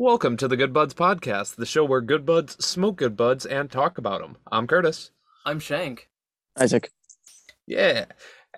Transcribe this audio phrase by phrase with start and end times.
[0.00, 3.70] Welcome to the Good Buds Podcast, the show where good buds smoke good buds and
[3.70, 4.38] talk about them.
[4.50, 5.10] I'm Curtis.
[5.44, 6.08] I'm Shank.
[6.58, 6.90] Isaac.
[7.66, 8.06] Yeah.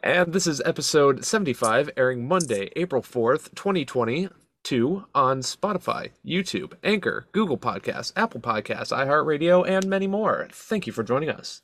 [0.05, 7.59] And this is episode 75, airing Monday, April 4th, 2022, on Spotify, YouTube, Anchor, Google
[7.59, 10.47] Podcasts, Apple Podcasts, iHeartRadio, and many more.
[10.53, 11.63] Thank you for joining us.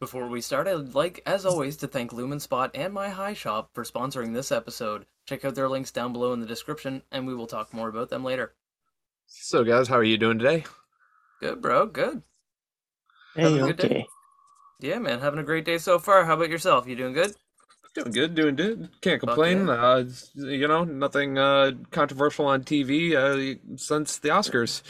[0.00, 3.70] Before we start, I'd like, as always, to thank Lumen Spot and My High Shop
[3.72, 5.06] for sponsoring this episode.
[5.24, 8.10] Check out their links down below in the description, and we will talk more about
[8.10, 8.52] them later.
[9.40, 10.64] So, guys, how are you doing today?
[11.40, 11.86] Good, bro.
[11.86, 12.22] Good.
[13.34, 14.06] Hey, Having a good day?
[14.80, 15.20] Yeah, man.
[15.20, 16.24] Having a great day so far.
[16.24, 16.86] How about yourself?
[16.86, 17.34] You doing good?
[17.94, 18.90] Doing good, doing good.
[19.02, 19.68] Can't complain.
[19.68, 24.82] Uh, you know, nothing uh, controversial on TV uh, since the Oscars,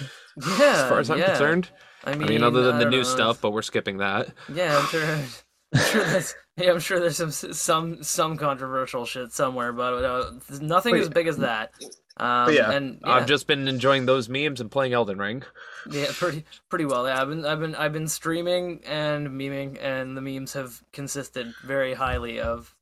[0.58, 0.72] Yeah.
[0.72, 1.26] as far as I'm yeah.
[1.26, 1.70] concerned.
[2.04, 3.02] I I mean, mean, other than I the new know.
[3.02, 4.28] stuff, but we're skipping that.
[4.48, 5.04] Yeah, I'm sure.
[5.74, 10.30] I'm sure there's, yeah, I'm sure there's some some some controversial shit somewhere, but uh,
[10.60, 11.72] nothing But as big as that.
[12.16, 15.42] Um, yeah, and I've just been enjoying those memes and playing Elden Ring.
[15.90, 17.06] Yeah, pretty pretty well.
[17.08, 21.52] Yeah, I've been I've been I've been streaming and memeing, and the memes have consisted
[21.64, 22.74] very highly of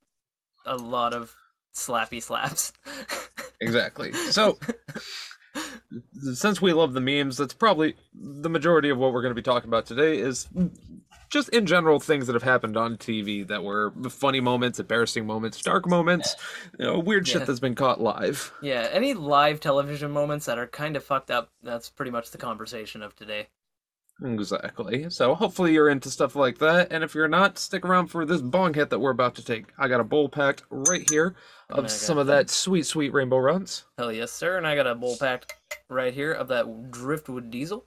[0.67, 1.35] a lot of
[1.75, 2.73] slappy slaps.
[3.61, 4.13] Exactly.
[4.33, 4.59] So,
[6.35, 9.43] since we love the memes, that's probably the majority of what we're going to be
[9.43, 10.49] talking about today is
[11.33, 15.61] just in general things that have happened on TV that were funny moments, embarrassing moments,
[15.63, 16.37] dark moments,
[16.79, 17.39] you know, weird Yeah.
[17.39, 18.53] shit that's been caught live.
[18.63, 21.51] yeah, any live television moments that are kind of fucked up.
[21.63, 23.49] That's pretty much the conversation of today.
[24.23, 25.11] Exactly.
[25.11, 28.41] So hopefully you're into stuff like that, and if you're not, stick around for this
[28.41, 29.73] bong hit that we're about to take.
[29.79, 31.35] I got a bowl packed right here
[31.71, 33.85] of some of that sweet, sweet rainbow runs.
[33.99, 34.59] Hell yes, sir.
[34.59, 35.55] And I got a bowl packed
[35.89, 37.87] right here of that driftwood diesel.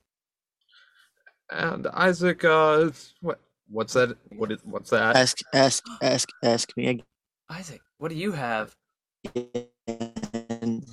[1.51, 2.89] And Isaac, uh,
[3.21, 3.39] what?
[3.69, 4.17] What's that?
[4.29, 4.59] What is?
[4.63, 5.15] What's that?
[5.15, 7.05] Ask, ask, ask, ask me again.
[7.49, 8.75] Isaac, what do you have?
[9.35, 10.83] again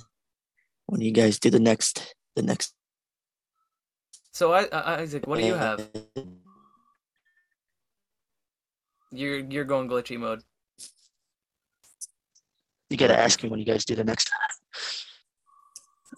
[0.87, 2.73] when you guys do the next, the next.
[4.31, 5.89] So I, I Isaac, what do you have?
[9.11, 10.41] You're you're going glitchy mode.
[12.89, 14.29] You gotta ask me when you guys do the next.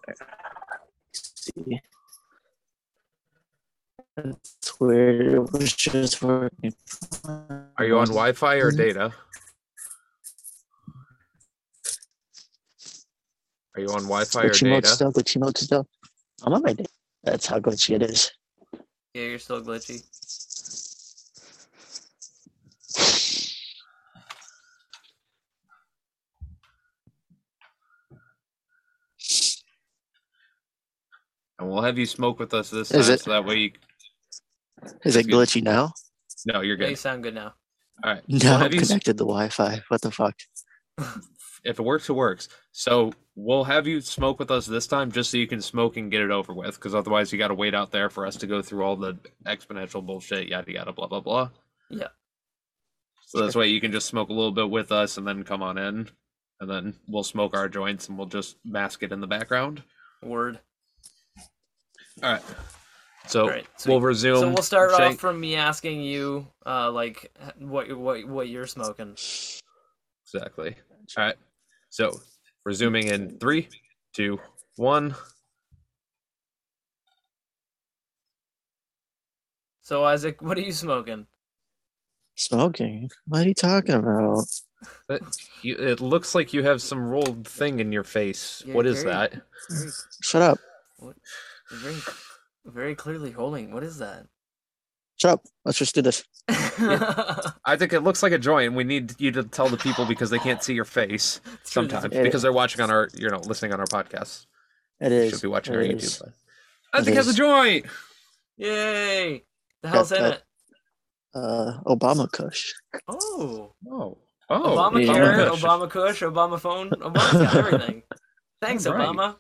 [1.14, 1.82] See.
[4.16, 5.34] That's weird.
[5.34, 6.74] It was just working.
[7.78, 9.14] Are you on Wi-Fi or data?
[13.76, 14.96] Are you on Wi-Fi or Glitchy mode data?
[14.96, 15.12] still.
[15.12, 15.88] Glitchy mode still.
[16.44, 16.86] I'm on my day.
[17.24, 18.32] That's how glitchy it is.
[19.14, 20.04] Yeah, you're still glitchy.
[31.58, 33.20] And we'll have you smoke with us this Is time, it?
[33.22, 33.72] so that way you.
[35.06, 35.34] Is it Good.
[35.36, 35.94] glitchy now?
[36.46, 37.54] No, you're Yeah, you sound good now.
[38.04, 38.24] All right.
[38.28, 39.82] No, We'll I'm have you s- connected to Wi-Fi.
[39.88, 40.36] What the fuck?
[41.64, 42.50] if it works, it works.
[42.72, 46.12] So we'll have you smoke with us this time, just so you can smoke and
[46.12, 46.76] get it over with.
[46.76, 49.18] Because otherwise, you got to wait out there for us to go through all the
[49.46, 51.50] exponential bullshit, yada yada, blah blah blah.
[51.90, 52.10] Yeah.
[53.28, 55.62] So this way, you can just smoke a little bit with us, and then come
[55.64, 56.10] on in,
[56.60, 59.84] and then we'll smoke our joints, and we'll just mask it in the background.
[60.22, 60.60] Word.
[62.24, 62.42] All right.
[63.28, 63.92] So Alright, sweet.
[63.92, 64.40] we'll resume.
[64.40, 69.16] So we'll start off from me asking you, uh, like what what what you're smoking.
[70.34, 70.76] Exactly.
[71.18, 71.36] All right.
[71.90, 72.20] So
[72.66, 73.68] resuming in three,
[74.14, 74.40] two,
[74.76, 75.16] one.
[79.82, 81.28] So Isaac, what are you smoking?
[82.36, 83.10] Smoking?
[83.28, 84.46] What are you talking about?
[85.08, 85.22] But
[85.62, 88.64] you, it looks like you have some rolled thing in your face.
[88.66, 89.42] Yeah, what is very- that?
[89.70, 90.60] Very, Shut up.
[91.72, 91.96] very,
[92.66, 93.72] very clearly holding.
[93.74, 94.26] What is that?
[95.18, 95.44] Shut up.
[95.64, 96.24] Let's just do this.
[96.50, 98.74] I think it looks like a joint.
[98.74, 102.14] We need you to tell the people because they can't see your face It's sometimes
[102.14, 102.24] Yeah.
[102.24, 104.46] because they're watching on our, you know, listening on our podcast.
[105.00, 105.32] It They is.
[105.34, 106.20] Should be watching it our is.
[106.20, 106.32] YouTube.
[106.92, 107.86] But think has a joint.
[108.58, 109.44] Yay!
[109.84, 110.44] The hell's in that- it?
[111.34, 112.74] Uh, Obama Kush.
[113.10, 114.18] Oh, Oh.
[114.50, 114.62] Oh.
[114.78, 115.50] Obamacare, yeah.
[115.50, 118.04] Obama Kush, Obama phone, Obama's everything.
[118.62, 119.08] Thanks, Right.
[119.10, 119.36] Obama.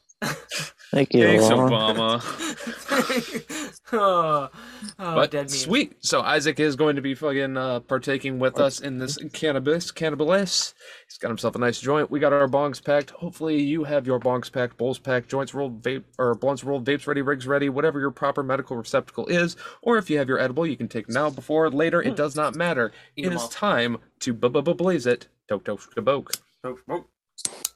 [0.92, 1.24] Thank you.
[1.25, 2.22] Thanks, Obama.
[2.22, 3.81] Obama.
[3.94, 4.50] oh,
[5.00, 5.60] oh but dead memes.
[5.60, 5.95] sweet.
[6.06, 10.74] So Isaac is going to be fucking uh, partaking with us in this cannabis, cannabis.
[11.10, 12.10] He's got himself a nice joint.
[12.10, 13.10] We got our bongs packed.
[13.12, 17.07] Hopefully, you have your bongs packed, bowls packed, joints rolled, vape or blunts rolled, vapes
[17.07, 19.57] ready, rigs ready, whatever your proper medical receptacle is.
[19.81, 22.01] Or if you have your edible, you can take now, before, later.
[22.01, 22.92] It does not matter.
[23.18, 23.48] Eat It 'em is all.
[23.50, 25.27] time to blaze it.
[25.50, 26.39] Tok tok kaboke.
[26.63, 27.75] Yes, I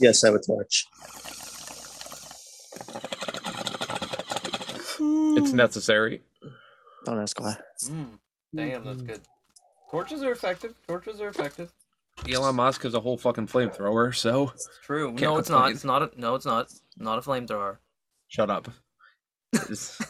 [0.00, 0.86] would touch.
[5.36, 6.22] It's necessary.
[7.04, 7.56] Don't ask why.
[7.84, 8.18] Mm,
[8.54, 9.20] damn, that's good.
[9.90, 10.74] Torches are effective.
[10.86, 11.72] Torches are effective.
[12.30, 15.08] Elon Musk is a whole fucking flamethrower, so It's true.
[15.08, 15.56] Can't no, it's not.
[15.56, 15.74] complain.
[15.74, 16.02] It's not.
[16.02, 16.70] A, no, it's not.
[16.98, 17.78] Not a flamethrower.
[18.28, 18.68] shut up.
[19.52, 20.00] It is,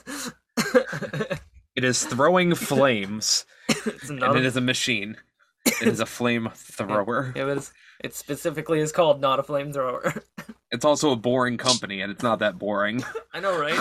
[1.76, 4.30] it is throwing flames, it's not.
[4.30, 5.16] and A, it is a machine.
[5.64, 7.34] It is a flamethrower.
[7.36, 10.22] yeah, but it's, it specifically is called not a flamethrower.
[10.72, 13.02] It's also a boring company, and it's not that boring.
[13.34, 13.74] I know, right?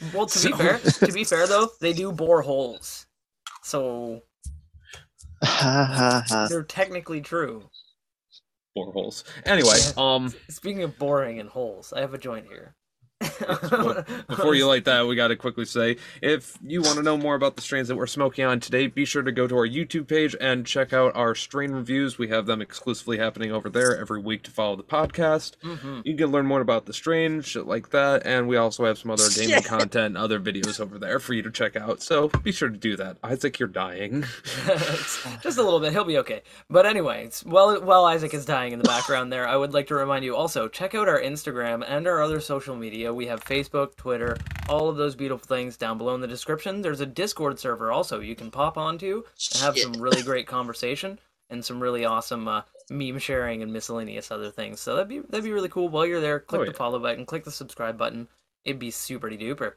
[0.14, 3.06] Well, to So- be fair, to be fair though, they do bore holes,
[3.62, 4.20] so
[5.42, 6.46] Ha ha ha.
[6.50, 7.70] they're technically true.
[8.74, 9.24] Bore holes.
[9.46, 12.74] Anyway, um, Speaking of boring and holes, I have a joint here.
[13.20, 17.34] Before you light that, we got to quickly say if you want to know more
[17.34, 20.06] about the strains that we're smoking on today, be sure to go to our YouTube
[20.08, 22.18] page and check out our strain reviews.
[22.18, 25.56] We have them exclusively happening over there every week to follow the podcast.
[25.64, 26.02] Mhm.
[26.04, 29.10] You can learn more about the strain, shit like that, and we also have some
[29.10, 32.02] other gaming content and other videos over there for you to check out.
[32.02, 33.16] So be sure to do that.
[33.24, 34.24] Isaac, you're dying.
[35.42, 35.92] Just a little bit.
[35.92, 36.42] He'll be okay.
[36.70, 39.94] But anyways, while while Isaac is dying in the background there, I would like to
[39.94, 43.07] remind you also check out our Instagram and our other social media.
[43.12, 44.36] We have Facebook, Twitter,
[44.68, 46.82] all of those beautiful things down below in the description.
[46.82, 49.24] There's a Discord server also you can pop onto
[49.54, 51.18] and have some really great conversation
[51.50, 54.80] and some really awesome uh, meme sharing and miscellaneous other things.
[54.80, 55.88] So that'd be that'd be really cool.
[55.88, 58.28] While you're there, click Oh, the follow button, click the subscribe button.
[58.64, 59.74] It'd be super duper.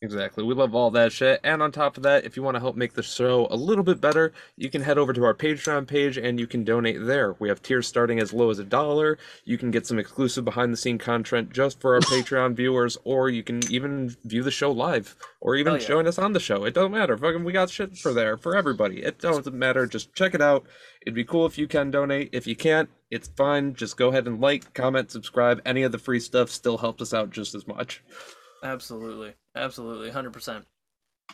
[0.00, 0.44] Exactly.
[0.44, 1.40] We love all that shit.
[1.42, 3.82] And on top of that, if you want to help make the show a little
[3.82, 7.34] bit better, you can head over to our Patreon page and you can donate there.
[7.40, 9.18] We have tiers starting as low as a dollar.
[9.44, 13.28] You can get some exclusive behind the scene content just for our Patreon viewers, or
[13.28, 15.78] you can even view the show live, or even yeah.
[15.80, 16.64] join us on the show.
[16.64, 17.18] It doesn't matter.
[17.18, 19.02] Fucking, we got shit for there for everybody.
[19.02, 19.84] It doesn't matter.
[19.86, 20.64] Just check it out.
[21.02, 22.30] It'd be cool if you can donate.
[22.32, 23.74] If you can't, it's fine.
[23.74, 25.60] Just go ahead and like, comment, subscribe.
[25.66, 28.00] Any of the free stuff still helps us out just as much.
[28.62, 30.66] Absolutely, absolutely, hundred percent.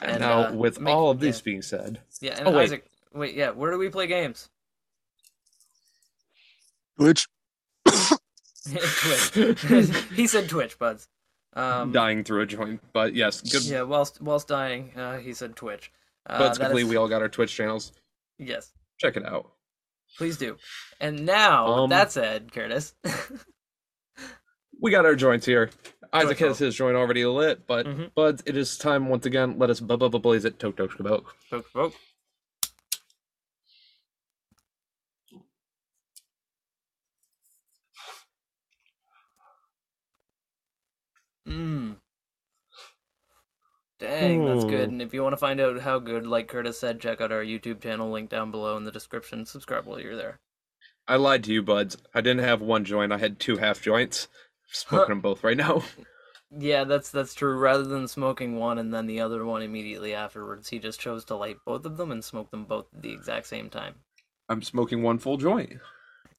[0.02, 1.28] And, now, uh, with make- all of yeah.
[1.30, 2.64] this being said, Yeah, and Oh, wait.
[2.64, 4.48] Isaac, wait, yeah, where do we play games?
[6.98, 7.26] Twitch.
[7.86, 9.94] Twitch.
[10.14, 11.08] he said Twitch, buds.
[11.54, 12.80] Um, dying through a joint.
[12.92, 13.64] But yes, good.
[13.64, 15.92] yeah, whilst whilst dying, uh, he said Twitch.
[16.26, 17.92] Uh, but that typically, is- we all got our Twitch channels.
[18.38, 19.50] yes, Check it out.
[20.18, 20.56] please do.
[21.00, 22.94] And now, Um, with that said, Curtis,
[24.80, 25.70] We got our joints here.
[26.14, 28.14] Isaac has his joint already lit, but Mhm.
[28.14, 29.58] buds, it is time once again.
[29.58, 30.58] Let us bu- bu- bu- blaze it.
[30.58, 31.24] Tok tok skabok.
[31.50, 31.94] Poke, poke.
[41.48, 41.96] Mmm.
[44.00, 44.88] Dang, that's good.
[44.88, 44.92] Hmm.
[44.94, 47.44] And if you want to find out how good, like Curtis said, check out our
[47.44, 49.46] YouTube channel, link down below in the description.
[49.46, 50.40] Subscribe while you're there.
[51.06, 51.96] I lied to you, buds.
[52.14, 53.12] I didn't have one joint.
[53.12, 54.26] I had two half joints.
[54.74, 55.82] Smoking them both right now.
[56.56, 57.58] Yeah, that's that's true.
[57.58, 61.34] Rather than smoking one and then the other one immediately afterwards, he just chose to
[61.34, 63.94] light both of them and smoke them both at the exact same time.
[64.48, 65.72] I'm smoking one full joint.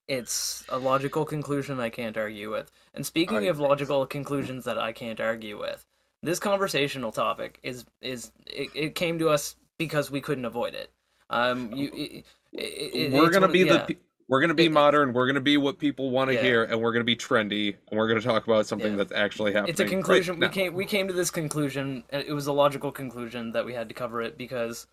[0.07, 2.71] It's a logical conclusion I can't argue with.
[2.93, 5.85] And speaking I- of logical conclusions that I can't argue with,
[6.23, 10.91] this conversational topic is is it, it came to us because we couldn't avoid it.
[11.29, 13.85] Um, you, it, it, we're gonna of- be yeah.
[14.27, 15.13] We're gonna be It- modern.
[15.13, 16.41] We're gonna be what people want to Yeah.
[16.41, 18.97] hear, and we're gonna be trendy, and we're gonna talk about something Yeah.
[18.97, 19.69] that's actually happening.
[19.71, 20.35] it's a right conclusion.
[20.35, 20.51] we now.
[20.51, 22.03] came we came to this conclusion.
[22.09, 24.87] and It was a logical conclusion that we had to cover it because,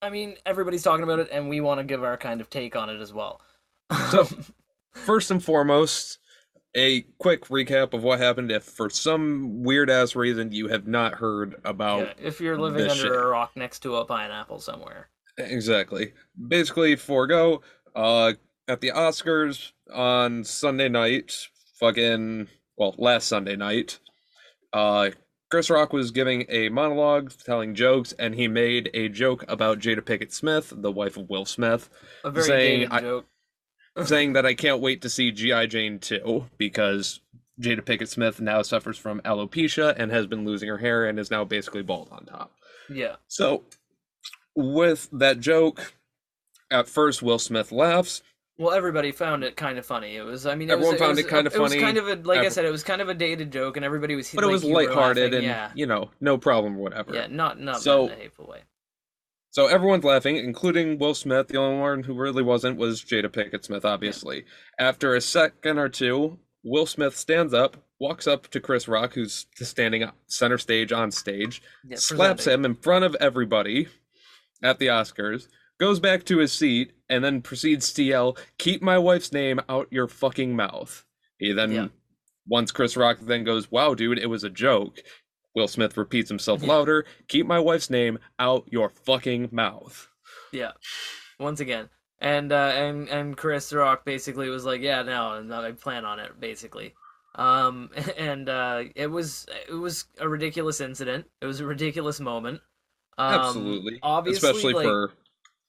[0.00, 2.74] I mean, everybody's talking about it, and we want to give our kind of take
[2.76, 3.40] on it as well.
[4.10, 4.26] So-
[4.92, 6.18] First and foremost,
[6.74, 8.50] a quick recap of what happened.
[8.50, 12.82] If for some weird ass reason you have not heard about yeah, if you're living
[12.90, 13.12] under shit.
[13.12, 16.12] a rock next to a pineapple somewhere, Exactly.
[16.48, 17.62] Basically, forego.
[17.94, 18.34] Uh,
[18.68, 23.98] at the Oscars on Sunday night, fucking well, last Sunday night,
[24.72, 25.10] uh,
[25.50, 30.00] Chris Rock was giving a monologue, telling jokes, and he made a joke about Jada
[30.00, 31.90] Pinkett Smith, the wife of Will Smith,
[32.24, 33.26] a very Saying dated I- joke.
[34.04, 35.66] saying that I can't wait to see G.I.
[35.66, 37.18] Jane 2 because
[37.60, 41.30] Jada Pinkett Smith now suffers from alopecia and has been losing her hair and is
[41.30, 42.52] now basically bald on top.
[42.88, 43.16] Yeah.
[43.26, 43.64] So,
[44.54, 45.92] with that joke,
[46.70, 48.22] at first Will Smith laughs.
[48.58, 50.16] Well, everybody found it kind of funny.
[50.16, 51.96] It was, I mean, it Everyone was, found it, it kind of it was kind
[51.96, 54.30] of a, like I said, it was kind of a dated joke, and everybody was,
[54.34, 57.14] But it was lighthearted and yeah, you know, no problem, whatever.
[57.14, 58.60] yeah, not not So- in a hateful way.
[59.52, 61.48] So everyone's laughing, including Will Smith.
[61.48, 64.44] The only one who really wasn't was Jada Pinkett Smith, obviously.
[64.78, 69.46] After a second or two, Will Smith stands up, walks up to Chris Rock, who's
[69.56, 72.60] standing center stage on stage, Yeah, slaps presenting.
[72.60, 73.88] him in front of everybody
[74.62, 75.48] at the Oscars,
[75.80, 79.88] goes back to his seat, and then proceeds to yell, Keep my wife's name out
[79.90, 81.04] your fucking mouth.
[81.38, 81.88] He then, Yeah.
[82.46, 85.00] once Chris Rock then goes, Wow, dude, it was a joke.
[85.54, 86.68] Will Smith repeats himself Yeah.
[86.68, 90.08] louder, Keep my wife's name out your fucking mouth.
[90.52, 90.72] Yeah.
[91.38, 91.88] Once again,
[92.20, 96.18] and uh, and and Chris Rock basically was like, "Yeah, no, no, I plan on
[96.18, 96.92] it." Basically,
[97.36, 101.24] um, and uh, it was it was a ridiculous incident.
[101.40, 102.60] It was a ridiculous moment.
[103.16, 105.12] Um, Absolutely, obviously, especially like, for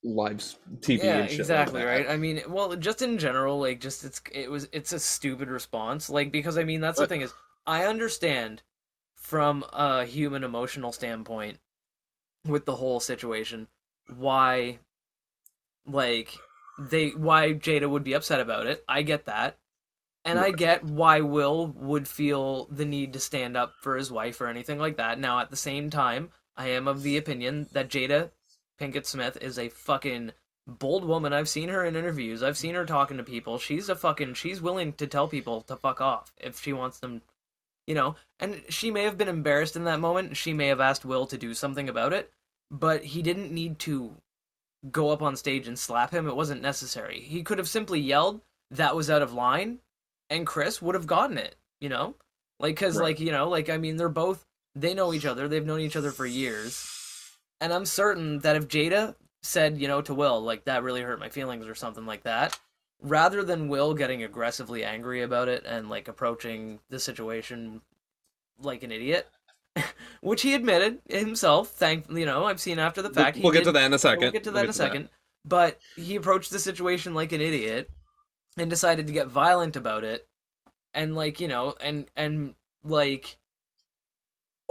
[0.03, 0.43] live
[0.79, 2.09] TV yeah, exactly like right.
[2.09, 6.09] I mean, well, just in general, like, just it's it was it's a stupid response,
[6.09, 7.33] like because I mean that's the thing is
[7.67, 8.63] I understand
[9.15, 11.59] from a human emotional standpoint
[12.45, 13.67] with the whole situation
[14.17, 14.79] why
[15.85, 16.35] like
[16.79, 18.83] they why Jada would be upset about it.
[18.87, 19.57] I get that.
[20.23, 24.39] And I get why Will would feel the need to stand up for his wife
[24.39, 25.19] or anything like that.
[25.19, 28.29] Now at the same time, I am of the opinion that Jada
[28.81, 30.31] Pinkett Smith is a fucking
[30.67, 31.33] bold woman.
[31.33, 32.41] I've seen her in interviews.
[32.41, 33.57] I've seen her talking to people.
[33.57, 37.21] She's a fucking she's willing to tell people to fuck off if she wants them
[37.87, 40.37] you know, and she may have been embarrassed in that moment.
[40.37, 42.31] She may have asked Will to do something about it,
[42.69, 44.15] but he didn't need to
[44.91, 46.27] go up on stage and slap him.
[46.27, 47.19] It wasn't necessary.
[47.19, 49.79] He could have simply yelled, that was out of line,
[50.29, 52.15] and Chris would have gotten it, you know?
[52.59, 53.07] Like, cause, Right.
[53.07, 54.45] like, you know, like, I mean, they're both,
[54.75, 55.47] they know each other.
[55.47, 57.00] They've known each other for years.
[57.61, 61.19] And I'm certain that if Jada said, you know, to Will, like, that really hurt
[61.19, 62.59] my feelings or something like that,
[63.01, 67.81] rather than Will getting aggressively angry about it and like approaching the situation
[68.59, 69.27] like an idiot,
[70.21, 71.69] which he admitted himself.
[71.69, 73.37] Thank you know, I've seen after the We'll- fact.
[73.41, 74.21] we'll get did- to that in a second.
[74.21, 75.09] We'll get to that in a second.
[75.45, 77.89] But he approached the situation like an idiot
[78.57, 80.27] and decided to get violent about it,
[80.93, 82.53] and like you know, and and
[82.83, 83.37] like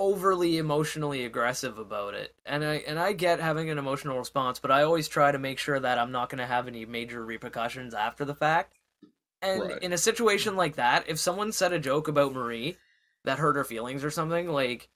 [0.01, 2.35] overly emotionally aggressive about it.
[2.47, 5.59] And I and I get having an emotional response, but I always try to make
[5.59, 8.75] sure that I'm not going to have any major repercussions after the fact.
[9.43, 9.83] And Right.
[9.83, 12.79] in a situation like that, if someone said a joke about Marie
[13.25, 14.89] that hurt her feelings or something, like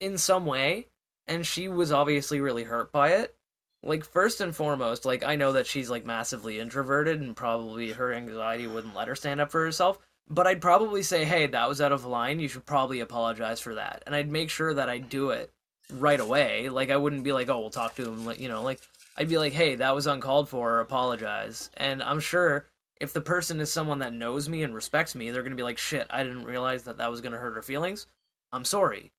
[0.00, 0.88] in some way,
[1.26, 3.36] and she was obviously really hurt by it,
[3.82, 8.12] like first and foremost, like I know that she's like massively introverted and probably her
[8.12, 9.98] anxiety wouldn't let her stand up for herself.
[10.30, 12.38] But I'd probably say, hey, that was out of line.
[12.38, 14.02] You should probably apologize for that.
[14.06, 15.50] And I'd make sure that I do it
[15.92, 16.68] right away.
[16.68, 18.26] Like I wouldn't be like, oh, we'll talk to him.
[18.26, 18.80] Like you know, like
[19.16, 20.80] I'd be like, hey, that was uncalled for.
[20.80, 21.70] Apologize.
[21.76, 22.66] And I'm sure
[23.00, 25.78] if the person is someone that knows me and respects me, they're gonna be like,
[25.78, 28.06] shit, I didn't realize that that was gonna hurt her feelings.
[28.52, 29.12] I'm sorry.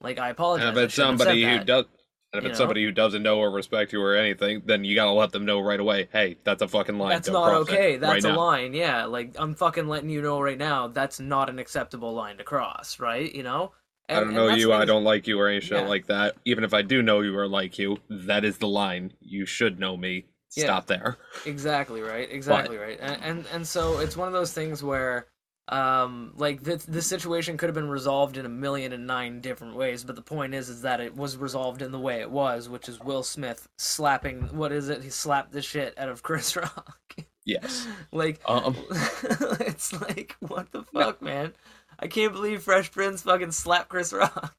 [0.00, 0.68] Like I apologize.
[0.68, 1.84] And if I it's shouldn't have said somebody who that." does,
[2.32, 2.62] and if you it's know?
[2.64, 5.60] somebody who doesn't know or respect you or anything, then you gotta let them know
[5.60, 6.08] right away.
[6.12, 7.10] Hey, that's a fucking line.
[7.10, 7.92] That's Don't not okay.
[7.92, 8.74] right That's a now." line.
[8.74, 10.88] Yeah, like I'm fucking letting you know right now.
[10.88, 12.98] That's not an acceptable line to cross.
[12.98, 13.32] Right?
[13.34, 13.72] You know.
[14.08, 14.72] I don't know you.
[14.72, 15.86] I don't like you or any shit Yeah.
[15.88, 16.36] like that.
[16.44, 19.12] Even if I do know you or like you, that is the line.
[19.20, 20.26] You should know me.
[20.54, 20.64] Yeah.
[20.64, 21.16] Stop there.
[21.46, 22.28] Exactly right.
[22.30, 22.98] Exactly right.
[23.00, 25.28] And, and and so it's one of those things where
[25.68, 29.76] um like the the situation could have been resolved in a million and nine different
[29.76, 32.68] ways but the point is is that it was resolved in the way it was
[32.68, 36.56] which is Will Smith slapping what is it he slapped the shit out of Chris
[36.56, 36.98] Rock
[37.44, 37.86] Yes.
[38.12, 38.76] like Um.
[39.60, 41.52] it's like what the fuck man
[41.98, 44.54] I can't believe Fresh Prince fucking slapped Chris Rock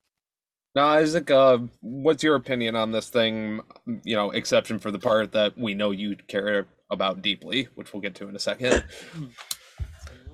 [0.75, 3.59] Now, Isaac, uh, what's your opinion on this thing?
[4.03, 8.01] You know, exception for the part that we know you care about deeply, which we'll
[8.01, 8.83] get to in a second,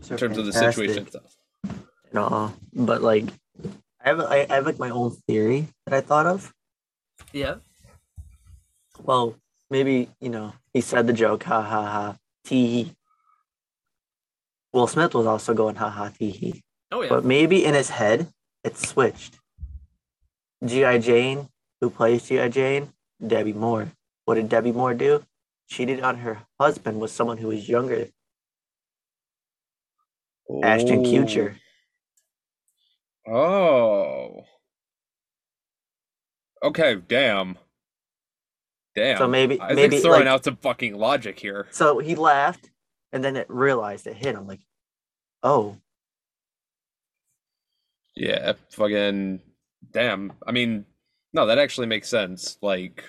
[0.10, 1.36] in terms of the situation itself.
[2.14, 3.26] No, but like,
[4.04, 6.54] I have I, I have like my own theory that I thought of.
[7.34, 7.56] yeah
[9.04, 9.36] Well,
[9.70, 12.16] maybe you know he said the joke, ha ha ha,
[12.46, 12.96] tee hee.
[14.74, 17.90] Will Smith was also going ha ha tee hee, oh yeah but maybe in his
[17.90, 18.28] head
[18.64, 19.40] it switched.
[20.66, 20.98] G.I.
[21.00, 21.48] Jane,
[21.80, 22.50] who plays G.I.
[22.50, 22.92] Jane,
[23.26, 23.92] Demi Moore.
[24.26, 25.24] What did Demi Moore do?
[25.70, 28.10] Cheated on her husband with someone who was younger,
[30.64, 31.56] Ashton Kutcher.
[33.28, 33.34] Oh.
[33.34, 34.44] oh.
[36.64, 37.58] Okay, damn.
[38.96, 39.18] Damn.
[39.18, 41.68] So maybe- Isaac's maybe, throwing like- out some fucking logic here.
[41.72, 42.70] So he laughed,
[43.14, 44.48] and then it realized it hit him.
[44.48, 44.62] Like,
[45.44, 45.78] oh,
[48.16, 49.40] Yeah, fucking
[49.94, 50.34] damn.
[50.46, 50.86] I mean,
[51.32, 52.58] no, that actually makes sense.
[52.62, 53.04] Like,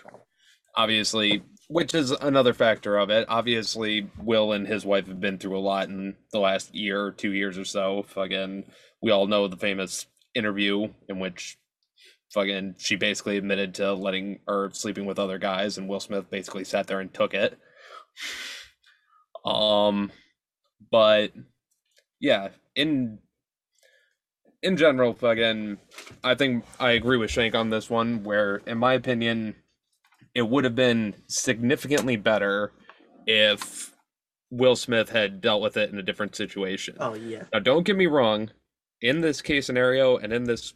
[0.76, 3.24] obviously, which is another factor of it.
[3.28, 7.32] Obviously, Will and his wife have been through a lot in the last year two
[7.32, 8.04] years or so.
[8.08, 8.64] Fucking,
[9.00, 11.58] we all know the famous interview in which
[12.34, 16.64] fucking she basically admitted to letting or sleeping with other guys, and Will Smith basically
[16.64, 17.56] sat there and took it.
[19.44, 20.10] Um,
[20.90, 21.32] but
[22.18, 23.20] yeah, in
[24.60, 25.78] in general, fucking,
[26.24, 28.24] I think I agree with Shank on this one.
[28.24, 29.54] Where, in my opinion,
[30.34, 32.72] it would have been significantly better
[33.26, 33.94] if
[34.50, 36.96] Will Smith had dealt with it in a different situation.
[37.00, 38.50] oh yeah, Now, don't get me wrong.
[39.00, 40.74] In this case scenario and in this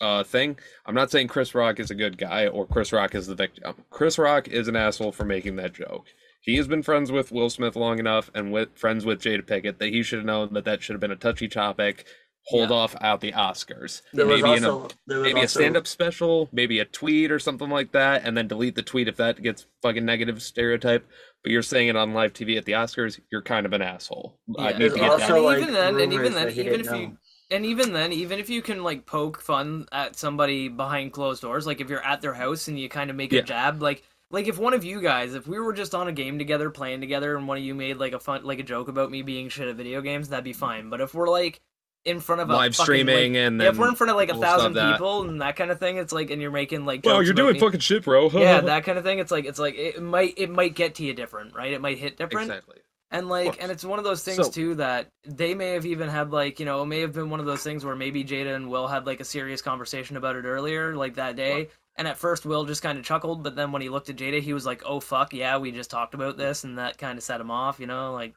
[0.00, 3.26] uh, thing, I'm not saying Chris Rock is a good guy or Chris Rock is
[3.26, 3.74] the victim.
[3.90, 6.06] Chris Rock is an asshole for making that joke.
[6.42, 9.78] he has been friends with Will Smith long enough and with friends with Jada Pinkett
[9.78, 12.06] that he should have known that that should have been a touchy topic.
[12.48, 12.76] Hold Yeah.
[12.76, 14.02] off out the Oscars.
[14.12, 17.68] There was maybe in a also maybe a stand-up special, maybe a tweet or something
[17.68, 21.06] like that, and then delete the tweet if that gets fucking negative stereotype.
[21.42, 24.38] But you're saying it on live TV at the Oscars, you're kind of an asshole.
[24.58, 24.78] I Yeah.
[24.78, 25.34] need to get also, that.
[25.36, 27.18] and like, even then, and even then, even didn't if you,
[27.50, 31.66] and even then, even if you can like poke fun at somebody behind closed doors,
[31.66, 33.40] like if you're at their house and you kind of make Yeah.
[33.40, 36.12] a jab, like like if one of you guys, if we were just on a
[36.12, 38.88] game together playing together, and one of you made like a fun like a joke
[38.88, 40.90] about me being shit at video games, that'd be fine.
[40.90, 41.60] But if we're like
[42.06, 44.16] in front of a live fucking, streaming like, and yeah, if we're in front of
[44.16, 47.04] like a thousand people and that kind of thing, it's like, and you're making like,
[47.04, 47.60] Well, you're doing me.
[47.60, 48.30] fucking shit, bro.
[48.34, 49.18] yeah, that kind of thing.
[49.18, 51.72] It's like it's like it might it might get to you different, right?
[51.72, 52.50] It might hit different.
[52.50, 52.76] exactly.
[53.10, 56.08] And like, and it's one of those things So- too that they may have even
[56.08, 58.54] had like, you know, it may have been one of those things where maybe Jada
[58.56, 61.68] and Will had like a serious conversation about it earlier, like that day.
[61.98, 64.40] And at first, Will just kind of chuckled, but then when he looked at Jada,
[64.42, 67.24] he was like, "Oh fuck, yeah, we just talked about this," and that kind of
[67.24, 68.34] set him off, you know, like.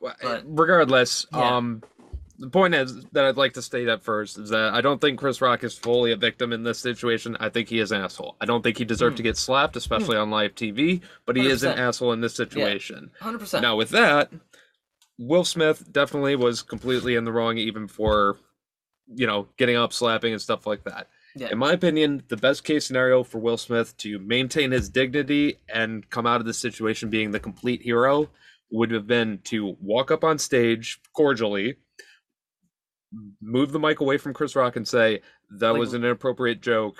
[0.00, 1.56] But- regardless, Yeah.
[1.56, 1.82] um,
[2.38, 5.18] the point is that I'd like to state up first is that I don't think
[5.18, 7.36] Chris Rock is fully a victim in this situation.
[7.40, 8.36] I think he is an asshole.
[8.40, 9.18] I don't think he deserved Hmm.
[9.18, 11.00] to get slapped, especially on live TV.
[11.26, 13.10] But he is an asshole in this situation.
[13.20, 13.62] Hundred percent.
[13.62, 14.30] Now, with that,
[15.18, 18.38] Will Smith definitely was completely in the wrong, even for
[19.14, 21.08] you know getting up, slapping, and stuff like that.
[21.34, 21.48] Yeah.
[21.50, 26.08] In my opinion, the best case scenario for Will Smith to maintain his dignity and
[26.10, 28.28] come out of this situation being the complete hero
[28.70, 31.76] would have been to walk up on stage cordially,
[33.40, 36.96] move the mic away from Chris Rock, and say that Like- was an inappropriate joke,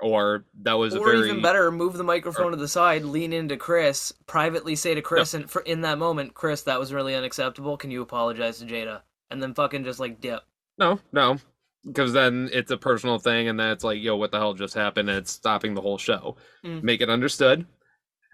[0.00, 3.32] or that was a Or very even better, move the microphone to the side, lean
[3.32, 7.14] into Chris, privately say to Chris, and for in that moment, Chris, that was really
[7.14, 7.76] unacceptable.
[7.76, 9.02] Can you apologize to Jada?
[9.30, 10.42] And then fucking just like dip.
[10.78, 11.38] No, no,
[11.84, 14.74] because then it's a personal thing, and then it's like, yo, what the hell just
[14.74, 15.08] happened?
[15.08, 16.36] And it's stopping the whole show.
[16.64, 16.82] Mm.
[16.82, 17.66] Make it understood.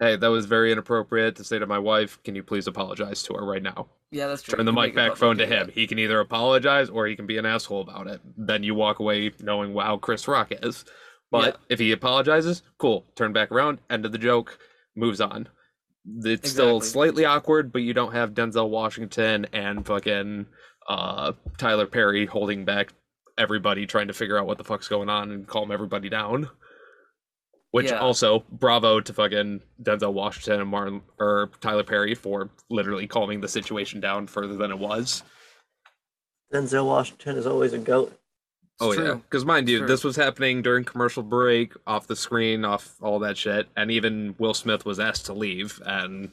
[0.03, 2.21] Hey, that was very inappropriate to say to my wife.
[2.23, 3.87] Can you please apologize to her right now?
[4.11, 4.57] Yeah, that's true.
[4.57, 5.71] Turn the You mic back phone to him.
[5.73, 8.19] He can either apologize or he can be an asshole about it.
[8.35, 10.83] Then you walk away knowing how Chris Rock is.
[11.31, 11.59] But Yeah.
[11.69, 13.05] if he apologizes, cool.
[13.15, 13.79] Turn back around.
[13.89, 14.59] End of the joke.
[14.93, 15.47] Moves on.
[16.25, 20.47] It's still slightly awkward, but you don't have Denzel Washington and fucking
[20.89, 22.91] uh, Tyler Perry holding back
[23.37, 26.49] everybody trying to figure out what the fuck's going on and calm everybody down.
[27.73, 27.97] Which Yeah.
[27.97, 33.47] also, bravo to fucking Denzel Washington and Martin or Tyler Perry for literally calming the
[33.47, 35.23] situation down further than it was.
[36.53, 38.15] Denzel Washington is always a goat.
[38.79, 42.95] Oh yeah, because mind you, this was happening during commercial break, off the screen, off
[43.01, 46.29] all that shit, and even Will Smith was asked to leave, and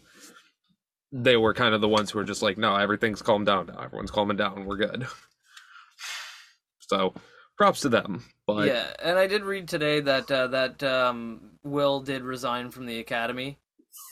[1.12, 3.80] they were kind of the ones who were just like, "No, everything's calmed down now.
[3.80, 4.66] Everyone's calming down.
[4.66, 5.06] We're good."
[6.80, 7.14] So,
[7.56, 8.24] props to them.
[8.54, 12.86] But yeah, and I did read today that uh, that um, Will did resign from
[12.86, 13.58] the academy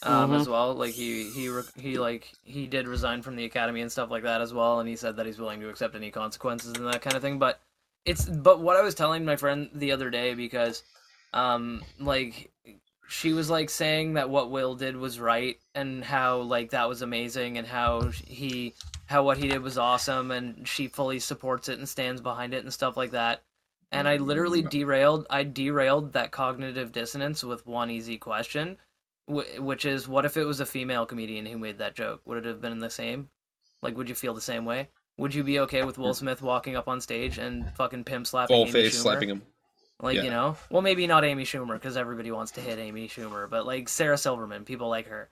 [0.03, 0.41] um, Mhm.
[0.41, 0.75] as well.
[0.75, 4.23] Like he he re- he like he did resign from the academy and stuff like
[4.25, 4.81] that as well.
[4.81, 7.39] And he said that he's willing to accept any consequences and that kind of thing.
[7.39, 7.61] But
[8.05, 10.83] it's but what I was telling my friend the other day because
[11.35, 12.51] um like
[13.09, 17.03] she was like saying that what Will did was right and how like that was
[17.03, 18.75] amazing and how he
[19.07, 22.63] how what he did was awesome and she fully supports it and stands behind it
[22.65, 23.43] and stuff like that.
[23.91, 28.77] And mm, I literally derailed I derailed that cognitive dissonance with one easy question,
[29.27, 32.21] which is what if it was a female comedian who made that joke?
[32.27, 33.31] Would it have been the same?
[33.83, 34.89] Like would you feel the same way?
[35.17, 36.17] Would you be okay with Will mm.
[36.17, 39.03] Smith walking up on stage and fucking pimp slapping full Amy face Schumer?
[39.03, 39.43] slapping him.
[40.01, 40.25] Like Yeah.
[40.25, 43.67] you know, well maybe not Amy Schumer because everybody wants to hit Amy Schumer, but
[43.67, 45.29] like Sarah Silverman, people like her.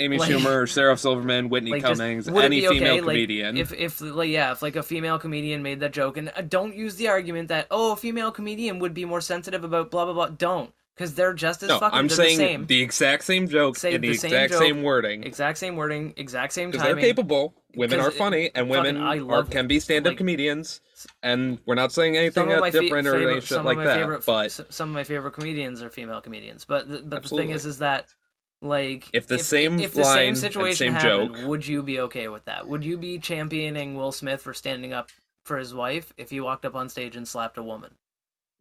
[0.00, 3.56] Amy Like- Schumer, Sarah Silverman, Whitney Like, just- Cummings, it any okay, female like, comedian.
[3.56, 6.74] If if like yeah, if like a female comedian made that joke, and uh, don't
[6.74, 10.14] use the argument that oh a female comedian would be more sensitive about blah blah
[10.14, 10.28] blah.
[10.28, 11.98] Don't because they're just as no, fucking.
[11.98, 12.66] I'm they're saying the same.
[12.66, 15.22] the exact same joke Say in the, the same exact joke, same wording.
[15.24, 17.54] exact same wording, exact same because they're capable.
[17.76, 20.80] Women are Because it- funny, and women are, can be stand-up Like- comedians.
[21.22, 23.48] And we're not saying anything Some of my that's fe- different or favorite, any shit
[23.48, 23.96] some like of my that.
[23.98, 26.64] favorite, but some of my favorite comedians are female comedians.
[26.66, 28.12] But the, but the thing is, is that
[28.62, 32.00] like If the same if the line same situation same happened, joke- would you be
[32.00, 32.68] okay with that?
[32.68, 35.10] Would you be championing Will Smith for standing up
[35.44, 37.92] for his wife if he walked up on stage and slapped a woman?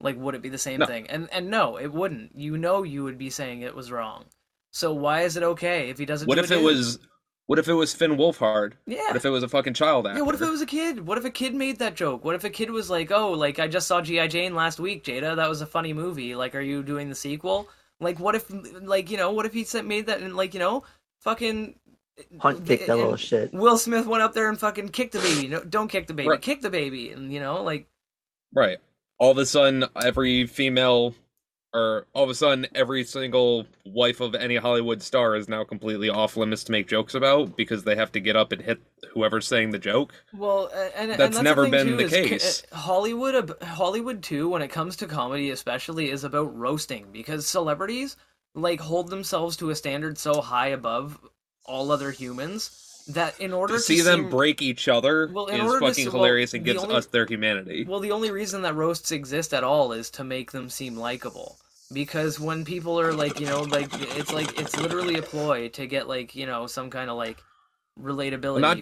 [0.02, 0.86] Like, would it be the same No.
[0.86, 1.08] thing?
[1.10, 2.34] And and no, it wouldn't.
[2.36, 4.26] You know, you would be saying it was wrong.
[4.72, 6.28] So why is it okay if he doesn't?
[6.28, 7.00] what do if a it was?
[7.48, 8.74] What if it was Finn Wolfhard?
[8.86, 9.08] Yeah.
[9.08, 10.20] What if it was a fucking child actor?
[10.20, 11.08] Yeah, what if it was a kid?
[11.08, 12.24] What if a kid made that joke?
[12.24, 15.04] What if a kid was like, "Oh, like I just saw GI Jane last week,
[15.04, 15.36] Jada.
[15.36, 16.36] That was a funny movie.
[16.36, 17.68] Like, are you doing the sequel?"
[18.00, 18.46] Like, what if,
[18.82, 20.84] like, you know, what if he said made that and like, you know,
[21.20, 21.76] fucking
[22.38, 23.54] Punt kick that little shit.
[23.54, 25.48] Will Smith went up there and fucking kicked the baby.
[25.48, 26.30] No, don't kick the baby.
[26.30, 26.42] Right.
[26.42, 27.88] Kick the baby, and you know, like,
[28.54, 28.78] Right.
[29.20, 31.14] All of a sudden, every female
[31.74, 36.10] or all of a sudden every single wife of any Hollywood star is now completely
[36.10, 38.80] off limits to make jokes about because they have to get up and hit
[39.14, 40.14] whoever's saying the joke.
[40.34, 42.64] Well, and and That's the never thing, been too, the case.
[42.72, 48.16] uh, Hollywood, Hollywood too, when it comes to comedy, especially, is about roasting because celebrities
[48.56, 51.20] like hold themselves to a standard so high above
[51.66, 55.48] all other humans that in order To to, see them seem- break each other Well,
[55.48, 57.86] is to fucking well, hilarious and the gives only- us their humanity.
[57.88, 61.58] Well, the only reason that roasts exist at all is to make them seem likable.
[61.92, 65.88] Because when people are like, you know, like it's like it's literally a ploy to
[65.88, 67.38] get like, you know, some kind of like
[68.00, 68.62] relatability.
[68.62, 68.80] Not-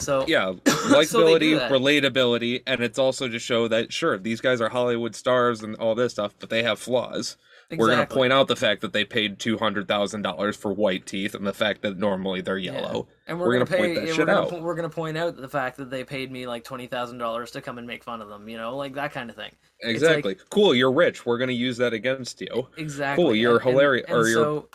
[0.00, 1.70] so yeah, likability, that.
[1.70, 5.94] relatability, and it's also to show that sure, these guys are Hollywood stars and all
[5.94, 7.36] this stuff, but they have flaws.
[7.78, 11.06] We're gonna point out the fact that they paid two hundred thousand dollars for white
[11.06, 13.06] teeth, and the fact that normally they're yellow.
[13.26, 14.62] And we're, We're gonna, gonna point that yeah, shit we're, gonna, out.
[14.62, 17.60] we're gonna point out the fact that they paid me like twenty thousand dollars to
[17.60, 18.48] come and make fun of them.
[18.48, 19.52] You know, like that kind of thing.
[19.84, 20.36] like- Exactly.
[20.50, 20.74] cool.
[20.74, 21.24] You're rich.
[21.24, 22.66] We're gonna use that against you.
[22.76, 23.24] Exactly.
[23.24, 23.34] Cool.
[23.36, 24.68] You're and- and- hilarious- and or you're, so,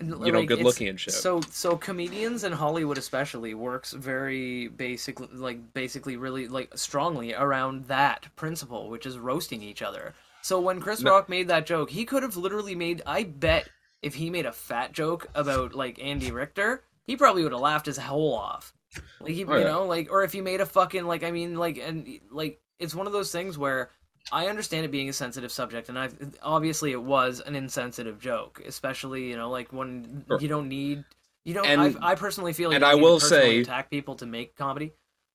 [0.00, 1.12] and, you know, like, good looking and shit.
[1.12, 7.84] So, so comedians in Hollywood, especially, works very basically, like basically, really like strongly around
[7.84, 10.14] that principle, which is roasting each other.
[10.42, 11.10] So when Chris No.
[11.12, 13.02] Rock made that joke, he could have literally made.
[13.06, 13.68] I bet
[14.02, 17.86] if he made a fat joke about like Andy Richter, he probably would have laughed
[17.86, 18.72] his whole off.
[19.20, 19.68] Like he, Oh, you yeah.
[19.70, 22.94] know, like or if he made a fucking like, I mean, like, and like, it's
[22.94, 23.90] one of those things where
[24.32, 26.08] I understand it being a sensitive subject, and I
[26.42, 30.40] obviously it was an insensitive joke, especially you know, like when Sure.
[30.40, 31.04] you don't need,
[31.44, 31.66] you don't.
[31.66, 34.92] And- I, I personally feel, you and I will say- attack people to make comedy,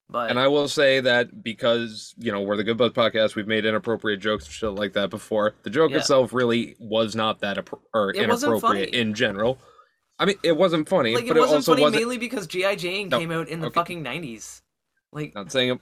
[0.09, 3.47] but And I will say that because, you know, we're the Good Buds podcast, we've
[3.47, 5.53] made inappropriate jokes and shit like that before.
[5.63, 5.97] The joke Yeah.
[5.97, 9.57] itself really was not that appro- or It inappropriate in general.
[10.17, 12.01] I mean, it wasn't funny, like but it it, wasn't also funny wasn't.
[12.01, 13.73] mainly because GI Jane No, came out in the okay.
[13.73, 14.61] fucking nineties.
[15.11, 15.79] Like Not saying it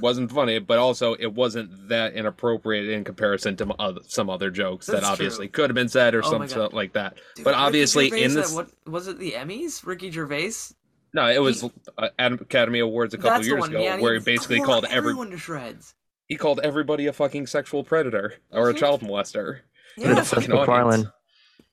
[0.00, 4.86] wasn't funny, but also it wasn't that inappropriate in comparison to other, some other jokes
[4.86, 5.52] that obviously true.
[5.62, 6.30] could have been said or Oh
[6.72, 7.16] like that.
[7.36, 9.18] dude, but obviously, Gervais in this, what was it?
[9.18, 9.86] The Emmys?
[9.86, 10.52] Ricky Gervais.
[11.16, 13.70] No, it was he- uh, Academy Awards a couple years one.
[13.70, 15.94] ago yeah, where he basically tore called every everyone to shreds.
[16.28, 18.78] he called everybody a fucking sexual predator or a Mhm.
[18.78, 19.60] child molester.
[19.96, 20.46] Yeah, if Seth.
[20.48, 21.10] MacFarlane.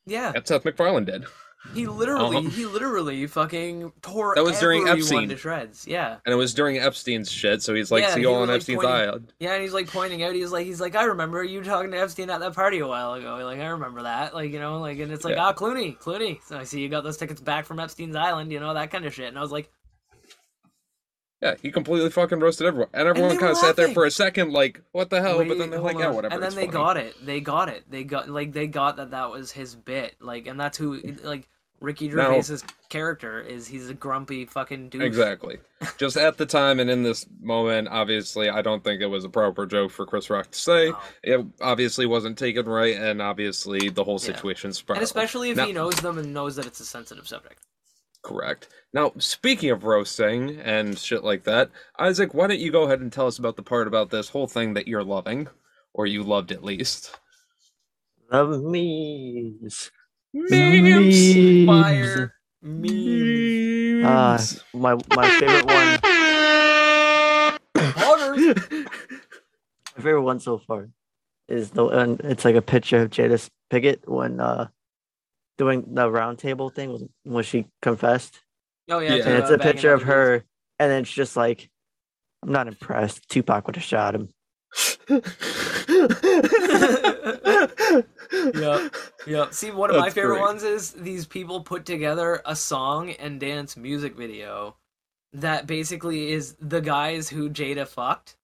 [0.06, 0.32] yeah.
[0.32, 1.26] That's Seth MacFarlane did.
[1.74, 2.50] He literally, Uh-huh.
[2.50, 5.30] he literally fucking tore That was during Epstein.
[5.30, 5.88] to shreds.
[5.88, 8.36] Yeah, And it was during Epstein's shit, so he's like, Yeah, see he you was,
[8.42, 10.36] on like, Epstein's pointing- yeah, and he's like pointing out.
[10.36, 13.14] He's like, he's like, I remember you talking to Epstein at that party a while
[13.14, 13.38] ago.
[13.46, 14.36] Like, I remember that.
[14.36, 15.46] Like, you know, like, and it's like, Yeah.
[15.48, 16.40] ah, Clooney, Clooney.
[16.46, 18.52] So I see you got those tickets back from Epstein's island.
[18.52, 19.28] You know that kind of shit.
[19.30, 19.72] And I was like,
[21.42, 22.90] Yeah, he completely fucking roasted everyone.
[22.94, 25.44] And everyone kind of sat there for a second, like, what the hell?
[25.46, 26.34] but then they're like, yeah, whatever.
[26.34, 26.72] And then they funny.
[26.72, 27.16] got it.
[27.26, 27.84] They got it.
[27.90, 30.16] They got like they got that that was his bit.
[30.22, 31.50] Like, and that's who like
[31.84, 33.68] Ricky Now- Gervais's character is.
[33.68, 35.02] He's a grumpy fucking dude.
[35.04, 35.58] Exactly.
[35.98, 39.30] Just at the time and in this moment, obviously, I don't think it was a
[39.30, 40.90] proper joke for Chris Rock to say.
[40.92, 40.98] No.
[41.24, 44.34] It obviously wasn't taken right, and obviously the whole Yeah.
[44.34, 45.00] situation spiraled.
[45.00, 47.60] And especially if Now- he knows them and knows that it's a sensitive subject.
[48.22, 48.70] Correct.
[48.94, 51.70] Now, speaking of roasting and shit like that,
[52.00, 54.48] Isaac, why don't you go ahead and tell us about the part about this whole
[54.48, 55.50] thing that you're loving,
[55.94, 57.20] or you loved at least?
[58.32, 58.52] Love
[60.34, 61.36] memes.
[61.36, 61.66] Memes.
[61.68, 64.06] Fire meme.
[64.06, 64.38] Uh,
[64.74, 66.00] my my favorite one.
[67.76, 68.88] Poggers.
[69.96, 70.90] My favorite one so far
[71.48, 72.20] is the one.
[72.24, 74.68] It's like a picture of Jada Pinkett when uh
[75.60, 78.40] doing the round table thing when she confessed,
[78.90, 79.24] Oh yeah, Yeah.
[79.28, 80.44] and it's uh, a picture of other her,
[80.80, 81.70] and then it's just like,
[82.42, 83.30] I'm not impressed.
[83.30, 84.30] Tupac would have shot him.
[88.56, 88.90] Yeah,
[89.28, 89.46] yeah.
[89.52, 90.42] See, one of my favorite great.
[90.42, 94.76] ones is these people put together a song and dance music video
[95.34, 98.36] that basically is the guys who Jada fucked.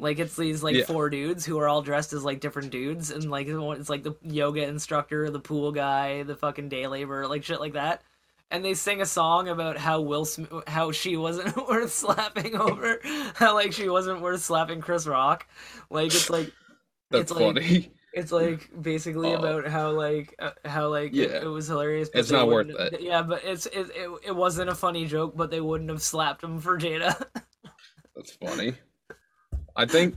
[0.00, 0.84] Like it's these like Yeah.
[0.84, 4.14] four dudes who are all dressed as like different dudes, and like it's like the
[4.22, 8.02] yoga instructor, the pool guy, the fucking day laborer, like shit like that.
[8.50, 13.00] And they sing a song about how Will Smith, how she wasn't worth slapping over,
[13.34, 15.46] how like she wasn't worth slapping Chris Rock.
[15.90, 16.52] Like it's like
[17.10, 17.90] That's It's like- funny.
[18.18, 19.38] it's like basically Oh.
[19.38, 21.42] about how like uh, how like it, Yeah.
[21.42, 22.08] it was hilarious.
[22.08, 23.00] But It's not worth it.
[23.00, 26.42] Yeah, but it's it, it it wasn't a funny joke, but they wouldn't have slapped
[26.44, 27.14] him for Jada.
[28.16, 28.74] That's funny.
[29.76, 30.16] I think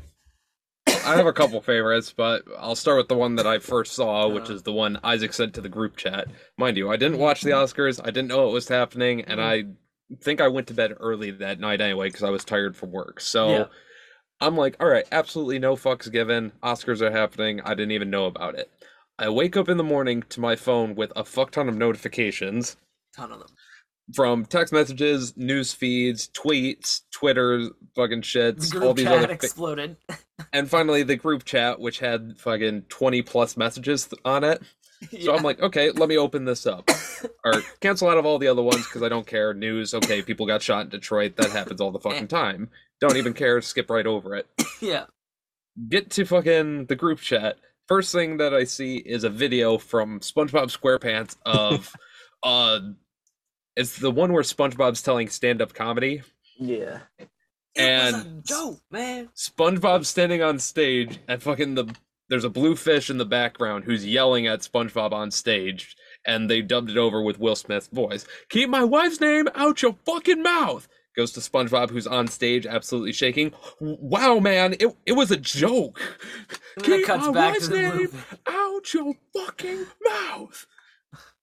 [0.88, 4.28] I have a couple favorites, but I'll start with the one that I first saw,
[4.36, 4.54] which Uh.
[4.54, 6.28] is the one Isaac sent to the group chat.
[6.58, 8.00] Mind you, I didn't watch the Oscars.
[8.02, 9.66] I didn't know it was happening, and I
[10.22, 13.20] think I went to bed early that night anyway because I was tired from work.
[13.22, 13.66] So Yeah.
[14.42, 16.52] I'm like, all right, absolutely no fucks given.
[16.64, 17.62] Oscars are happening.
[17.62, 18.72] I didn't even know about it.
[19.20, 22.76] I wake up in the morning to my phone with a fuck ton of notifications
[23.16, 23.50] Ton of them.
[24.16, 29.96] from text messages, news feeds, tweets, Twitter, fucking shits, group all these chat other, exploded.
[30.54, 34.64] and finally the group chat, which had fucking twenty plus messages th- on it.
[35.12, 35.32] So Yeah.
[35.34, 36.90] I'm like, okay, let me open this up,
[37.46, 39.54] or cancel out of all the other ones because I don't care.
[39.54, 41.36] News, okay, people got shot in Detroit.
[41.38, 42.28] That happens all the fucking eh.
[42.28, 42.70] time.
[43.02, 43.60] Don't even care.
[43.62, 44.48] Skip right over it.
[44.82, 45.06] yeah.
[45.90, 47.58] Get to fucking the group chat.
[47.88, 51.94] First thing that I see is a video from SpongeBob SquarePants of,
[52.44, 52.80] uh,
[53.76, 56.22] it's the one where SpongeBob's telling stand-up comedy.
[56.60, 57.00] Yeah.
[57.18, 57.30] It
[57.76, 59.30] And- joke, man.
[59.36, 61.94] SpongeBob standing on stage and fucking the
[62.30, 66.62] there's a blue fish in the background who's yelling at SpongeBob on stage and they
[66.62, 68.26] dubbed it over with Will Smith's voice.
[68.48, 70.88] Keep my wife's name out your fucking mouth.
[71.15, 73.52] Goes to SpongeBob who's on stage absolutely shaking.
[73.82, 76.00] Wow, man, it it was a joke.
[76.84, 78.17] Keep cuts my back wife's to the name movie.
[78.47, 80.65] out your fucking mouth.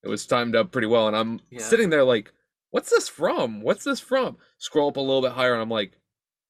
[0.02, 1.60] It was timed up pretty well, and I'm Yeah.
[1.60, 2.32] sitting there like,
[2.70, 3.60] what's this from?
[3.60, 4.38] What's this from?
[4.56, 5.92] Scroll up a little bit higher, and I'm like,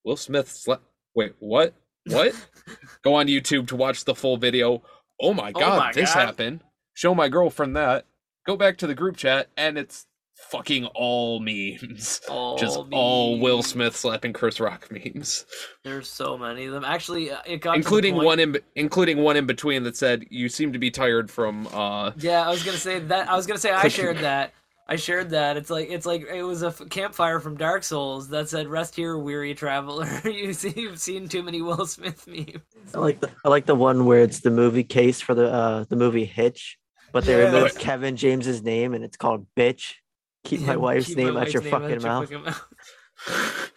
[0.04, 0.84] Will Smith slept.
[1.16, 1.74] Wait, what?
[2.06, 2.34] What?
[3.02, 4.82] Go on YouTube to watch the full video.
[5.20, 6.20] Oh my Oh god, my this God.
[6.26, 6.60] happened.
[6.94, 8.06] Show my girlfriend that.
[8.46, 10.06] Go back to the group chat, and it's
[10.50, 12.20] fucking all memes.
[12.58, 13.62] Just all Will me.
[13.62, 15.44] Smith slapping Chris Rock memes,
[15.84, 16.84] There's so many of them.
[16.84, 19.96] Actually, uh, it got to the including point- one in including one in between that
[19.96, 23.28] said, "You seem to be tired from." uh Yeah, I was gonna say that.
[23.28, 24.52] I was gonna say I shared that.
[24.90, 25.58] I shared that.
[25.58, 28.96] It's like it's like it was a f- campfire from Dark Souls that said, "Rest
[28.96, 30.08] here, weary traveler.
[30.24, 32.62] you see, you've seen too many Will Smith memes."
[32.94, 35.84] I like the I like the one where it's the movie case for the uh
[35.90, 36.78] the movie Hitch,
[37.12, 37.52] but they Yeah.
[37.54, 39.96] removed Kevin James's name and it's called Bitch.
[40.44, 42.28] Keep my wife's keep name my out your name fucking out your mouth.
[42.28, 43.70] fucking mouth.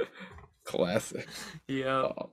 [0.64, 1.26] Classic.
[1.68, 1.86] yeah.
[1.88, 2.30] Oh,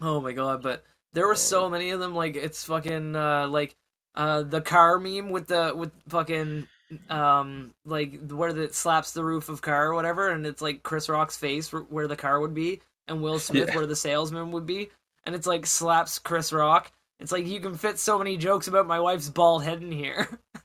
[0.00, 2.14] Oh my god, but there were so many of them.
[2.14, 3.76] Like it's fucking uh, like
[4.14, 6.66] uh, the car meme with the with fucking
[7.08, 10.82] um like where the it slaps the roof of car or whatever, and it's like
[10.82, 13.76] Chris Rock's face where, where the car would be, and Will Smith Yeah.
[13.76, 14.90] where the salesman would be,
[15.24, 16.90] and it's like slaps Chris Rock.
[17.20, 20.28] It's like you can fit so many jokes about my wife's bald head in here.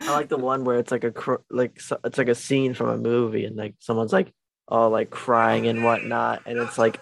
[0.00, 2.74] I like the one where it's like a cr- like so- it's like a scene
[2.74, 4.32] from a movie and like someone's like
[4.68, 7.00] all like crying and whatnot and it's like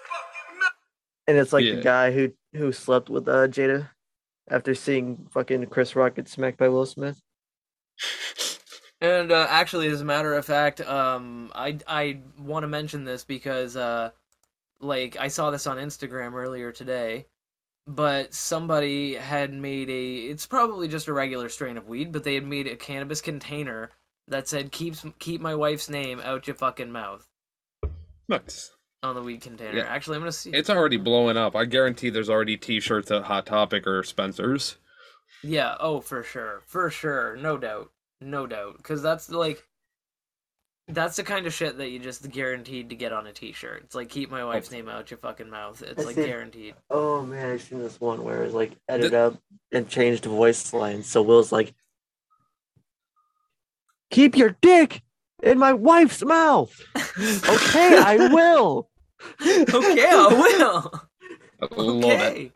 [1.26, 1.76] and it's like Yeah.
[1.76, 3.90] the guy who who slept with uh Jada
[4.48, 7.20] after seeing fucking Chris Rock get smacked by Will Smith.
[9.00, 13.24] And uh, actually, as a matter of fact, um, I I want to mention this
[13.24, 14.10] because uh,
[14.80, 17.26] like I saw this on Instagram earlier today,
[17.86, 20.16] but somebody had made a.
[20.16, 23.90] It's probably just a regular strain of weed, but they had made a cannabis container
[24.28, 27.26] that said "keep keep my wife's name out your fucking mouth"
[28.28, 28.70] nice.
[29.02, 29.78] on the weed container.
[29.78, 29.84] Yeah.
[29.84, 30.50] Actually, I'm gonna see.
[30.50, 31.54] It's already blowing up.
[31.54, 34.76] I guarantee there's already T-shirts at Hot Topic or Spencer's.
[35.42, 35.76] Yeah.
[35.78, 39.62] Oh, for sure, for sure, no doubt, no doubt, because that's like.
[40.88, 43.82] That's the kind of shit that you just guaranteed to get on a T-shirt.
[43.84, 45.82] It's like keep my wife's name out your fucking mouth.
[45.82, 46.26] It's I like see.
[46.26, 46.74] guaranteed.
[46.90, 49.38] Oh man, I've seen this one where it's like edited up
[49.72, 51.06] and changed the voice lines.
[51.06, 51.74] So Will's like,
[54.10, 55.02] "Keep your dick
[55.42, 58.90] in my wife's mouth." okay, I will.
[59.42, 60.92] okay, I will.
[61.62, 62.52] I love it.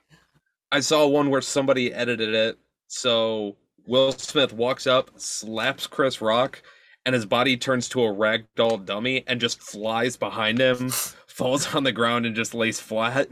[0.70, 2.58] I saw one where somebody edited it.
[2.88, 6.62] So Will Smith walks up, slaps Chris Rock,
[7.08, 10.90] and his body turns to a ragdoll dummy and just flies behind him,
[11.26, 13.28] falls on the ground, and just lays flat.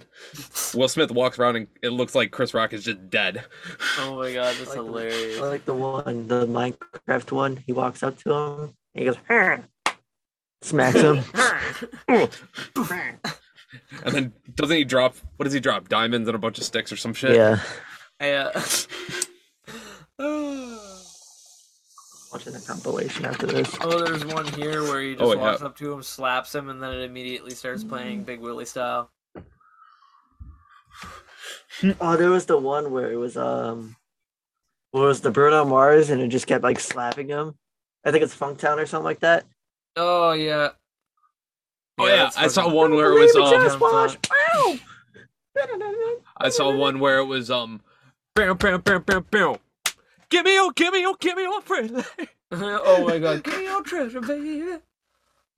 [0.74, 3.44] Will Smith walks around and it looks like Chris Rock is just dead.
[3.98, 5.40] Oh my god, that's I like the- hilarious.
[5.40, 7.62] I like the one, the Minecraft one.
[7.66, 9.58] He walks up to him and he goes, "Huh."
[10.62, 11.22] smacks him.
[14.04, 15.16] And then doesn't he drop?
[15.36, 15.90] What does he drop?
[15.90, 17.34] Diamonds and a bunch of sticks or some shit.
[17.36, 17.60] yeah.
[18.22, 18.58] yeah.
[22.36, 23.74] Watching a compilation after this.
[23.80, 25.40] Oh, there's one here where he just Oh, yeah.
[25.40, 29.10] walks up to him, slaps him, and then it immediately starts playing Big Willie style.
[32.00, 33.96] Oh, there was the one where it was um,
[34.92, 37.54] what was the Bruno Mars and it just kept like slapping him.
[38.04, 39.44] I think it's Funktown or something like that.
[39.94, 40.70] Oh yeah.
[41.98, 43.62] Oh yeah, that's I saw one where it was Baby, um.
[43.64, 44.16] just watch.
[46.38, 47.82] I saw one where it was um.
[48.34, 49.56] Bam, bam, bam, bam, bam.
[50.30, 52.04] Give me your, give me your, give me your friend.
[52.52, 54.78] oh my god, give me your treasure, baby.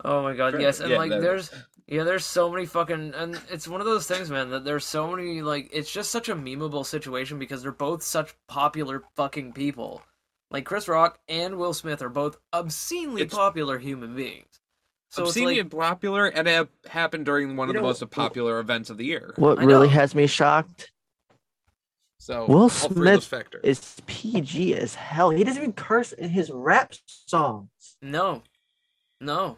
[0.05, 1.51] Oh my god, yes, and Yeah, like that- there's
[1.87, 5.11] yeah, there's so many fucking and it's one of those things, man, that there's so
[5.11, 10.03] many like it's just such a memeable situation because they're both such popular fucking people.
[10.51, 14.45] Like Chris Rock and Will Smith are both obscenely It's- popular human beings.
[15.11, 18.91] So Obscenely like popular, and it happened during one of You the most popular events
[18.91, 19.33] of the year.
[19.37, 19.95] What really know.
[19.95, 20.91] has me shocked
[22.29, 25.31] So Will all three of those Smith is PG as hell.
[25.31, 27.71] He doesn't even curse in his rap songs.
[28.03, 28.43] No,
[29.19, 29.57] no.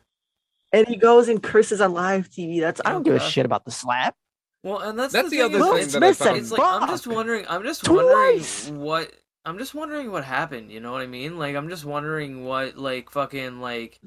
[0.73, 2.61] And he goes and curses on live TV.
[2.61, 4.15] That's I don't give a shit about the slap.
[4.63, 6.39] Well, and that's That's the, the other is, thing it's, that I Smith said found.
[6.39, 7.45] it's like I'm just wondering.
[7.49, 8.67] I'm just Twice.
[8.69, 9.13] wondering what.
[9.45, 10.71] I'm just wondering what happened.
[10.71, 11.39] You know what I mean?
[11.41, 13.99] Like I'm just wondering what like fucking like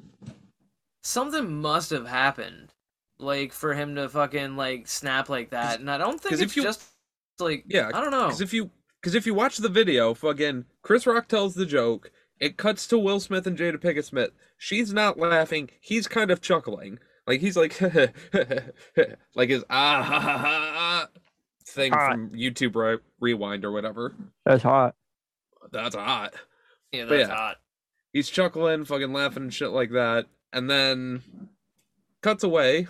[1.03, 2.71] something must have happened,
[3.19, 5.81] like for him to fucking like snap like that.
[5.81, 6.81] And I don't think it's if you- just
[7.43, 8.27] like Yeah, I don't know.
[8.27, 12.11] Because if you because if you watch the video, fucking Chris Rock tells the joke.
[12.39, 14.31] It cuts to Will Smith and Jada Pinkett Smith.
[14.57, 15.69] She's not laughing.
[15.79, 16.99] He's kind of chuckling.
[17.25, 17.79] Like he's like
[19.35, 21.07] like his ah ha ha ha
[21.65, 22.11] thing Hot.
[22.11, 24.13] from YouTube re- Rewind or whatever.
[24.45, 24.95] That's hot.
[25.71, 26.33] That's hot.
[26.91, 27.35] yeah, that's yeah.
[27.35, 27.57] hot.
[28.11, 31.23] He's chuckling, fucking laughing and shit like that, and then
[32.21, 32.87] cuts away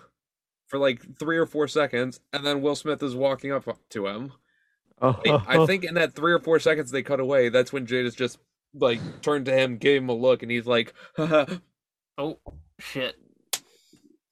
[0.68, 4.34] for like three or four seconds, and then Will Smith is walking up to him.
[5.02, 7.86] Oh, I- I think in that three or four seconds they cut away, that's when
[7.88, 8.38] Jada's just
[8.74, 10.94] like turned to him, gave him a look, and he's like,
[12.18, 12.38] Oh
[12.80, 13.16] shit.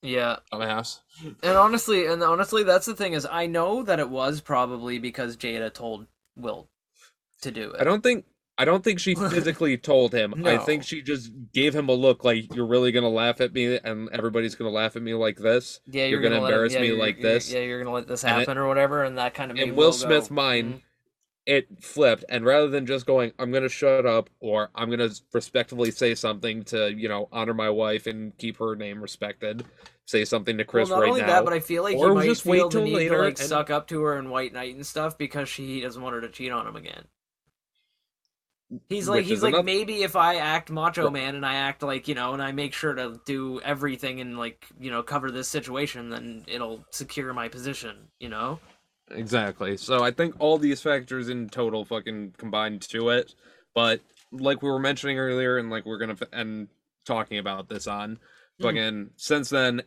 [0.02, 0.38] Yeah.
[0.52, 1.00] dumbass.
[1.44, 5.38] And honestly, and honestly, that's the thing is, I know that it was probably because
[5.38, 6.70] Jada told Will
[7.42, 7.82] to do it.
[7.82, 8.26] I don't think
[8.62, 10.46] I don't think she physically told him.
[10.46, 13.80] I think she just gave him a look like you're really gonna laugh at me
[13.84, 15.80] and everybody's gonna laugh at me like this.
[15.88, 17.52] Yeah, You're you're, gonna him- embarrass yeah, me like this.
[17.52, 19.70] Yeah, you're gonna let this And it- happen or whatever, and that kind of in
[19.76, 20.82] Will Will Smith's go, mind, "Mm."
[21.48, 25.90] It flipped, and rather than just going, "I'm gonna shut up" or "I'm gonna respectfully
[25.90, 29.66] say something to you know honor my wife and keep her name respected,"
[30.06, 31.28] say something to Chris well, not right only now.
[31.28, 33.16] that, but I feel like Or he might just wait feel the till need later
[33.16, 36.00] to like and- suck up to her in White Knight and stuff because she doesn't
[36.04, 37.06] want her to cheat on him again.
[38.88, 41.84] He's like, Which he's like, another- maybe if I act macho man and I act
[41.84, 45.30] like you know, and I make sure to do everything and like you know cover
[45.32, 48.08] this situation, then it'll secure my position.
[48.20, 48.60] You know.
[49.10, 49.76] Exactly.
[49.78, 53.36] So I think all these factors in total fucking combined to it.
[53.76, 54.00] But
[54.32, 56.70] like we were mentioning earlier, and like we're gonna f- end
[57.06, 58.20] talking about this on
[58.60, 58.64] Hmm.
[58.64, 59.82] fucking since then,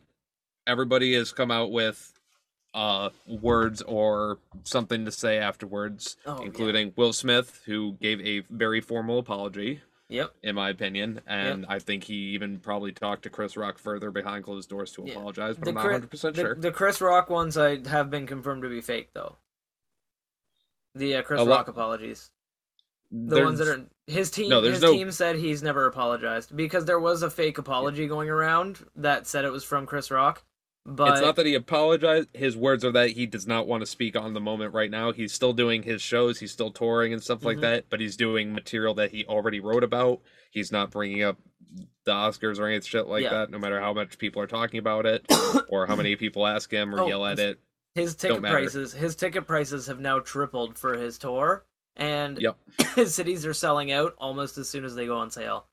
[0.67, 2.13] everybody has come out with
[2.75, 6.47] uh words or something to say afterwards, Oh, yeah.
[6.47, 10.35] including Will Smith, who gave a very formal apology, Yep.
[10.43, 14.45] in my opinion, and I think he even probably talked to Chris Rock further behind
[14.45, 15.13] closed doors to Yeah.
[15.15, 16.55] apologize, but The I'm not 100 percent sure.
[16.57, 19.37] the Chris Rock ones I have been confirmed to be fake though.
[20.95, 22.31] The uh, Chris lot- Rock apologies.
[23.11, 24.49] The ones that are his team.
[24.49, 28.29] No, his no- team said he's never apologized because there was a fake apology going
[28.29, 30.43] around that said it was from Chris Rock.
[30.87, 32.29] But it's not that he apologized.
[32.35, 35.13] His words are that he does not want to speak on the moment right now.
[35.13, 36.41] He's still doing his shows.
[36.41, 37.63] He's still touring and stuff like Mhm.
[37.63, 37.85] that.
[37.89, 40.21] But he's doing material that he already wrote about.
[40.51, 41.39] He's not bringing up
[42.05, 43.31] the Oscars or any shit like Yeah.
[43.31, 43.51] that.
[43.51, 45.25] No matter how much people are talking about it,
[45.69, 47.59] or how many people ask him or Oh, yell at it.
[47.95, 51.65] his ticket prices his ticket prices have now tripled for his tour,
[51.97, 52.59] and Yep.
[52.95, 55.67] his cities are selling out almost as soon as they go on sale.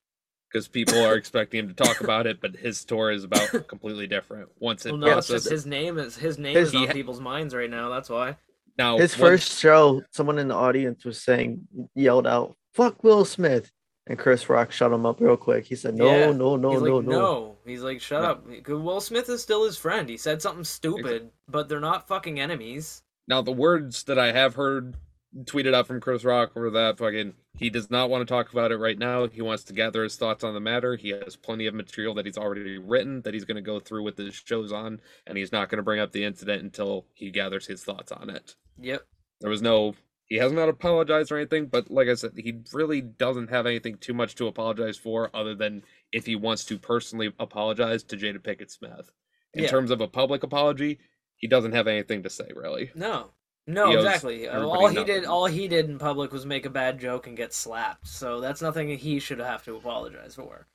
[0.52, 4.06] Because people are expecting him to talk about it, but his tour is about completely
[4.08, 4.50] different.
[4.60, 6.94] Once it Well, no, it's just his name is his name His- is on ha-
[6.94, 7.90] people's minds right now.
[7.90, 8.36] That's why.
[8.78, 13.24] now His once- first show, someone in the audience was saying, yelled out, "Fuck Will
[13.24, 13.72] Smith,"
[14.08, 15.66] and Chris Rock shut him up real quick.
[15.66, 16.32] He said, "No, Yeah.
[16.32, 18.30] no, no, He's no, like, no." He's like, shut No.
[18.32, 18.68] up.
[18.68, 20.10] Will Smith is still his friend.
[20.10, 23.04] He said something stupid, but they're not fucking enemies.
[23.28, 24.96] Now the words that I have heard
[25.44, 28.72] tweeted out from Chris Rock were that fucking he does not want to talk about
[28.72, 29.28] it right now.
[29.28, 30.96] He wants to gather his thoughts on the matter.
[30.96, 34.04] He has plenty of material that he's already written that he's going to go through
[34.04, 37.32] with his shows on, and he's not going to bring up the incident until he
[37.32, 38.56] gathers his thoughts on it.
[38.80, 39.02] Yep.
[39.40, 39.96] There was no
[40.28, 43.98] he has not apologized or anything, but like I said, he really doesn't have anything
[43.98, 48.40] too much to apologize for other than if he wants to personally apologize to Jada
[48.40, 49.12] Pinkett Smith.
[49.54, 49.70] In Yeah.
[49.70, 51.00] terms of a public apology,
[51.36, 52.92] he doesn't have anything to say really.
[52.96, 53.32] No.
[53.68, 54.48] No, He exactly.
[54.48, 55.06] All he nothing.
[55.06, 58.08] did, all he did in public was make a bad joke and get slapped.
[58.08, 60.68] So that's nothing he should have to apologize for.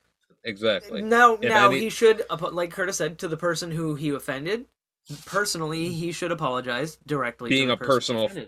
[0.45, 1.03] Exactly.
[1.03, 2.23] Now, If now any- he should,
[2.53, 4.67] like Curtis said, to the person who he offended.
[5.25, 7.49] Personally, he should apologize directly.
[7.51, 8.47] Being to the a person personal.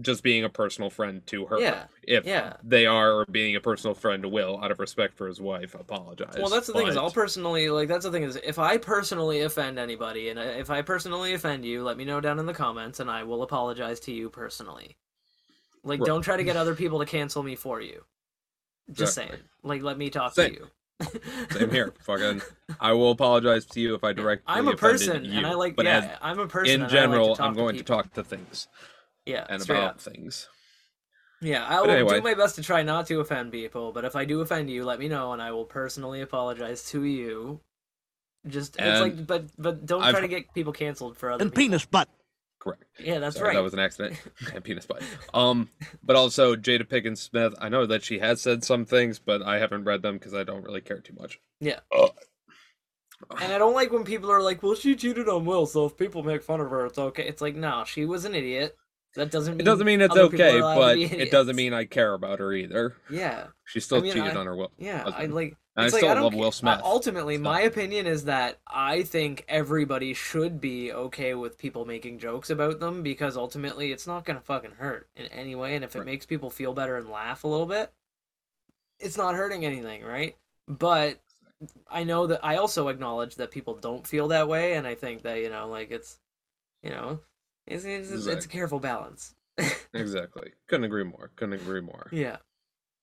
[0.00, 1.60] Just being a personal friend to her.
[1.60, 2.54] Yeah, If yeah.
[2.62, 5.74] they are or being a personal friend to Will out of respect for his wife,
[5.74, 6.34] apologize.
[6.38, 7.88] Well, that's the thing is, I'll personally like.
[7.88, 11.64] That's the thing is, if I personally offend anybody, and uh, if I personally offend
[11.64, 14.96] you, let me know down in the comments, and I will apologize to you personally.
[15.84, 16.06] Like, Right.
[16.06, 18.04] don't try to get other people to cancel me for you.
[18.90, 19.36] Just Exactly.
[19.36, 19.48] saying.
[19.62, 20.54] Like, let me talk Same.
[20.54, 20.68] to you.
[21.50, 21.92] Same here.
[22.02, 22.40] Fucking,
[22.80, 24.44] I will apologize to you if I direct.
[24.46, 25.76] I'm a person, you, and I like.
[25.76, 26.74] but yeah, I'm a person.
[26.74, 27.96] in I like general, I'm going to people.
[27.96, 28.68] talk to things
[29.26, 30.00] Yeah, and about up.
[30.00, 30.48] things.
[31.40, 32.14] Yeah, I But will anyway.
[32.16, 34.84] do my best to try not to offend people, but if I do offend you,
[34.84, 37.60] let me know, and I will personally apologize to you.
[38.46, 41.50] Just it's like, but but don't I've- try to get people canceled for other and
[41.52, 41.62] people.
[41.70, 42.08] penis butt.
[42.60, 42.84] Correct.
[43.00, 43.54] Yeah, that's Sorry, right.
[43.56, 44.16] That was an accident.
[44.54, 45.02] and penis butt.
[45.34, 45.68] Um,
[46.04, 47.54] but also Jada Pickens Smith.
[47.60, 50.44] I know that she has said some things, but I haven't read them because I
[50.44, 51.40] don't really care too much.
[51.60, 51.80] Yeah.
[51.96, 52.08] Uh,
[53.40, 55.96] And I don't like when people are like, "Well, she cheated on Will, so if
[55.96, 58.76] people make fun of her, it's okay." It's like, no, she was an idiot.
[59.14, 62.14] That doesn't mean it doesn't mean it's okay, to but it doesn't mean I care
[62.14, 62.96] about her either.
[63.10, 64.72] Yeah, She still mean, cheated I- on her Will.
[64.78, 65.04] yeah.
[65.14, 65.56] I like.
[65.74, 66.80] And I It's like, still I love Will uh, Smith.
[66.84, 67.44] Ultimately, Stop.
[67.44, 72.78] my opinion is that I think everybody should be okay with people making jokes about
[72.78, 76.06] them because ultimately it's not gonna fucking hurt in any way, and if it Right.
[76.06, 77.90] makes people feel better and laugh a little bit,
[78.98, 80.36] it's not hurting anything, right?
[80.68, 81.20] But
[81.90, 85.22] I know that I also acknowledge that people don't feel that way, and I think
[85.22, 86.18] that you know, like it's,
[86.82, 87.20] you know,
[87.66, 89.34] it's it's, it's a careful balance.
[89.94, 90.52] Exactly.
[90.68, 91.30] Couldn't agree more.
[91.36, 92.08] Couldn't agree more.
[92.10, 92.38] Yeah.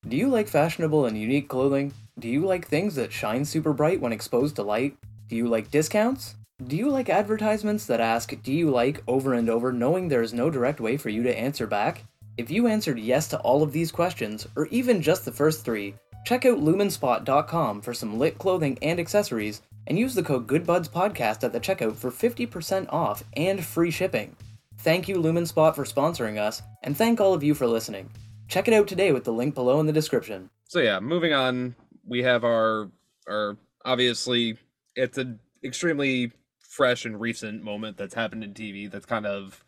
[0.08, 1.94] Do you like fashionable and unique clothing?
[2.18, 4.98] Do you like things that shine super bright when exposed to light?
[5.28, 6.36] Do you like discounts?
[6.66, 10.34] Do you like advertisements that ask, Do you like over and over, knowing there is
[10.34, 12.04] no direct way for you to answer back?
[12.38, 15.94] If you answered yes to all of these questions, or even just the first three,
[16.26, 21.54] check out lumenspot.com for some lit clothing and accessories, and use the code GoodBudsPodcast at
[21.54, 24.36] the checkout for 50% off and free shipping.
[24.80, 28.10] Thank you, Lumenspot, for sponsoring us, and thank all of you for listening.
[28.48, 30.50] Check it out today with the link below in the description.
[30.70, 31.76] So yeah, moving on,
[32.08, 32.90] we have our
[33.28, 34.58] our obviously
[34.96, 39.64] it's an extremely fresh and recent moment that's happened in TV that's kind of,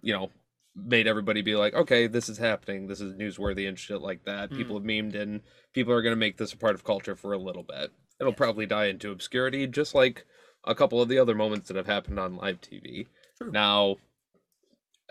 [0.00, 0.30] you know,
[0.74, 4.50] made everybody be like, okay, this is happening, this is newsworthy and shit like that.
[4.50, 4.56] Mm.
[4.56, 5.42] People have memed and
[5.72, 7.92] people are gonna make this a part of culture for a little bit.
[8.18, 8.38] It'll Yes.
[8.38, 10.24] probably die into obscurity, just like
[10.64, 13.08] a couple of the other moments that have happened on live TV.
[13.36, 13.50] True.
[13.50, 13.96] Now,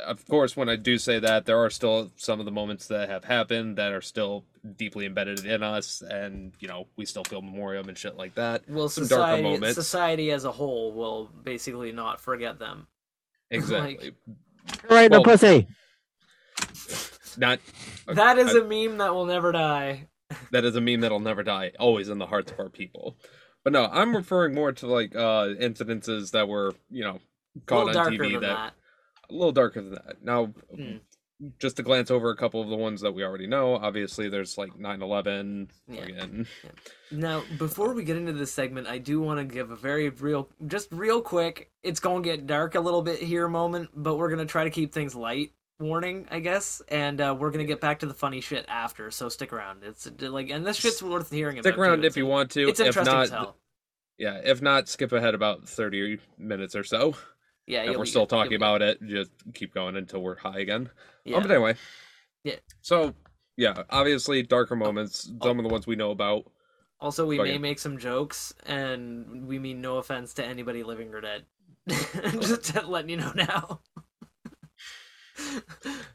[0.06, 3.10] of course, when I do say that, there are still some of the moments that
[3.10, 4.44] have happened that are still
[4.78, 8.64] deeply embedded in us, and you know, we still feel memoriam and shit like that.
[8.68, 9.76] Well, Some darker society, moments.
[9.76, 12.88] society as a whole will basically not forget them.
[13.52, 14.14] Exactly.
[14.90, 15.68] Right in the pussy.
[17.38, 17.60] Not
[18.08, 20.08] That is I- a meme that will never die.
[20.52, 23.16] that is a meme that'll never die, always in the hearts of our people.
[23.64, 27.20] But no, I'm referring more to like uh incidences that were, you know,
[27.68, 28.74] caught on TV that, that.
[29.30, 30.24] A little darker than that.
[30.24, 30.98] Now, Hmm.
[31.60, 34.58] just to glance over a couple of the ones that we already know, obviously there's
[34.58, 36.04] like 9/11 Yeah.
[36.04, 36.48] again.
[37.12, 40.50] Now, before we get into this segment, I do want to give a very real,
[40.68, 41.72] just real quick.
[41.84, 44.94] It's gonna get dark a little bit here, moment, but we're gonna try to keep
[44.94, 45.52] things light.
[45.80, 49.10] Warning, I guess, and uh, we're gonna get back to the funny shit after.
[49.12, 49.84] So stick around.
[49.84, 51.68] It's like, and this shit's worth hearing about.
[51.74, 52.08] Stick around too.
[52.08, 52.70] if you want to.
[52.70, 53.58] It's if interesting not, as hell.
[54.18, 57.16] yeah, if not, skip ahead about 30 minutes or so.
[57.68, 58.36] Yeah, if we're still good.
[58.36, 60.84] You'll talking about it, just keep going until we're high again.
[60.84, 60.92] good.
[61.34, 61.40] Oh, Yeah.
[61.40, 61.76] but anyway.
[62.44, 62.56] Yeah.
[62.82, 63.14] So,
[63.56, 66.52] yeah, obviously darker moments, some of the ones we know about.
[67.00, 71.22] Also, we may make some jokes, and we mean no offense to anybody living or
[71.22, 71.46] dead.
[71.90, 73.80] Just letting you know now.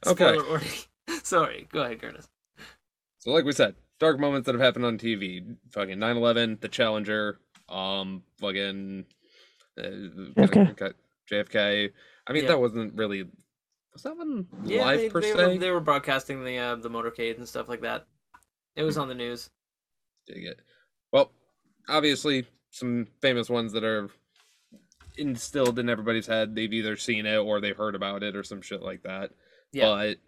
[0.07, 0.37] Okay.
[0.49, 0.69] Warning.
[1.23, 2.29] Sorry, go ahead, Curtis.
[3.19, 5.57] So, like we said, dark moments that have happened on TV.
[5.71, 7.39] Fucking 9 11, The Challenger,
[7.69, 9.05] um, fucking.
[9.77, 10.95] Uh, JFK.
[11.31, 11.91] JFK.
[12.27, 12.49] I mean, Yeah.
[12.51, 13.25] that wasn't really.
[13.93, 15.47] Was that one Yeah, live they, per they, se?
[15.47, 18.07] Were, they were broadcasting the uh, the motorcade and stuff like that.
[18.77, 19.51] It was on the news.
[20.27, 20.61] Dig it.
[21.13, 21.33] Well,
[21.89, 24.09] obviously, some famous ones that are
[25.17, 26.55] instilled in everybody's head.
[26.55, 29.33] They've either seen it or they've heard about it or some shit like that.
[29.73, 29.87] Yeah.
[29.89, 30.19] But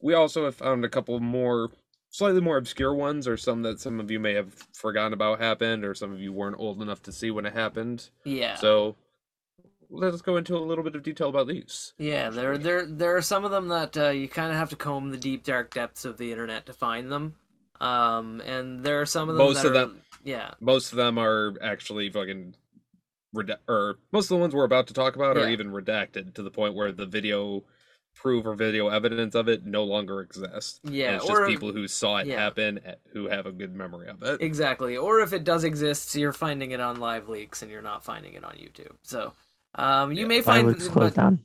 [0.00, 1.70] we also have found a couple more
[2.10, 5.84] slightly more obscure ones or some that some of you may have forgotten about happened
[5.84, 8.08] or some of you weren't old enough to see when it happened.
[8.24, 8.56] Yeah.
[8.56, 8.96] So
[9.90, 11.92] let us go into a little bit of detail about these.
[11.98, 14.76] Yeah, there there there are some of them that uh, you kind of have to
[14.76, 17.34] comb the deep dark depths of the internet to find them.
[17.80, 19.46] Um, and there are some of them.
[19.46, 20.54] Most that of are- them- Yeah.
[20.60, 22.54] Most of them are actually fucking
[23.32, 26.42] reda- or most of the ones we're about to talk about are even redacted to
[26.42, 27.64] the point where the video
[28.14, 30.80] proof or video evidence of it no longer exists.
[30.84, 31.16] And Yeah.
[31.16, 32.40] it's Or just people who saw it yeah.
[32.40, 32.80] happen
[33.12, 34.40] who have a good memory of it.
[34.40, 34.96] exactly.
[34.96, 38.32] Or if it does exist, you're finding it on live leaks and you're not finding
[38.32, 38.96] it on YouTube.
[39.02, 39.34] So,
[39.76, 40.26] um, you Yeah.
[40.26, 40.66] may find.
[40.66, 41.40] looks but- closed down?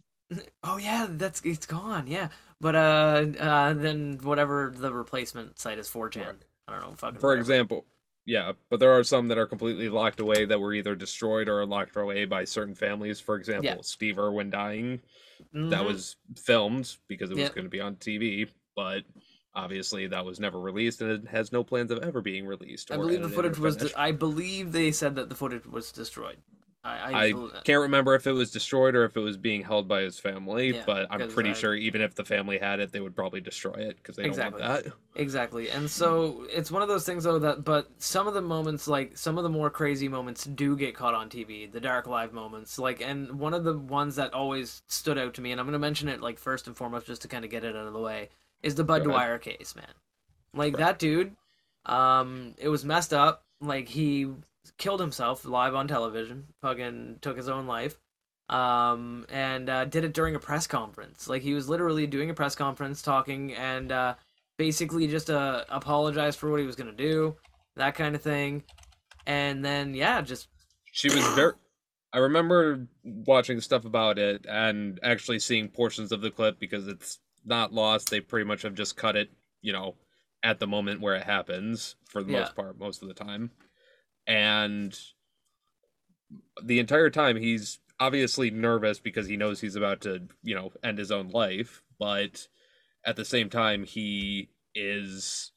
[0.63, 2.07] Oh yeah, that's it's gone.
[2.07, 2.29] Yeah,
[2.61, 6.25] but uh, uh, then whatever the replacement site is 4chan.
[6.25, 6.35] Right.
[6.67, 6.95] I don't know.
[6.95, 7.39] Fucking For whatever.
[7.41, 7.85] example,
[8.25, 11.65] yeah, but there are some that are completely locked away that were either destroyed or
[11.65, 13.19] locked away by certain families.
[13.19, 13.77] For example, Yeah.
[13.81, 15.01] Steve Irwin dying,
[15.51, 15.85] that Mhm.
[15.85, 17.55] was filmed because it was Yep.
[17.55, 19.03] going to be on TV, but
[19.53, 22.89] obviously that was never released and it has no plans of ever being released.
[22.89, 23.75] I believe the footage was.
[23.75, 23.97] finished.
[23.97, 26.37] I believe they said that the footage was destroyed.
[26.83, 30.01] I, I can't remember if it was destroyed or if it was being held by
[30.01, 32.99] his family, Yeah, but I'm pretty I- sure even if the family had it, they
[32.99, 34.61] would probably destroy it because they Exactly.
[34.61, 34.93] don't want that.
[35.13, 35.69] Exactly.
[35.69, 39.15] And so it's one of those things though that but some of the moments like
[39.15, 42.79] some of the more crazy moments do get caught on TV, the dark live moments.
[42.79, 45.73] Like and one of the ones that always stood out to me and I'm going
[45.73, 47.93] to mention it like first and foremost just to kind of get it out of
[47.93, 48.29] the way
[48.63, 49.85] is the Bud Dwyer case, man.
[50.55, 50.79] Like Right.
[50.79, 51.35] that dude
[51.85, 53.43] um it was messed up.
[53.59, 54.27] Like he
[54.77, 57.99] killed himself live on television, fucking took his own life
[58.49, 61.27] um, and uh, did it during a press conference.
[61.27, 64.15] Like he was literally doing a press conference, talking, and uh,
[64.57, 67.35] basically just uh, apologized for what he was gonna do,
[67.77, 68.63] that kind of thing.
[69.25, 70.49] And then yeah, just
[70.91, 71.53] She was very.
[72.13, 77.19] I remember watching stuff about it and actually seeing portions of the clip because it's
[77.45, 78.09] not lost.
[78.09, 79.31] They pretty much have just cut it,
[79.61, 79.95] you know,
[80.43, 82.39] at the moment where it happens for the Yeah.
[82.41, 83.51] most part, most of the time.
[84.31, 84.97] And
[86.63, 90.97] the entire time he's obviously nervous because he knows he's about to, you know, end
[90.97, 92.47] his own life, but
[93.05, 95.51] at the same time he is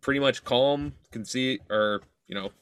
[0.00, 2.52] pretty much calm, can see or, you know,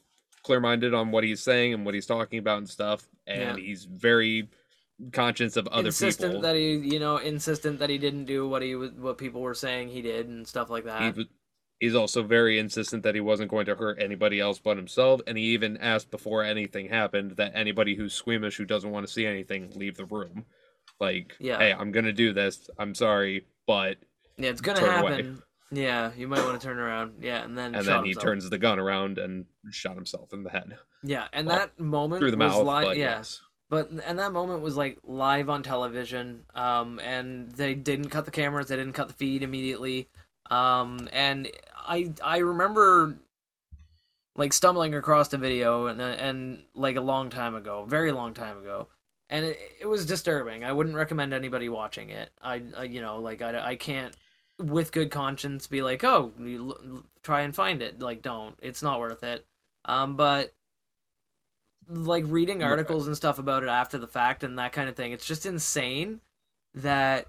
[0.43, 4.47] clear-minded on what he's saying and what he's talking about and stuff and he's very
[5.11, 6.41] conscious of other insistent people.
[6.41, 9.53] that he, you know, insistent that he didn't do what he was, what people were
[9.55, 11.15] saying he did, and stuff like he that.
[11.15, 11.25] was,
[11.79, 15.37] he's also very insistent that he wasn't going to hurt anybody else but himself and
[15.37, 19.25] he even asked before anything happened that anybody who's squeamish who doesn't want to see
[19.25, 20.45] anything leave the room
[20.99, 21.57] like Yeah.
[21.57, 23.97] hey i'm gonna do this i'm sorry but
[24.37, 25.11] Yeah, it's gonna turn away.
[25.11, 25.41] happen.
[25.71, 27.23] Yeah, you might want to turn around.
[27.23, 28.23] Yeah, and then and then he himself.
[28.23, 32.19] turns the gun around and shot himself in the head Yeah, and well, that moment
[32.21, 35.49] through the was mouth li- but yeah, yes But and that moment was like live
[35.49, 40.07] on television, um, and they didn't cut the cameras, they didn't cut the feed immediately,
[40.49, 43.17] um, and I I remember
[44.35, 48.57] like stumbling across the video and and like a long time ago, very long time
[48.57, 48.87] ago,
[49.29, 50.63] and it, it was disturbing.
[50.63, 52.29] I wouldn't recommend anybody watching it.
[52.41, 54.15] I, I you know like I I can't
[54.57, 58.01] with good conscience be like oh you l- try and find it.
[58.01, 58.55] Like don't.
[58.61, 59.45] It's not worth it.
[59.85, 60.53] Um but
[61.87, 65.11] like reading articles and stuff about it after the fact and that kind of thing
[65.11, 66.19] it's just insane
[66.73, 67.27] that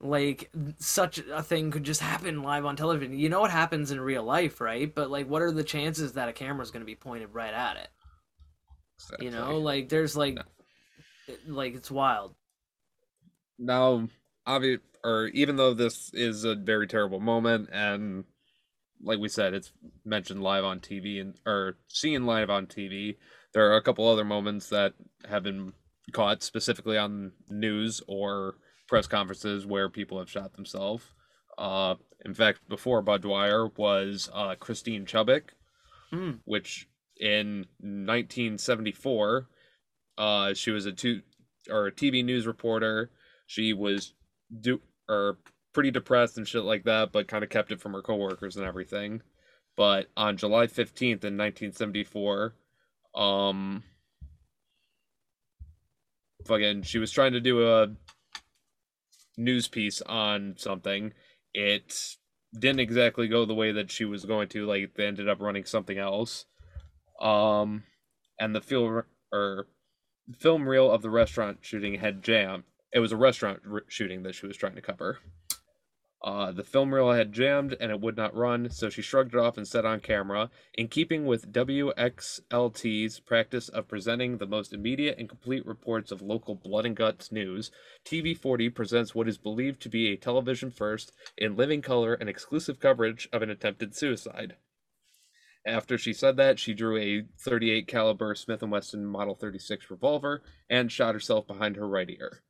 [0.00, 3.18] like such a thing could just happen live on television.
[3.18, 4.92] You know what happens in real life right?
[4.92, 7.76] But like what are the chances that a camera's going to be pointed right at
[7.76, 7.88] it?
[9.20, 10.38] You know like there's like
[11.46, 12.34] like it's wild.
[13.58, 14.08] Now
[14.46, 18.24] obvi- or even though this is a very terrible moment and
[19.02, 19.72] like we said it's
[20.04, 23.16] mentioned live on tv and or seen live on tv
[23.54, 24.92] there are a couple other moments that
[25.28, 25.72] have been
[26.12, 28.56] caught specifically on news or
[28.90, 31.06] press conferences where people have shot themselves
[31.56, 31.94] uh
[32.26, 35.42] in fact before bud dwyer was uh christine chubbuck
[36.10, 36.32] Hmm.
[36.44, 39.46] which in 1974
[40.18, 41.22] uh she was a two
[41.70, 43.10] or a tv news reporter
[43.46, 44.12] she was
[44.60, 45.38] do or
[45.72, 48.66] pretty depressed and shit like that, but kind of kept it from her coworkers and
[48.66, 49.22] everything.
[49.76, 52.54] But on July 15th in 1974,
[53.14, 53.82] um
[56.46, 57.88] fucking she was trying to do a
[59.40, 61.12] news piece on something.
[61.54, 62.16] It
[62.52, 65.64] didn't exactly go the way that she was going to, like they ended up running
[65.64, 66.46] something else.
[67.20, 67.84] Um
[68.38, 69.66] and the film or
[70.38, 74.46] film reel of the restaurant shooting had jammed it was a restaurant shooting that she
[74.46, 75.18] was trying to cover.
[76.40, 79.38] Uh, the film reel had jammed and it would not run, so she shrugged it
[79.38, 85.18] off and said on camera, in keeping with WXLT's practice of presenting the most immediate
[85.18, 87.70] and complete reports of local blood and guts news,
[88.06, 92.80] TV40 presents what is believed to be a television first in living color and exclusive
[92.80, 94.56] coverage of an attempted suicide.
[95.66, 100.42] After she said that, she drew a 38 caliber Smith & Wesson Model 36 revolver
[100.70, 102.40] and shot herself behind her right ear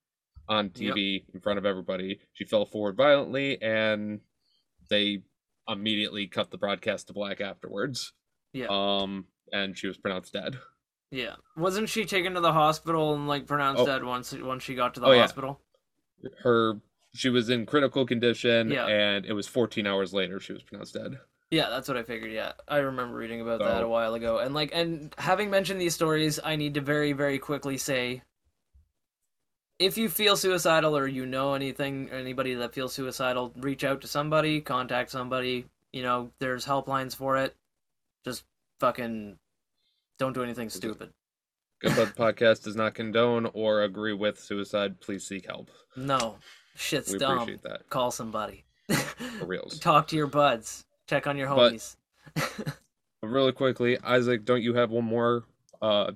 [0.51, 2.19] on TV in front of everybody.
[2.35, 4.21] She fell forward violently, and
[4.91, 5.23] they
[5.69, 8.13] immediately cut the broadcast to black afterwards.
[8.53, 8.67] Yeah.
[8.69, 10.59] Um, and she was pronounced dead.
[11.13, 13.87] Yeah, wasn't she taken to the hospital and like pronounced Oh.
[13.87, 15.23] dead once once she got to the Oh, yeah.
[15.23, 15.61] hospital?
[16.43, 16.81] Her,
[17.15, 18.87] she was in critical condition, Yeah.
[18.87, 21.19] and it was 14 hours later she was pronounced dead.
[21.51, 22.31] Yeah, that's what I figured.
[22.33, 25.95] Yeah, I remember reading about that a while ago, and like, and having mentioned these
[25.97, 28.23] stories, I need to very, very quickly say,
[29.81, 34.07] if you feel suicidal or you know anything, anybody that feels suicidal, reach out to
[34.07, 35.65] somebody, contact somebody.
[35.91, 37.57] You know, there's helplines for it.
[38.25, 38.45] Just
[38.79, 39.39] fucking
[40.19, 41.11] don't do anything stupid.
[41.81, 45.01] Good Bud Podcast does not condone or agree with suicide.
[45.01, 45.71] Please seek help.
[45.97, 46.37] No,
[46.77, 47.39] shit's We dumb.
[47.39, 47.89] appreciate that.
[47.89, 48.65] Call somebody.
[48.87, 49.79] For reals.
[49.81, 50.85] Talk to your buds.
[51.09, 51.97] Check on your homies.
[52.35, 52.75] But
[53.23, 55.45] really quickly, Isaac, don't you have one more?
[55.81, 56.13] Uh,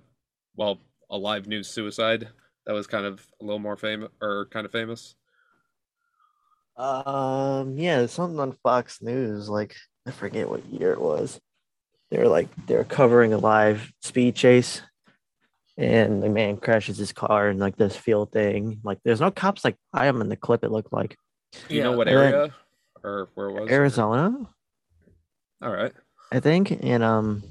[0.54, 2.28] well, a live news suicide
[2.66, 5.14] that was kind of a little more famous or kind of famous?
[6.76, 9.48] Um, yeah, there's something on Fox News.
[9.48, 11.40] Like I forget what year it was.
[12.10, 14.82] They're like they're covering a live speed chase,
[15.76, 18.80] and the man crashes his car in like this field thing.
[18.82, 20.64] Like there's no cops like I am in the clip.
[20.64, 21.16] It looked like
[21.68, 22.54] Do you know what And then- area
[23.04, 23.70] or where it was?
[23.70, 24.34] Arizona,
[25.62, 25.92] All right.
[26.32, 26.72] I think.
[26.82, 27.42] And um,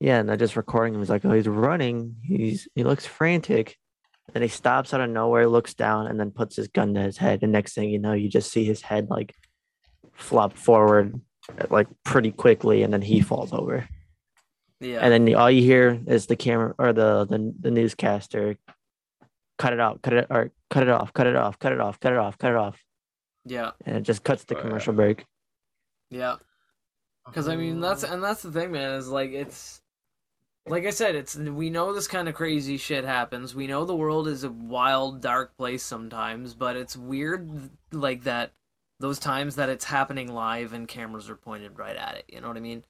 [0.00, 1.00] yeah, and they're just recording him.
[1.00, 2.16] He's like, oh, he's running.
[2.22, 3.76] He's he looks frantic.
[4.32, 7.16] Then he stops out of nowhere, looks down, and then puts his gun to his
[7.16, 7.42] head.
[7.42, 9.34] And next thing you know, you just see his head like
[10.14, 11.20] flop forward,
[11.70, 13.88] like pretty quickly, and then he falls over.
[14.80, 14.98] Yeah.
[15.00, 18.56] And then the, all you hear is the camera or the, the the newscaster
[19.58, 21.98] cut it out, cut it or cut it off, cut it off, cut it off,
[21.98, 22.84] cut it off, cut it off,
[23.46, 23.70] yeah.
[23.86, 24.64] and it just cuts the Oh, yeah.
[24.64, 25.24] commercial break.
[26.10, 26.36] Yeah.
[27.24, 28.92] Because I mean that's and that's the thing, man.
[28.92, 29.80] Is like it's
[30.68, 33.54] like I said, it's we know this kind of crazy shit happens.
[33.54, 38.52] We know the world is a wild, dark place sometimes, but it's weird like that.
[38.98, 42.24] Those times that it's happening live and cameras are pointed right at it.
[42.28, 42.84] You know what I mean?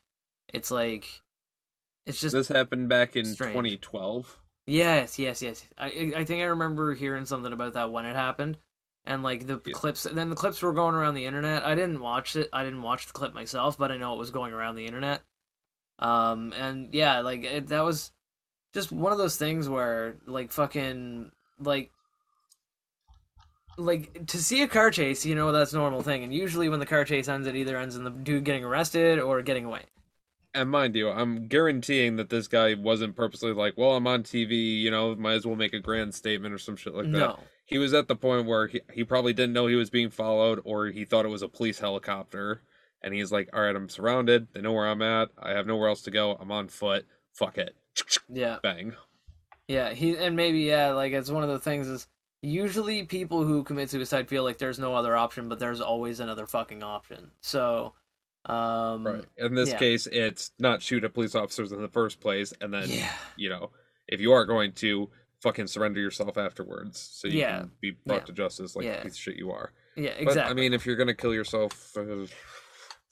[0.52, 1.22] It's like
[2.06, 3.52] it's just This happened back in strange.
[3.52, 4.38] 2012.
[4.68, 5.66] Yes, yes, yes.
[5.76, 8.58] I I think I remember hearing something about that when it happened,
[9.04, 9.72] and like the Yeah.
[9.74, 10.04] clips.
[10.04, 11.64] Then the clips were going around the internet.
[11.64, 12.48] I didn't watch it.
[12.52, 15.22] I didn't watch the clip myself, but I know it was going around the internet.
[15.98, 18.12] Um, and yeah, like it, that was
[18.74, 21.90] just one of those things where like fucking like
[23.78, 26.24] like to see a car chase, you know that's a normal thing.
[26.24, 29.18] And usually when the car chase ends, it either ends in the dude getting arrested
[29.18, 29.82] or getting away.
[30.54, 34.80] And mind you, I'm guaranteeing that this guy wasn't purposely like, well, I'm on TV,
[34.80, 37.18] you know, might as well make a grand statement or some shit like that.
[37.18, 37.38] no.
[37.66, 40.62] He was at the point where he, he probably didn't know he was being followed
[40.64, 42.62] or he thought it was a police helicopter.
[43.06, 44.48] And he's like, all right, I'm surrounded.
[44.52, 45.28] They know where I'm at.
[45.38, 46.32] I have nowhere else to go.
[46.34, 47.06] I'm on foot.
[47.34, 47.76] Fuck it.
[48.28, 48.56] Yeah.
[48.62, 48.94] Bang.
[49.68, 52.08] Yeah, he and maybe yeah, like it's one of the things is
[52.42, 56.46] usually people who commit suicide feel like there's no other option, but there's always another
[56.46, 57.30] fucking option.
[57.40, 57.94] So,
[58.44, 59.24] um, Right.
[59.38, 59.78] In this yeah.
[59.78, 62.52] case, it's not shoot at police officers in the first place.
[62.60, 63.70] And then, yeah, you know,
[64.08, 65.08] if you are going to,
[65.42, 67.58] fucking surrender yourself afterwards so you Yeah.
[67.58, 69.70] can be brought to justice like the piece of shit you are.
[69.94, 70.50] yeah, But, exactly.
[70.50, 72.26] I mean, if you're going to kill yourself, uh,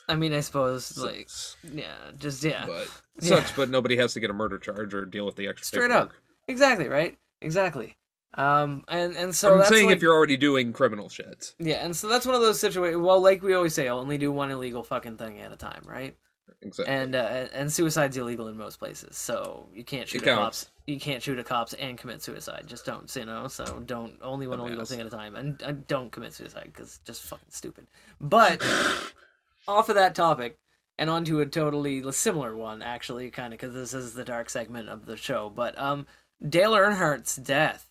[0.09, 1.29] I mean, I suppose like
[1.73, 1.87] yeah,
[2.19, 2.89] just yeah, But
[3.23, 3.37] Yeah.
[3.37, 5.91] sucks, but nobody has to get a murder charge or deal with the extra Straight
[5.91, 6.13] up.
[6.49, 7.97] exactly right, exactly.
[8.37, 11.55] Um, and and so I'm that's saying like, if you're already doing criminal shit.
[11.61, 13.01] yeah, and so that's one of those situations.
[13.01, 16.17] Well, like we always say, only do one illegal fucking thing at a time, right?
[16.61, 16.93] Exactly.
[16.95, 20.71] and uh, and suicide's illegal in most places, so you can't shoot at cops.
[20.87, 22.65] You can't shoot at cops and commit suicide.
[22.67, 23.47] Just don't, you know.
[23.49, 26.99] So don't only one illegal thing at a time, and, and don't commit suicide because
[27.05, 27.87] just fucking stupid.
[28.21, 28.61] But
[29.67, 30.57] off of that topic,
[30.99, 34.89] and onto a totally similar one, actually, kind of because this is the dark segment
[34.89, 35.51] of the show.
[35.55, 36.07] But um,
[36.47, 37.89] Dale Earnhardt's death.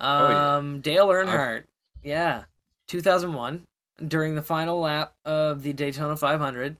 [0.00, 0.56] Oh, yeah.
[0.56, 1.64] Um, Dale Earnhardt,
[2.02, 2.44] yeah,
[2.88, 3.62] 2001
[4.06, 6.76] during the final lap of the Daytona 500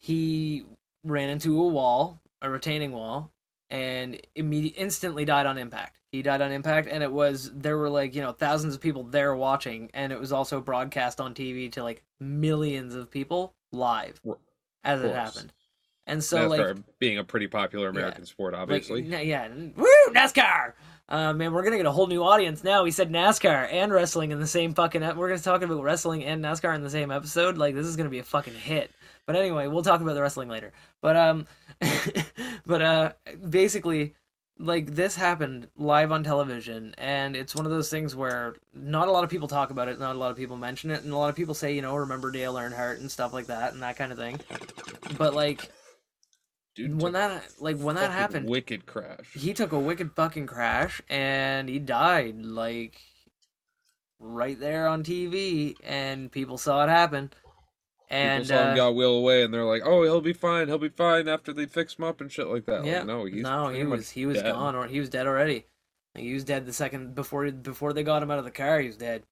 [0.00, 0.64] he
[1.04, 3.30] ran into a wall, a retaining wall,
[3.68, 5.98] and immediately instantly died on impact.
[6.10, 9.04] He died on impact, and it was there were like you know thousands of people
[9.04, 14.20] there watching, and it was also broadcast on TV to like millions of people live
[14.84, 15.52] as it happened.
[16.06, 19.02] And so like being a pretty popular American sport, obviously.
[19.08, 20.72] like, yeah, woo, NASCAR.
[21.08, 22.82] Uh, man, we're gonna get a whole new audience now.
[22.84, 25.02] We said NASCAR and wrestling in the same fucking.
[25.02, 27.58] ep- We're gonna talk about wrestling and NASCAR in the same episode.
[27.58, 28.90] Like this is gonna be a fucking hit.
[29.26, 30.72] But anyway, we'll talk about the wrestling later.
[31.00, 31.46] But um,
[32.66, 33.12] but uh,
[33.48, 34.14] basically,
[34.60, 39.10] like this happened live on television, and it's one of those things where not a
[39.10, 41.16] lot of people talk about it, not a lot of people mention it, and a
[41.16, 43.96] lot of people say, you know, remember Dale Earnhardt and stuff like that and that
[43.96, 44.38] kind of thing.
[45.16, 45.70] But like
[46.74, 49.32] Dude, when that like when that happened, wicked crash.
[49.34, 53.00] he took a wicked fucking crash and he died like
[54.20, 57.32] right there on TV and people saw it happen.
[58.10, 60.66] And People saw him uh, got wheel away, and they're like, "Oh, he'll be fine.
[60.66, 63.24] He'll be fine after they fix him up and shit like that." Like, yeah, no,
[63.24, 64.52] he's no, he was he was dead.
[64.52, 65.66] gone or he was dead already.
[66.16, 68.80] Like, he was dead the second before before they got him out of the car.
[68.80, 69.22] He was dead.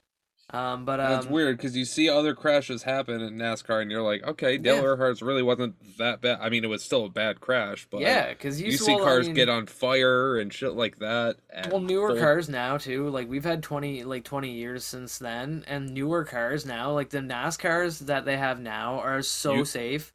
[0.51, 3.91] Um, but And it's um, weird because you see other crashes happen in NASCAR, and
[3.91, 4.83] you're like, "Okay, Dale Yeah.
[4.83, 6.39] Earnhardt's really wasn't that bad.
[6.41, 9.51] I mean, it was still a bad crash, but yeah, because you see cars get
[9.51, 11.37] on fire and shit like that.
[11.71, 13.11] Well, newer cars now too.
[13.11, 17.19] Like we've had twenty, like twenty years since then, and newer cars now, like the
[17.19, 20.15] NASCARs that they have now, are so You- safe.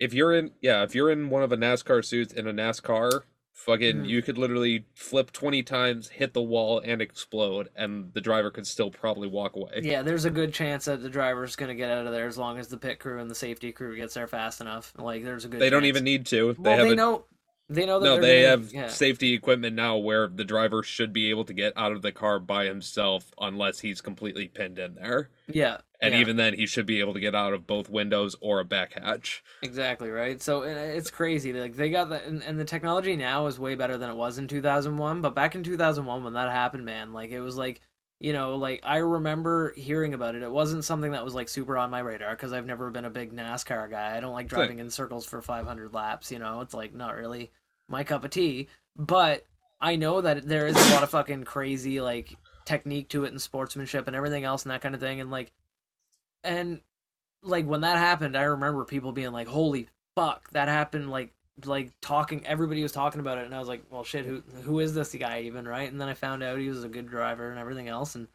[0.00, 3.20] If you're in, yeah, if you're in one of a NASCAR suits in a NASCAR,
[3.64, 4.08] fucking, Mhm.
[4.08, 8.66] you could literally flip twenty times, hit the wall, and explode, and the driver could
[8.66, 9.80] still probably walk away.
[9.82, 12.58] Yeah, there's a good chance that the driver's gonna get out of there as long
[12.58, 14.92] as the pit crew and the safety crew gets there fast enough.
[14.98, 15.60] Like there's a good.
[15.60, 16.54] They don't even need to.
[16.54, 17.24] They Well, have they a know.
[17.68, 18.88] They know that No, they gonna- have yeah.
[18.88, 22.40] safety equipment now where the driver should be able to get out of the car
[22.40, 25.30] by himself unless he's completely pinned in there.
[25.46, 25.78] Yeah.
[26.02, 26.20] And yeah.
[26.20, 28.94] even then, he should be able to get out of both windows or a back
[28.94, 29.44] hatch.
[29.62, 30.40] Exactly right.
[30.40, 31.52] So it's crazy.
[31.52, 34.38] Like they got that, and, and the technology now is way better than it was
[34.38, 35.20] in 2001.
[35.20, 37.82] But back in 2001, when that happened, man, like it was like,
[38.18, 40.42] you know, like I remember hearing about it.
[40.42, 43.10] It wasn't something that was like super on my radar because I've never been a
[43.10, 44.16] big NASCAR guy.
[44.16, 46.32] I don't like driving in circles for 500 laps.
[46.32, 47.50] You know, it's like not really
[47.88, 48.68] my cup of tea.
[48.96, 49.46] But
[49.80, 53.40] I know that there is a lot of fucking crazy like technique to it and
[53.40, 55.20] sportsmanship and everything else and that kind of thing.
[55.20, 55.52] And like,
[56.44, 56.80] and
[57.42, 61.32] like when that happened, I remember people being like, "Holy fuck, that happened!" Like,
[61.64, 62.46] like talking.
[62.46, 65.14] Everybody was talking about it, and I was like, "Well, shit, who who is this
[65.14, 65.90] guy even?" Right?
[65.90, 68.28] And then I found out he was a good driver and everything else, and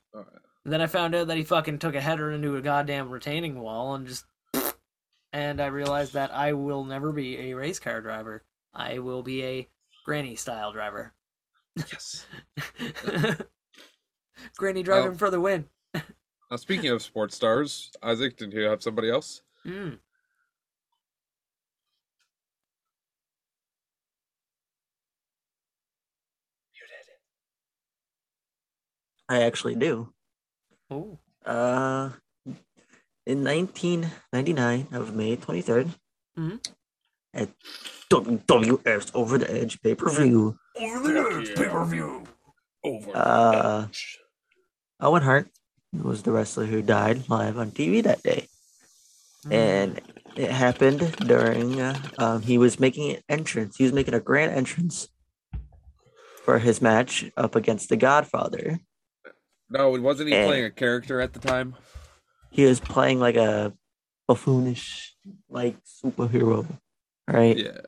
[0.64, 3.95] then I found out that he fucking took a header into a goddamn retaining wall
[3.95, 4.26] and just.
[5.34, 8.41] And I realized that I will never be a race car driver.
[8.74, 9.68] I will be a
[10.06, 11.14] granny style driver.
[11.76, 12.26] Yes.
[14.58, 15.66] granny driving Well- for the win.
[16.50, 19.41] Now, speaking of sports stars, Isaac, did you have somebody else?
[19.66, 20.00] Mm.
[29.30, 30.14] I actually do.
[30.89, 31.18] Oh.
[31.46, 32.12] Uh,
[33.26, 35.89] in 1999 of May 23rd,
[36.38, 36.60] Mhm.
[37.34, 37.50] at
[38.10, 42.24] WWF Over the Edge pay per view, Over the edge, pay-per-view.
[42.84, 43.88] Over Uh,
[45.00, 45.50] Owen Hart
[45.94, 48.48] was the wrestler who died live on TV that day,
[49.50, 50.02] and
[50.36, 51.80] it happened during.
[51.80, 53.78] Uh, um, he was making an entrance.
[53.78, 55.08] He was making a grand entrance
[56.44, 58.80] for his match up against the Godfather.
[59.70, 61.76] No, it wasn't he And- playing a character at the time?
[62.52, 63.74] He was playing like a
[64.30, 65.14] buffoonish,
[65.50, 66.68] like superhero,
[67.28, 67.58] right?
[67.58, 67.82] Yeah.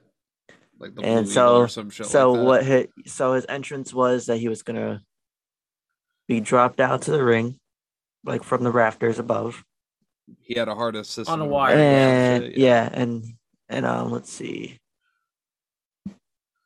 [0.80, 4.26] Like the And so- or some shit so like what hit so his entrance was
[4.28, 5.02] that he was gonna
[6.28, 7.60] be dropped out to the ring
[8.28, 9.64] like from the rafters above
[10.42, 11.34] He had a harness system.
[11.34, 13.24] On a wire, and shit, yeah and
[13.70, 14.78] and um let's see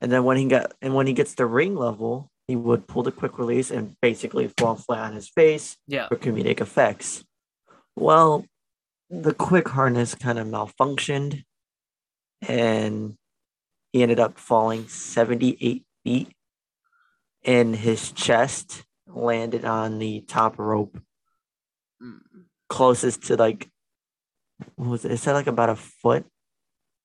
[0.02, 3.04] and then when he got and when he gets the ring level he would pull
[3.04, 6.08] the quick release and basically fall flat on his face Yeah.
[6.08, 7.24] for comedic effects
[7.96, 8.46] well
[9.10, 11.44] the quick harness kind of malfunctioned
[12.48, 13.16] and
[13.94, 16.30] he ended up falling 78 feet
[17.44, 20.98] and his chest landed on the top rope.
[22.70, 23.68] Closest to like
[24.76, 25.12] what was it?
[25.12, 26.26] It said like about a foot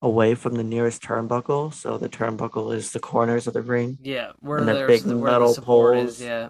[0.01, 1.73] away from the nearest turnbuckle.
[1.73, 5.17] So the turnbuckle is the corners of the ring, Yeah, where And the big the,
[5.17, 6.19] where metal the poles.
[6.19, 6.21] is.
[6.21, 6.49] Yeah,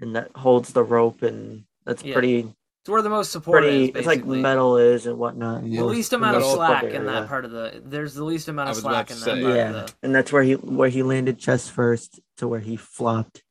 [0.00, 2.14] and that holds the rope, and that's Yeah.
[2.14, 3.90] pretty it's where the most support pretty.
[3.90, 3.96] is.
[3.96, 5.62] it's like metal is and whatnot.
[5.62, 7.28] and The least amount of slack in that area.
[7.28, 7.80] part of the.
[7.84, 9.42] There's the least amount of slack in that say.
[9.42, 9.94] part Yeah, of the.
[10.02, 13.42] and that's where he where he landed chest first to where he flopped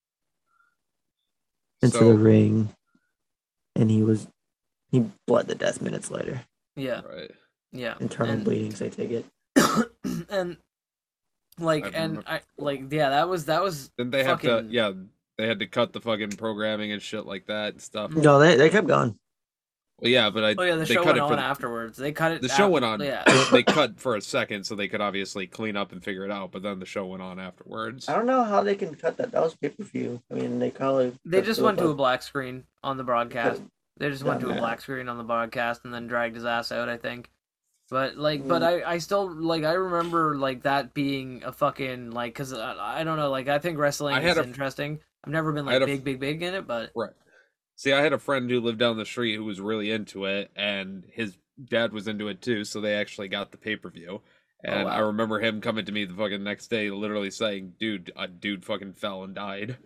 [1.82, 2.74] into So- the ring,
[3.80, 4.28] and he was
[4.92, 6.42] he bled to death minutes later.
[6.76, 7.32] Yeah, Right.
[7.72, 7.96] yeah.
[8.00, 9.26] Internal and, bleedings, I take it.
[10.30, 10.58] and
[11.58, 14.92] like I and I like yeah that was that was Then they have to, yeah,
[15.38, 18.12] they had to cut the fucking programming and shit like that and stuff.
[18.12, 19.18] No, they, they kept going.
[20.02, 21.42] Well, yeah, but I oh yeah the they show cut went it on for the,
[21.42, 21.98] afterwards.
[21.98, 22.42] They cut it.
[22.42, 23.02] the show af- went on.
[23.02, 26.32] Yeah, they cut for a second so they could obviously clean up and figure it
[26.32, 28.08] out, but then the show went on afterwards.
[28.08, 29.32] I don't know how they can cut that.
[29.32, 30.22] That was pay per view.
[30.32, 33.62] I mean, they probably they just went to a black screen on the broadcast.
[33.98, 34.62] They just went to done a that.
[34.62, 36.88] black screen on the broadcast and then dragged his ass out.
[36.88, 37.30] I think.
[37.90, 38.48] But like, Mm.
[38.48, 43.00] but I, I still like I remember like that being a fucking like because I,
[43.00, 45.00] I don't know like I think wrestling I is a- interesting.
[45.24, 47.10] I've never been I had like a- big big big in it, but Right.
[47.80, 50.52] See, I had a friend who lived down the street who was really into it,
[50.54, 54.20] and his dad was into it too, so they actually got the pay per view.
[54.22, 54.22] Oh,
[54.66, 55.08] and I wow.
[55.08, 58.96] remember him coming to me the fucking next day, literally saying, "Dude, a dude fucking
[58.96, 59.78] fell and died."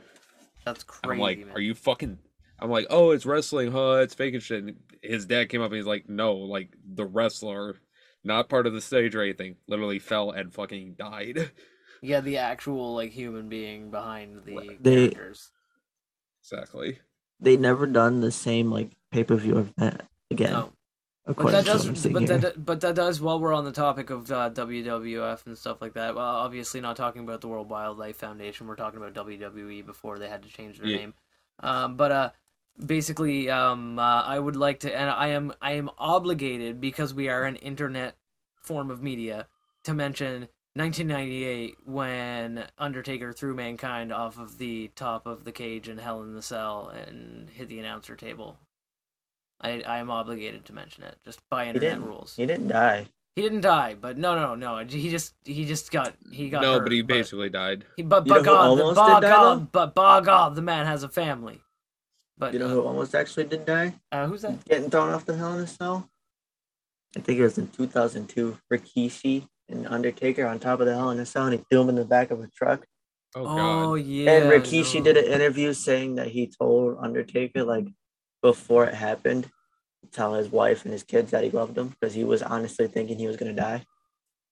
[0.66, 1.14] that's crazy.
[1.14, 1.52] I'm like, man.
[1.56, 2.18] "Are you fucking?"
[2.60, 3.98] I'm like, "Oh, it's wrestling, huh?
[4.02, 7.06] It's fake and shit." And his dad came up and he's like, "No, like the
[7.06, 7.76] wrestler,
[8.24, 11.52] not part of the stage or anything, literally fell and fucking died."
[12.06, 14.84] Yeah, the actual like human being behind the Right.
[14.84, 15.52] They- characters.
[16.41, 17.00] exactly.
[17.44, 20.54] They never done the same like pay per view event again.
[20.54, 20.74] No,
[21.26, 22.08] but that to what I'm does.
[22.08, 23.22] But that but that does.
[23.22, 26.96] While we're on the topic of uh, WWF and stuff like that, well, obviously not
[26.96, 28.68] talking about the World Wildlife Foundation.
[28.68, 30.98] We're talking about WWE before they had to change their Yeah.
[30.98, 31.14] name.
[31.60, 32.30] Um, but uh,
[32.84, 37.30] basically, um, uh, I would like to, and I am I am obligated because we
[37.30, 38.16] are an internet
[38.56, 39.48] form of media
[39.84, 46.00] to mention 1998 when Undertaker threw Mankind off of the top of the cage in
[46.00, 48.58] Hell in the Cell and hit the announcer table.
[49.62, 52.06] I I am obligated to mention it just by internet didn't.
[52.06, 52.36] rules.
[52.36, 53.08] He didn't die.
[53.36, 54.84] He didn't die, but no, no, no.
[54.86, 57.86] He just he just got he got no, hurt, but he basically died.
[57.96, 59.68] He, but You by God, the, almost by did die, God, though?
[59.72, 61.62] but by God, the man has a family.
[62.38, 63.94] But You know uh, who almost actually did die?
[64.12, 64.66] uh, who's that?
[64.66, 66.10] Getting thrown off the Hell in a Cell?
[67.16, 68.58] I think it was in 2002.
[68.72, 71.90] Rikishi and Undertaker on top of the Hell in a Cell, and he threw him
[71.90, 72.86] in the back of a truck.
[73.36, 74.32] Oh Oh, yeah.
[74.32, 75.04] and Rikishi no.
[75.06, 77.88] did an interview saying that he told Undertaker, like,
[78.42, 79.50] before it happened,
[80.02, 82.88] to tell his wife and his kids that he loved them because he was honestly
[82.88, 83.86] thinking he was going to die.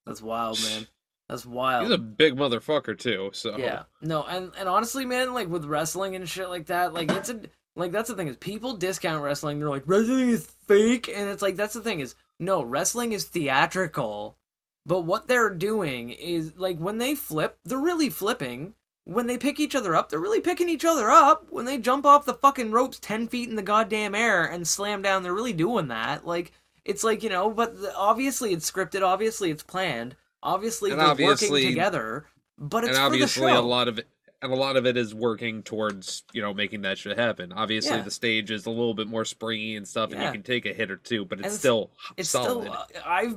[0.06, 0.88] That's wild, man.
[1.30, 1.84] That's wild.
[1.84, 3.30] He's a big motherfucker too.
[3.34, 3.84] So Yeah.
[4.02, 7.40] No, and and honestly, man, like with wrestling and shit like that, like it's a
[7.76, 9.60] like that's the thing is people discount wrestling.
[9.60, 13.26] They're like wrestling is fake, and it's like that's the thing is no wrestling is
[13.26, 14.38] theatrical,
[14.86, 18.74] but what they're doing is like when they flip, they're really flipping.
[19.04, 21.48] When they pick each other up, they're really picking each other up.
[21.50, 25.02] When they jump off the fucking ropes ten feet in the goddamn air and slam
[25.02, 26.26] down, they're really doing that.
[26.26, 26.52] Like
[26.86, 29.02] it's like you know, but the, obviously it's scripted.
[29.02, 30.16] Obviously it's planned.
[30.44, 32.26] Obviously And they're obviously- working together.
[32.58, 33.60] But it's and obviously for the show.
[33.60, 34.08] a lot of it
[34.42, 37.52] and a lot of it is working towards you know making that shit happen.
[37.54, 38.04] Obviously Yeah.
[38.04, 40.74] the stage is a little bit more springy and stuff and you can take a
[40.74, 42.64] hit or two but it's, it's- still It's solid.
[42.64, 43.36] still uh, I've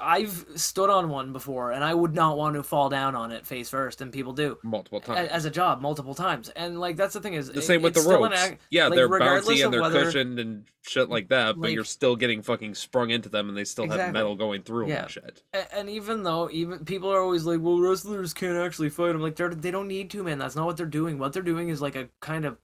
[0.00, 3.46] I've stood on one before, and I would not want to fall down on it
[3.46, 4.58] face first, and people do.
[4.62, 5.28] Multiple times.
[5.30, 7.94] as a job multiple times, and like that's the thing is the it- same with
[7.94, 8.52] the ropes.
[8.70, 11.82] yeah like, they're bouncy and they're whether- cushioned and shit like that but Like- you're
[11.84, 15.02] still getting fucking sprung into them and they still have metal going through Yeah.
[15.02, 15.42] and shit.
[15.52, 19.10] A- And even though even people are always like, well, wrestlers can't actually fight.
[19.10, 20.38] I'm like, they're, they don't need to, man.
[20.46, 21.18] That's not what they're doing.
[21.18, 22.56] What they're doing is like a kind of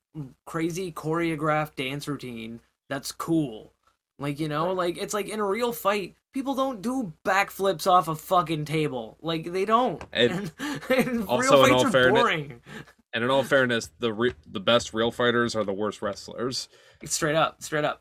[0.47, 3.72] crazy choreographed dance routine that's cool.
[4.20, 8.07] Like you know, like it's like in a real fight, people don't do backflips off
[8.07, 9.16] a fucking table.
[9.20, 10.01] Like they don't.
[10.12, 10.53] And
[10.97, 12.61] and also, real in all fairness- boring.
[13.12, 16.68] and in all fairness the re- the best real fighters are the worst wrestlers
[17.05, 18.01] Straight up, straight up.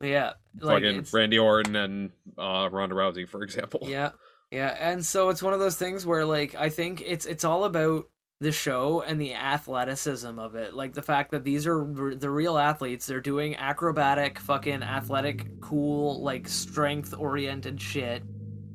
[0.00, 4.10] Yeah, like fucking randy orton and uh ronda rousey for example Yeah,
[4.52, 7.64] yeah, and so it's one of those things where like I think it's it's all
[7.64, 8.08] about
[8.40, 12.30] the show and the athleticism of it, like the fact that these are r- the
[12.30, 13.06] real athletes.
[13.06, 18.22] They're doing acrobatic, fucking athletic, cool, like strength oriented shit,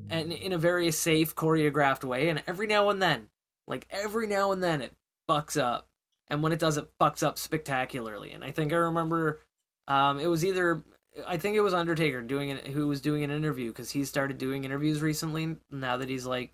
[0.10, 2.30] and in a very safe, choreographed way.
[2.30, 3.30] And every now and then,
[3.68, 4.94] like every now and then, it
[5.28, 5.88] fucks up,
[6.28, 8.32] and when it does, it fucks up spectacularly.
[8.32, 9.42] And I think I remember,
[9.88, 10.84] um, it was either
[11.28, 14.38] I think it was Undertaker doing it, who was doing an interview because he started
[14.38, 15.56] doing interviews recently.
[15.72, 16.54] Now that he's like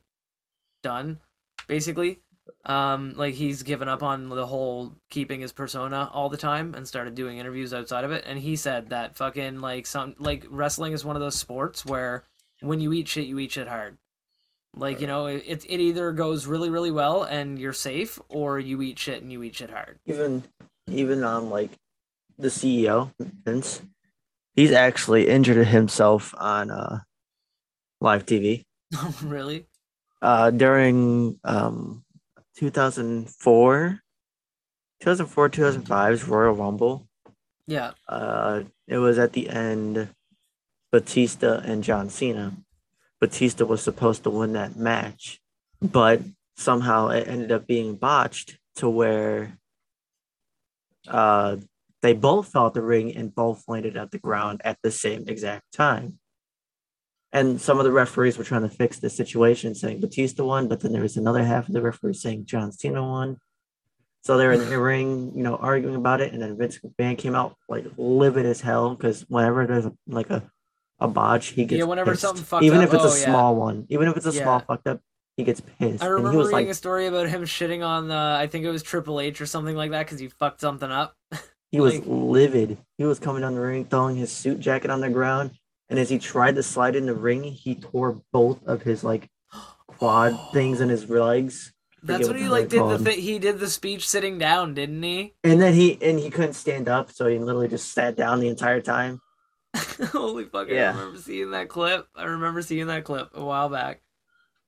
[0.84, 1.20] done,
[1.68, 2.20] basically,
[2.66, 6.88] um, like he's given up on the whole keeping his persona all the time and
[6.88, 8.24] started doing interviews outside of it.
[8.26, 12.24] And he said that fucking like some like wrestling is one of those sports where
[12.62, 13.97] when you eat shit, you eat shit hard.
[14.76, 18.60] Like you know, it it it either goes really really well and you're safe, or
[18.60, 19.99] you eat shit and you eat shit hard.
[20.06, 20.43] Even,
[20.88, 21.72] even um, like
[22.38, 23.82] the CEO, Vince,
[24.56, 26.99] he's actually injured himself on uh,
[27.99, 28.64] live TV.
[29.24, 29.66] really?
[30.22, 32.04] uh, during um,
[32.62, 33.99] 2004,
[34.99, 37.07] 2004, 2005's Royal Rumble.
[37.66, 37.93] Yeah.
[38.07, 40.09] Uh, it was at the end,
[40.91, 42.53] Batista and John Cena.
[43.20, 45.41] Batista was supposed to win that match,
[45.82, 46.22] but
[46.55, 49.57] somehow it ended up being botched to where
[51.07, 51.57] uh,
[52.03, 55.72] they both fell the ring and both landed at the ground at the same exact
[55.74, 56.20] time.
[57.34, 60.82] And some of the referees were trying to fix the situation, saying Batista won, but
[60.82, 63.38] then there was another half of the referees saying John Cena won.
[64.24, 67.18] So they were in the ring, you know, arguing about it, and then Vince McMahon
[67.18, 70.44] came out like livid as hell because whenever there's a, like a
[71.00, 72.22] a botch, he gets Yeah, whenever pissed.
[72.22, 73.26] something fucks even up- if it's a oh, yeah.
[73.26, 75.02] small one, even if it's a small fucked up,
[75.36, 76.04] he gets pissed.
[76.04, 78.46] I and remember he was reading like, a story about him shitting on the, I
[78.48, 81.16] think it was Triple H or something like that because he fucked something up.
[81.72, 82.78] he was livid.
[83.00, 85.52] He was coming down the ring, throwing his suit jacket on the ground,
[85.92, 89.30] and as he tried to slide in the ring, he tore both of his like
[89.86, 91.74] quad things in his legs.
[92.02, 94.39] That's what what he like hell did the it's th- he did the speech sitting
[94.39, 95.36] down, didn't he?
[95.44, 98.48] And then he and he couldn't stand up, so he literally just sat down the
[98.48, 99.22] entire time.
[100.12, 100.70] Holy fuck!
[100.70, 102.08] I remember seeing that clip.
[102.16, 104.02] I remember seeing that clip a while back.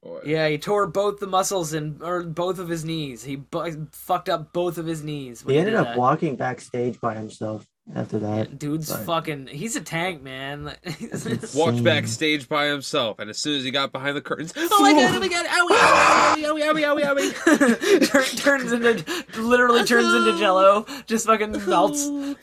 [0.03, 0.21] Boy.
[0.26, 3.24] Yeah, he tore both the muscles in or both of his knees.
[3.24, 5.43] He bu- fucked up both of his knees.
[5.45, 5.97] when He ended up that.
[5.97, 7.65] walking backstage by himself
[7.95, 8.57] after that.
[8.59, 9.47] Dude's but- fucking.
[9.47, 10.75] He's a tank, man.
[10.84, 11.53] That's.
[11.53, 14.93] Walked backstage by himself, and as soon as he got behind the curtains, oh my
[14.93, 20.13] god, oh my god, owie, owie, owie, owie, owie, owie, Turn, turns into literally turns
[20.13, 20.86] into Jello.
[21.07, 22.05] Just fucking melts.
[22.05, 22.36] Ooh,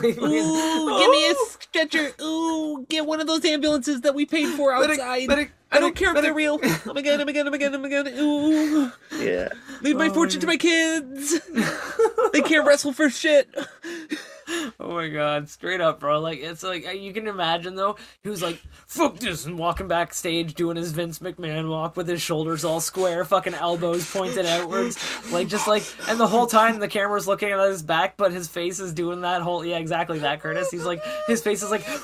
[0.00, 2.10] give me a stretcher.
[2.22, 5.28] Ooh, get one of those ambulances that we paid for Medic, outside.
[5.28, 6.58] medic, I don't care if they're real.
[6.58, 8.08] My god, oh my god, oh my god.
[8.18, 9.48] Ooh, Yeah.
[9.82, 11.40] leave my Oh, fortune to my kids.
[12.32, 13.48] they can't wrestle for shit.
[14.80, 16.18] oh my god, straight up, bro.
[16.20, 17.96] Like it's like uh, you can imagine though.
[18.24, 22.20] He was like, "Fuck this," and walking backstage doing his Vince McMahon walk with his
[22.20, 24.98] shoulders all square, fucking elbows pointed outwards,
[25.30, 25.84] like just like.
[26.08, 29.20] And the whole time the camera's looking at his back, but his face is doing
[29.20, 30.40] that whole yeah, exactly that.
[30.40, 31.84] Curtis, he's like his face is like.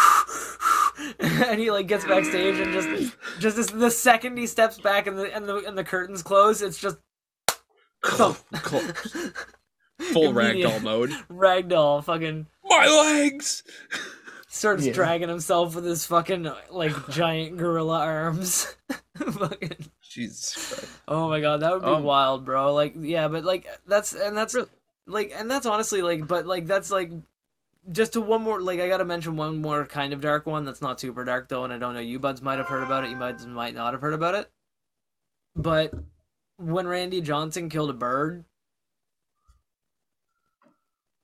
[1.20, 5.18] and he like gets backstage and just just this, the second he steps back and
[5.18, 6.96] the and the and the curtains close, it's just
[8.04, 8.34] Full
[10.32, 11.10] ragdoll mode.
[11.30, 13.64] ragdoll fucking My legs.
[14.48, 14.92] starts Yeah.
[14.92, 18.76] dragging himself with his fucking like giant gorilla arms.
[19.16, 20.88] fucking Jesus Christ.
[21.08, 22.72] oh my god, that would be Um, wild, bro.
[22.74, 24.68] Like yeah, but like that's and that's really?
[25.08, 27.10] like and that's honestly like but like that's like
[27.90, 30.82] just to one more like I gotta mention one more kind of dark one that's
[30.82, 33.10] not super dark though, and I don't know you buds might have heard about it,
[33.10, 34.50] you might might not have heard about it.
[35.56, 35.92] But
[36.56, 38.44] when Randy Johnson killed a bird,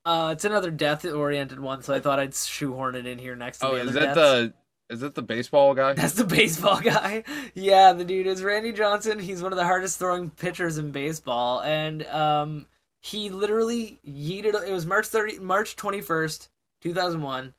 [0.05, 3.59] uh, it's another death oriented one, so I thought I'd shoehorn it in here next
[3.59, 4.15] to Oh, the other is that deaths.
[4.15, 4.55] the
[4.91, 5.93] is that the baseball guy?
[5.95, 7.25] That's the baseball guy.
[7.55, 9.19] Yeah, the dude is Randy Johnson.
[9.19, 12.67] He's one of the hardest throwing pitchers in baseball, and um,
[13.01, 14.55] he literally yeeted.
[14.67, 16.51] It was March thirty, March twenty first,
[16.85, 17.55] two thousand one,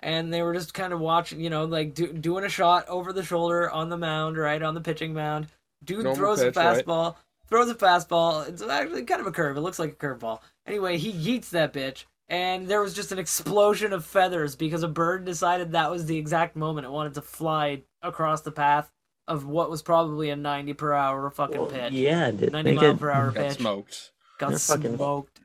[0.00, 3.12] and they were just kind of watching, you know, like do, doing a shot over
[3.12, 5.46] the shoulder on the mound, right on the pitching mound.
[5.84, 6.84] Dude Normal throws pitch, a right?
[6.84, 7.16] fastball,
[7.48, 8.48] throws a fastball.
[8.48, 9.56] It's actually kind of a curve.
[9.56, 10.40] It looks like a curveball.
[10.66, 14.88] Anyway, he yeets that bitch, and there was just an explosion of feathers because a
[14.88, 18.90] bird decided that was the exact moment it wanted to fly across the path
[19.28, 21.92] of what was probably a 90 per hour fucking Well, pitch.
[21.92, 23.56] yeah, dude, 90 mile get per hour Got pitch.
[23.58, 24.10] smoked.
[24.38, 25.39] Got They're smoked.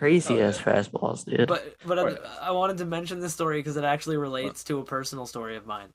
[0.00, 0.48] Crazy Oh, yeah.
[0.48, 1.46] ass fastballs, dude.
[1.46, 4.84] But but I, I wanted to mention this story because it actually relates to a
[4.84, 5.90] personal story of mine.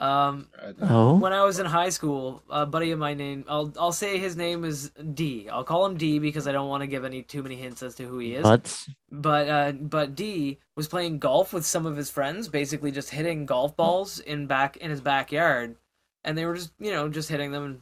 [0.00, 0.46] Um,
[0.80, 4.16] oh, when I was in high school, a buddy of mine named I'll I'll say
[4.18, 5.48] his name is D.
[5.50, 7.96] I'll call him D because I don't want to give any too many hints as
[7.96, 8.44] to who he is.
[8.44, 8.88] butts.
[9.10, 13.44] But uh, but D was playing golf with some of his friends, basically just hitting
[13.44, 15.74] golf balls in back in his backyard,
[16.22, 17.80] and they were just you know just hitting them and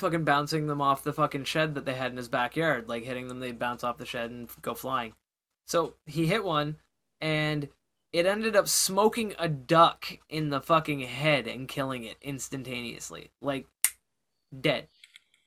[0.00, 3.28] fucking bouncing them off the fucking shed that they had in his backyard, like hitting
[3.28, 5.12] them, they'd bounce off the shed and go flying.
[5.66, 6.76] So he hit one,
[7.20, 7.68] and
[8.12, 13.66] it ended up smoking a duck in the fucking head and killing it instantaneously, like
[14.58, 14.88] dead,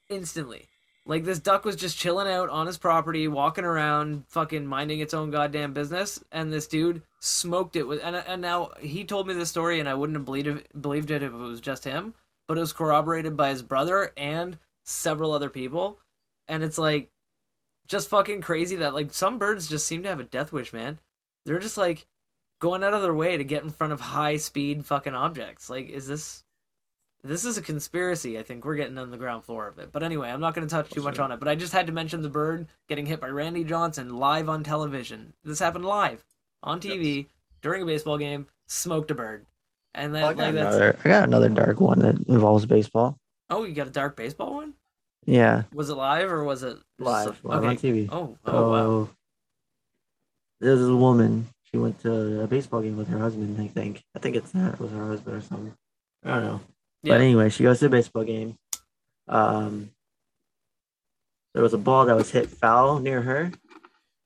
[0.09, 0.69] instantly.
[1.05, 5.13] Like this duck was just chilling out on his property, walking around, fucking minding its
[5.13, 7.99] own goddamn business, and this dude smoked it with.
[8.01, 11.11] And and now he told me this story, and I wouldn't have believed it, believed
[11.11, 12.13] it if it was just him,
[12.47, 15.99] but it was corroborated by his brother and several other people,
[16.47, 17.09] and it's like
[17.87, 20.99] just fucking crazy that like some birds just seem to have a death wish, man.
[21.45, 22.05] They're just like
[22.59, 25.69] going out of their way to get in front of high speed fucking objects.
[25.69, 26.43] Like, is this
[27.23, 28.37] this is a conspiracy.
[28.37, 29.91] I think we're getting on the ground floor of it.
[29.93, 31.39] But anyway, I'm not going to touch too much on it.
[31.39, 34.63] But I just had to mention the bird getting hit by Randy Johnson live on
[34.63, 35.33] television.
[35.43, 36.25] This happened live
[36.61, 37.27] on TV
[37.61, 38.47] during a baseball game.
[38.67, 39.45] Smoked a bird,
[39.95, 43.17] and then I like got, that's another, I got another dark one that involves baseball.
[43.49, 44.73] oh, you got a dark baseball one.
[45.25, 48.09] Yeah, Was it live or was it live, live on TV.
[48.11, 49.09] Oh, So oh wow.
[50.59, 51.47] there's a woman.
[51.71, 53.59] She went to a baseball game with her husband.
[53.59, 54.03] I think.
[54.15, 55.73] I think it's that was her husband or something.
[56.25, 56.61] I don't know.
[57.03, 57.13] Yeah.
[57.15, 58.57] But anyway, she goes to a baseball game.
[59.27, 59.91] Um,
[61.53, 63.51] there was a ball that was hit foul near her,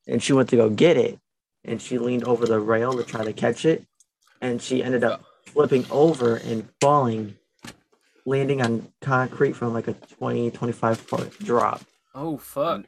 [0.08, 1.20] and she went to go get it,
[1.64, 3.84] and she leaned over the rail to try to catch it,
[4.42, 7.36] and she ended up flipping over and falling,
[8.26, 11.82] landing on concrete from like a 20, 25 foot drop.
[12.14, 12.86] Oh fuck.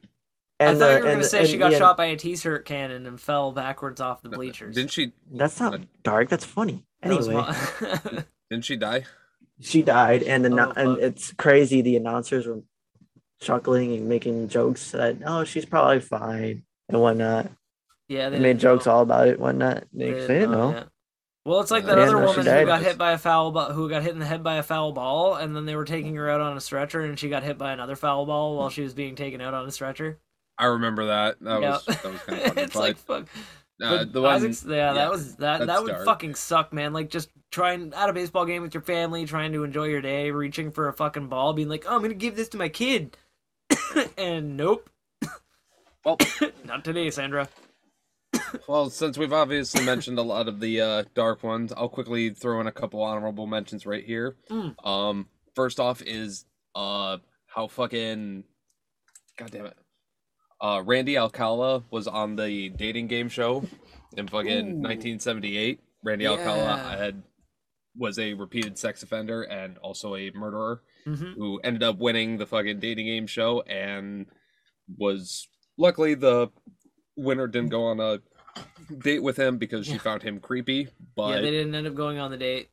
[0.61, 2.15] And I thought uh, you were gonna say and- she got yeah, shot by a
[2.17, 4.75] t-shirt cannon and fell backwards off the bleachers.
[4.75, 5.13] Didn't she?
[5.31, 6.29] That's not dark.
[6.29, 6.83] That's funny.
[7.01, 9.05] That was Anyway, mo- Didn't she die?
[9.61, 10.99] she died, and the Oh, and fuck.
[10.99, 11.81] it's crazy.
[11.81, 12.61] The announcers were
[13.41, 17.49] chuckling and making jokes that oh she's probably fine and whatnot.
[18.09, 18.93] yeah, They, didn't made jokes know.
[18.93, 19.85] all about it, whatnot.
[19.93, 20.71] They They, they didn't know.
[20.71, 20.83] yeah.
[21.45, 23.71] Well, it's like that Yeah, other no, woman who got hit by a foul ball,
[23.71, 26.15] who got hit in the head by a foul ball, and then they were taking
[26.15, 28.81] her out on a stretcher, and she got hit by another foul ball while she
[28.81, 30.19] was being taken out on a stretcher.
[30.57, 31.39] I remember that.
[31.41, 32.61] That yeah, was that was kind of funny.
[32.61, 33.23] it's but like fuck.
[33.81, 35.65] uh, But the one, Isaac's- yeah, yeah, that was that.
[35.67, 36.05] That would dark.
[36.05, 36.91] fucking suck, man.
[36.91, 40.31] Like just trying at a baseball game with your family, trying to enjoy your day,
[40.31, 43.15] reaching for a fucking ball, being like, "Oh, I'm gonna give this to my kid,"
[44.17, 44.89] and nope,
[46.03, 46.17] well,
[46.65, 47.47] not today, Sandra.
[48.67, 52.59] Well, since we've obviously mentioned a lot of the uh, dark ones, I'll quickly throw
[52.61, 54.35] in a couple honorable mentions right here.
[54.49, 54.85] Mm.
[54.85, 56.45] Um, first off is
[56.75, 58.43] uh how fucking
[59.37, 59.77] god damn it.
[60.61, 63.63] Uh, Randy Alcala was on the dating game show
[64.15, 64.81] in fucking Ooh.
[64.81, 65.79] 1978.
[66.03, 67.23] Randy Alcala had
[67.95, 70.81] was a repeated sex offender and also a murderer.
[71.05, 74.25] hmm who ended up winning the fucking dating game show and
[74.97, 75.47] was
[75.77, 76.49] luckily the
[77.15, 78.19] winner didn't go on a
[78.99, 79.99] date with him because she Yeah.
[79.99, 80.87] found him creepy.
[81.15, 82.69] But yeah, they didn't end up going on the date.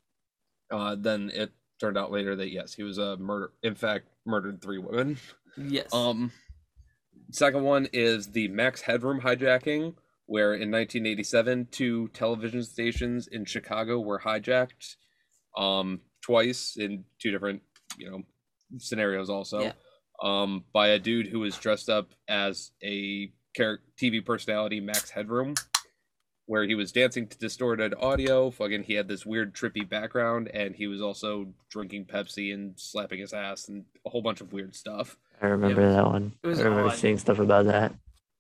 [0.71, 3.53] uh, then it turned out later that yes, he was a murder.
[3.63, 5.19] In fact, murdered three women.
[5.57, 5.93] Yes.
[5.95, 6.33] Um,
[7.31, 9.95] second one is the Max Headroom hijacking,
[10.27, 14.97] where in 1987, two television stations in Chicago were hijacked,
[15.57, 17.63] um, twice in two different,
[17.99, 18.23] you know,
[18.79, 19.31] scenarios.
[19.31, 19.73] Also, Yeah.
[20.23, 25.55] um, by a dude who was dressed up as a TV personality, Max Headroom.
[26.49, 30.77] Where he was dancing to distorted audio, fucking, he had this weird trippy background, and
[30.77, 34.77] he was also drinking Pepsi and slapping his ass and a whole bunch of weird
[34.77, 35.17] stuff.
[35.43, 36.35] I remember that one.
[36.45, 36.97] It was I remember odd.
[36.97, 37.95] seeing stuff about that.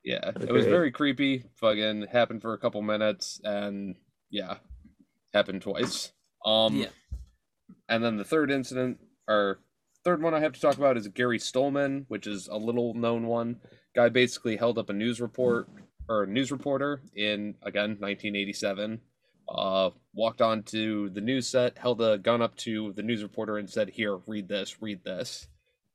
[0.04, 0.70] Yeah, That's it was great.
[0.72, 1.44] very creepy.
[1.56, 3.96] Fucking happened for a couple minutes, and
[4.30, 4.58] yeah,
[5.34, 6.12] happened twice.
[6.44, 6.90] Um, Yeah.
[7.88, 9.58] and then the third incident, or
[10.04, 13.26] third one I have to talk about is Gary Stollman, which is a little known
[13.26, 13.56] one.
[13.96, 15.68] Guy basically held up a news report
[16.08, 19.00] or a news reporter in again 1987.
[19.48, 23.70] Uh, walked onto the news set, held a gun up to the news reporter, and
[23.70, 25.46] said, "Here, read this, read this."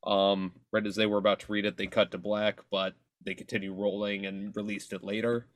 [0.03, 2.93] Um, right as they were about to read it, they cut to black, but
[3.23, 5.47] they continue rolling and released it later.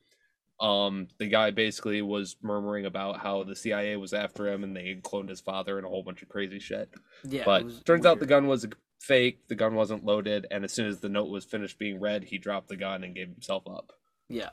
[0.59, 4.97] Um, the guy basically was murmuring about how the CIA was after him and they
[5.03, 6.89] cloned his father and a whole bunch of crazy shit.
[7.23, 7.43] yeah.
[7.43, 8.65] but turns out the gun was
[9.01, 9.47] fake.
[9.47, 12.37] The gun wasn't loaded, and as soon as the note was finished being read, he
[12.37, 13.93] dropped the gun and gave himself up.
[14.29, 14.49] Yeah.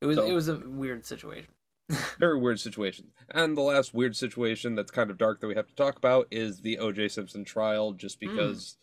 [0.00, 1.50] It was So- it was a weird situation.
[2.18, 3.12] Very weird situation.
[3.30, 6.26] And the last weird situation that's kind of dark that we have to talk about
[6.30, 7.08] is the O.J.
[7.08, 8.30] Simpson trial, just Hmm.
[8.30, 8.76] because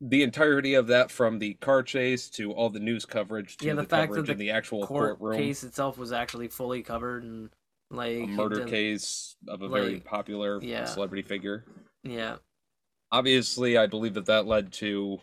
[0.00, 3.74] the entirety of that, from the car chase to all the news coverage to Yeah,
[3.74, 6.82] the, the fact that the in the actual Court courtroom, case itself was actually fully
[6.82, 7.50] covered and
[7.90, 10.86] like a murder case of a very popular yeah.
[10.86, 11.64] celebrity figure.
[12.02, 12.36] Yeah.
[13.12, 15.18] Obviously, I believe that that led to,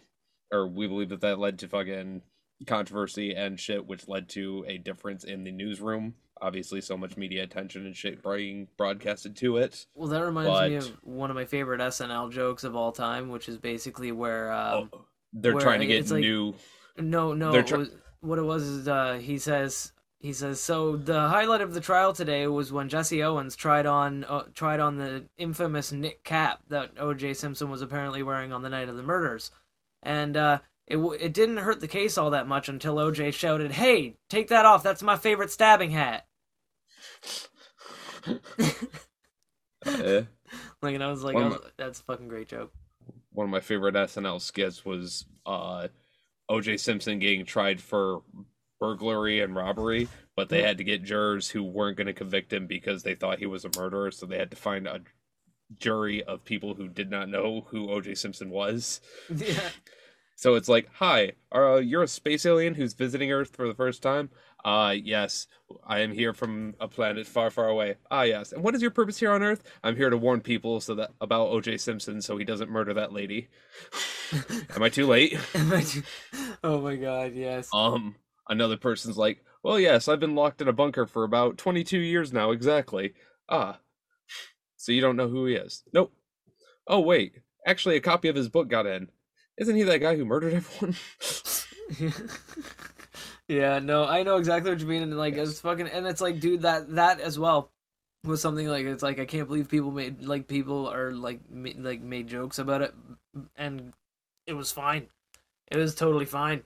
[0.51, 2.21] or we believe that that led to fucking
[2.65, 6.15] controversy and shit, which led to a difference in the newsroom.
[6.39, 9.87] Obviously, so much media attention and shit being broadcasted to it.
[9.95, 13.49] Well, that reminds me of one of my favorite SNL jokes of all time, which
[13.49, 16.53] is basically where um, oh, they're where trying to get like- new.
[16.97, 17.51] No, no.
[17.51, 17.89] They're it was,
[18.21, 20.97] what it was is uh, he says he says so.
[20.97, 24.97] The highlight of the trial today was when Jesse Owens tried on uh, tried on
[24.97, 27.35] the infamous Nick cap that O.J.
[27.35, 29.51] Simpson was apparently wearing on the night of the murders,
[30.01, 33.31] and uh, it w- it didn't hurt the case all that much until O.J.
[33.31, 34.83] shouted, "Hey, take that off!
[34.83, 36.25] That's my favorite stabbing hat."
[39.85, 40.21] Uh,
[40.81, 42.71] Like, and I was like, One I of was- "That's a fucking great joke."
[43.31, 45.87] one of my favorite SNL skits was uh,
[46.49, 46.77] O.J.
[46.77, 48.21] Simpson getting tried for
[48.79, 52.65] burglary and robbery, but they had to get jurors who weren't going to convict him
[52.65, 55.01] because they thought he was a murderer, so they had to find a
[55.77, 58.15] jury of people who did not know who O.J.
[58.15, 59.01] Simpson was.
[59.35, 59.59] yeah.
[60.37, 64.03] So it's like, hi, uh, you're a space alien who's visiting Earth for the first
[64.03, 64.29] time?
[64.63, 65.47] Uh, yes,
[65.83, 67.95] I am here from a planet far, far away.
[68.11, 68.51] Ah, yes.
[68.51, 69.63] And what is your purpose here on Earth?
[69.83, 71.77] I'm here to warn people so that about O.J.
[71.77, 73.47] Simpson so he doesn't murder that lady.
[74.75, 75.39] Am I too late?
[75.55, 76.03] am I too...
[76.63, 77.69] oh my god, yes.
[77.73, 78.15] Um,
[78.47, 82.31] another person's like, well, yes, I've been locked in a bunker for about 22 years
[82.31, 83.15] now, exactly.
[83.49, 83.79] Ah,
[84.75, 85.81] so you don't know who he is?
[85.93, 86.13] Nope.
[86.87, 89.09] Oh, wait, actually, a copy of his book got in.
[89.57, 90.95] Isn't he that guy who murdered everyone?
[93.47, 95.49] yeah, no, I know exactly what you mean, and like Yes.
[95.49, 97.71] it's fucking, and it's like, dude, that that as well
[98.23, 101.69] was something like it's like I can't believe people made like people are like ma-
[101.77, 102.93] like made jokes about it,
[103.55, 103.93] and
[104.45, 105.07] it was fine,
[105.71, 106.63] it was totally fine.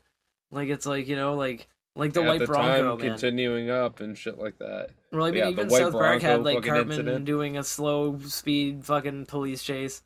[0.52, 3.10] Like it's like you know like like the At white the Bronco time, man.
[3.10, 4.90] continuing up and shit like that.
[5.12, 7.26] Well, I mean, yeah, even white South Park had like Cartman incident.
[7.26, 10.02] doing a slow speed fucking police chase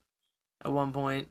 [0.63, 1.29] at one point.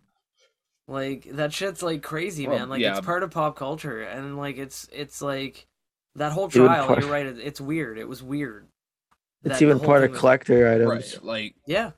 [0.87, 2.69] Like that shit's like crazy, Well, man.
[2.69, 2.97] Like yeah.
[2.99, 5.67] it's part of pop culture, and like it's it's like
[6.17, 6.87] that whole trial.
[6.87, 7.27] part- You're right.
[7.27, 7.99] It's weird.
[7.99, 8.69] It was weird.
[9.45, 10.89] It's even part thing of was- collector items.
[11.17, 11.93] Right, like Yeah,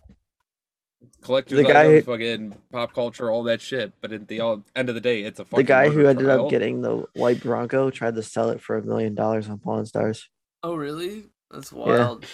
[1.22, 3.93] collectors, The guy items, fucking pop culture, all that shit.
[4.01, 6.27] But at the all, end of the day, it's a fucking The guy who ended
[6.27, 6.44] trial.
[6.44, 9.85] up getting the white Bronco tried to sell it for a million dollars on Pawn
[9.86, 10.28] Stars.
[10.62, 11.24] Oh, really?
[11.51, 12.24] That's wild.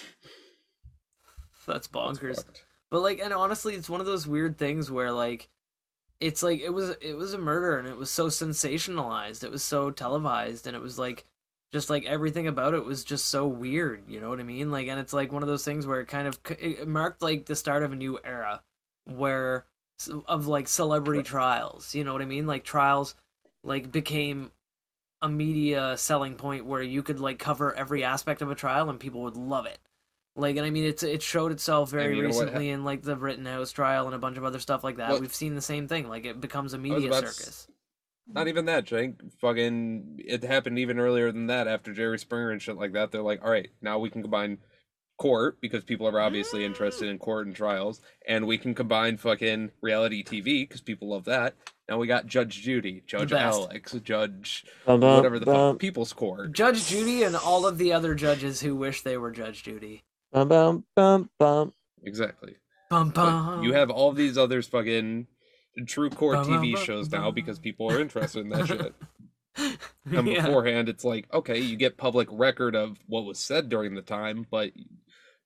[1.67, 2.37] That's That's bonkers.
[2.37, 2.65] fucked.
[2.91, 5.49] But like, and honestly, it's one of those weird things where like,
[6.23, 9.63] it's like it was it was a murder, and it was so sensationalized, it was
[9.63, 11.25] so televised, and it was like,
[11.73, 14.05] just like everything about it was just so weird.
[14.09, 14.71] You know what I mean?
[14.71, 17.47] Like, and it's like one of those things where it kind of it marked like
[17.47, 18.63] the start of a new era,
[19.05, 19.67] where
[20.27, 21.95] of like celebrity trials.
[21.95, 22.47] You know what I mean?
[22.47, 23.17] Like trials,
[23.65, 24.53] like became
[25.23, 29.01] a media selling point where you could like cover every aspect of a trial and
[29.01, 29.79] people would love it.
[30.35, 33.03] Like, and I mean, it's it showed itself very you know what recently in like
[33.03, 35.11] the Rittenhouse trial and a bunch of other stuff like that.
[35.11, 36.09] What- We've seen the same thing.
[36.09, 37.69] Like, it becomes a media about to s- circus.
[38.27, 39.17] Not even that, Jake.
[39.41, 41.67] Fucking, it happened even earlier than that.
[41.69, 44.59] After Jerry Springer and shit like that, they're like, all right, now we can combine
[45.19, 49.71] court because people are obviously interested in court and trials, and we can combine fucking
[49.83, 51.55] reality TV because people love that.
[51.89, 53.33] Now we got Judge Judy, Judge.
[53.33, 56.53] Alex, Judge Bum, bum, whatever the fuck, People's Court.
[56.53, 60.05] Judge Judy and all of the other judges who wish they were Judge Judy.
[60.33, 61.73] Bum, bum, bum, bum.
[62.05, 62.57] Exactly.
[62.91, 63.63] Bum But bum.
[63.63, 65.27] you have all these others fucking
[65.87, 67.35] true core Bum, bum, TV bum, shows now bum.
[67.35, 68.95] because people are interested in that shit.
[70.11, 70.47] And Yeah.
[70.47, 74.47] beforehand, it's like, okay, you get public record of what was said during the time,
[74.51, 74.73] but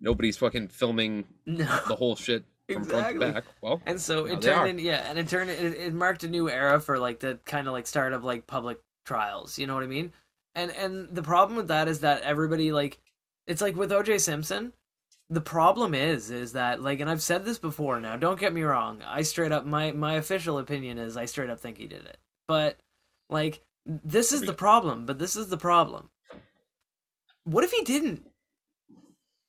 [0.01, 1.65] nobody's fucking filming No.
[1.89, 3.27] the whole shit from front Exactly.
[3.27, 3.45] to back.
[3.61, 6.49] Well, And so it turned in, yeah, and it turned it, it marked a new
[6.49, 9.59] era for like the kind of like start of like public trials.
[9.59, 10.13] You know what I mean?
[10.55, 12.99] And and the problem with that is that everybody like,
[13.49, 14.19] it's like with O.J.
[14.19, 14.73] Simpson.
[15.29, 18.01] The problem is, is that like, and I've said this before.
[18.01, 19.03] Now, don't get me wrong.
[19.05, 22.19] I straight up my my official opinion is I straight up think he did it.
[22.47, 22.79] But
[23.29, 25.05] like, this is the problem.
[25.05, 26.11] But this is the problem.
[27.45, 28.27] What if he didn't?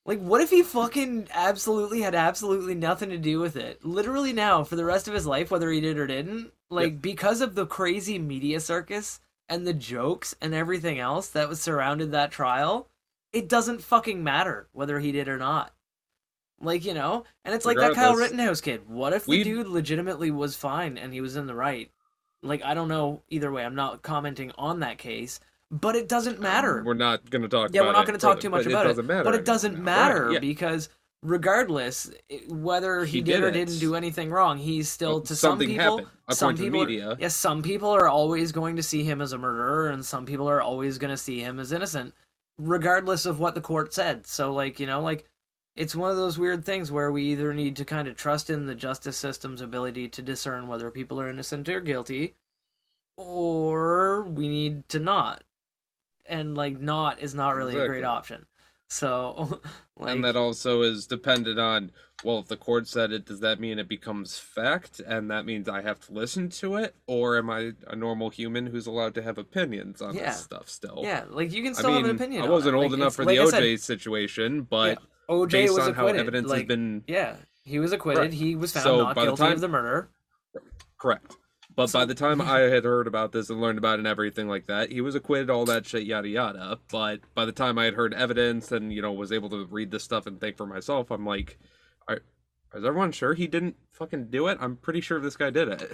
[0.07, 3.83] Like, what if he fucking absolutely had absolutely nothing to do with it?
[3.83, 7.41] Literally now, for the rest of his life, whether he did or didn't, like, because
[7.41, 12.31] of the crazy media circus and the jokes and everything else that was surrounded that
[12.31, 12.87] trial,
[13.37, 15.71] it doesn't fucking matter whether he did or not.
[16.59, 17.23] Like, you know?
[17.45, 18.89] And it's like that Kyle Rittenhouse kid.
[18.89, 21.91] What if the dude legitimately was fine and he was in the right?
[22.41, 23.63] Like, I don't know either way.
[23.63, 25.39] I'm not commenting on that case,
[25.69, 26.79] but it doesn't matter.
[26.79, 27.75] Um, we're not going to talk about it.
[27.75, 28.89] Yeah, we're not going to talk too much about it.
[28.89, 29.77] doesn't matter but it doesn't now.
[29.77, 30.39] Right, matter yeah.
[30.39, 30.89] because
[31.21, 32.11] regardless
[32.47, 33.65] whether he, He did, or did it.
[33.65, 35.97] didn't do anything wrong, he's still to some something people.
[35.97, 37.17] happened, Some according to the people, media.
[37.19, 40.49] Yes, some people are always going to see him as a murderer, and some people
[40.49, 42.13] are always going to see him as innocent,
[42.57, 44.27] regardless of what the court said.
[44.27, 45.25] So, like you know, like
[45.75, 48.65] it's one of those weird things where we either need to kind of trust in
[48.65, 52.35] the justice system's ability to discern whether people are innocent or guilty,
[53.15, 55.43] or we need to not.
[56.25, 58.45] And like not is not really a great option.
[58.89, 59.61] So
[59.97, 61.91] like and that also is dependent on
[62.23, 65.69] well if the court said it does that mean it becomes fact and that means
[65.69, 69.21] i have to listen to it or am i a normal human who's allowed to
[69.21, 70.27] have opinions on Yeah.
[70.31, 72.41] this stuff still yeah, like you can i still mean have an opinion.
[72.43, 74.97] i wasn't old Like, enough for like the I said, oj situation but
[75.29, 77.35] OJ based was on how evidence like, has been Yeah,
[77.65, 78.19] he was acquitted.
[78.21, 78.33] Correct.
[78.33, 80.09] He was found So, not by the guilty time- of the murder.
[80.97, 81.35] correct
[81.75, 84.47] but by the time i had heard about this and learned about it and everything
[84.47, 87.85] like that he was acquitted all that shit yada yada but by the time i
[87.85, 90.65] had heard evidence and you know was able to read this stuff and think for
[90.65, 91.59] myself i'm like
[92.07, 92.21] are,
[92.73, 95.91] is everyone sure he didn't fucking do it i'm pretty sure this guy did it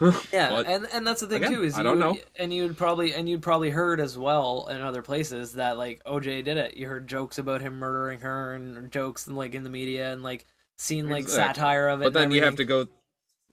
[0.32, 2.18] Yeah, But- and and that's the thing again, too is I you don't would- know.
[2.36, 6.44] and you'd probably and you'd probably heard as well in other places that like OJ
[6.44, 6.76] did it.
[6.76, 10.22] You heard jokes about him murdering her and jokes and like in the media and
[10.22, 11.54] like seen like Exactly.
[11.60, 12.04] satire of it.
[12.04, 12.86] but then you have to go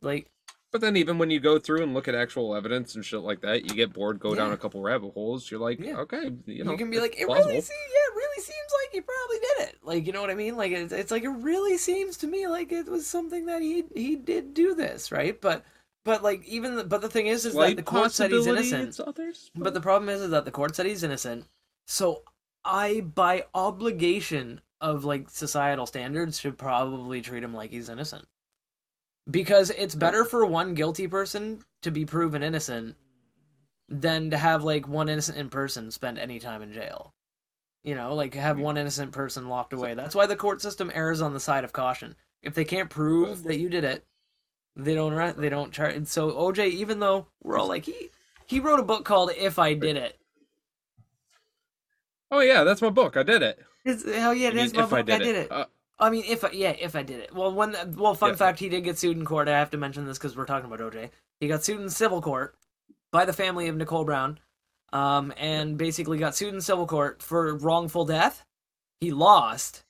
[0.01, 0.29] like
[0.75, 3.39] But then even when you go through and look at actual evidence and shit like
[3.39, 5.49] that, you get bored, go down a couple rabbit holes.
[5.49, 5.99] You're like, Yeah.
[5.99, 7.47] okay, you you, know, can be like, it plausible.
[7.47, 9.77] really seems, yeah, it really seems like he probably did it.
[9.83, 10.57] Like, you know what I mean?
[10.57, 13.85] Like, it's, it's like it really seems to me like it was something that he
[13.95, 15.39] he did do this, right?
[15.39, 15.63] But
[16.03, 18.99] but like even the, but the thing is, is that the court said he's innocent.
[18.99, 21.45] others, But the problem is, is that the court said he's innocent.
[21.87, 22.23] So
[22.65, 28.27] I, by obligation of like societal standards, should probably treat him like he's innocent.
[29.29, 32.95] Because it's better for one guilty person to be proven innocent
[33.89, 37.13] than to have like one innocent person spend any time in jail.
[37.83, 39.93] You know, like have one innocent person locked away.
[39.93, 42.15] That's why the court system errs on the side of caution.
[42.41, 44.05] If they can't prove that you did it,
[44.75, 45.95] they don't they don't charge.
[45.95, 48.09] And so OJ, even though we're all like he
[48.45, 50.19] he wrote a book called If I Did It.
[52.31, 53.17] oh yeah, that's my book.
[53.17, 53.59] I did it.
[53.83, 54.99] It's, hell yeah, I that's my if book.
[54.99, 55.51] I did, it.
[55.51, 55.65] Uh,
[55.97, 57.33] I mean, if I, yeah, if I did it.
[57.33, 58.35] Well, one well, fun Yeah.
[58.35, 59.47] fact, he did get sued in court.
[59.47, 61.09] I have to mention this because we're talking about OJ.
[61.39, 62.55] He got sued in civil court
[63.11, 64.39] by the family of Nicole Brown,
[64.91, 68.45] um, and basically got sued in civil court for wrongful death.
[68.99, 69.83] He lost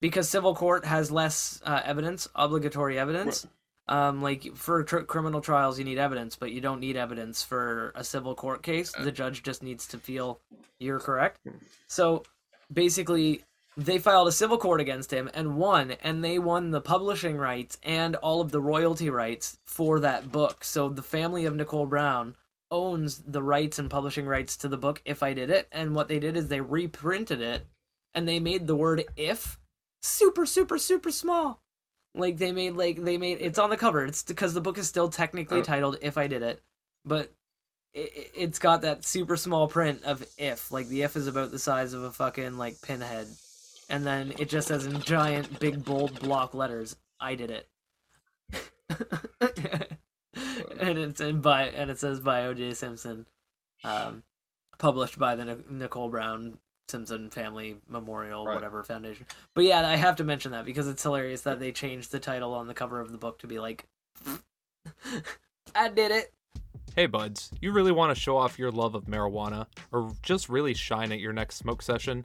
[0.00, 3.46] because civil court has less uh, evidence, obligatory evidence.
[3.88, 7.92] Um, like for tr- criminal trials, you need evidence, but you don't need evidence for
[7.94, 8.92] a civil court case.
[8.92, 10.40] The judge just needs to feel
[10.80, 11.38] you're correct.
[11.86, 12.24] So
[12.72, 13.44] basically,
[13.76, 17.76] they filed a civil court against him and won, and they won the publishing rights
[17.82, 20.64] and all of the royalty rights for that book.
[20.64, 22.36] So the family of Nicole Brown
[22.70, 25.68] owns the rights and publishing rights to the book If I Did It.
[25.70, 27.66] And what they did is they reprinted it
[28.14, 29.58] and they made the word if
[30.02, 31.60] super, super, super small.
[32.14, 34.06] Like they made like they made it's on the cover.
[34.06, 35.62] It's because the book is still technically Oh.
[35.62, 36.62] titled If I Did It,
[37.04, 37.30] but
[37.92, 40.72] it, it's got that super small print of if.
[40.72, 43.28] Like the if is about the size of a fucking like pinhead,
[43.88, 47.68] and then it just says in giant, big, bold block letters, "I did it."
[50.80, 52.74] and it's in by and it says by O.J.
[52.74, 53.26] Simpson,
[53.84, 54.22] um,
[54.78, 56.58] published by the Nicole Brown
[56.88, 58.54] Simpson Family Memorial Right.
[58.54, 59.26] whatever foundation.
[59.54, 62.54] But yeah, I have to mention that because it's hilarious that they changed the title
[62.54, 63.86] on the cover of the book to be like,
[65.74, 66.32] "I did it."
[66.94, 70.72] Hey buds, you really want to show off your love of marijuana or just really
[70.72, 72.24] shine at your next smoke session?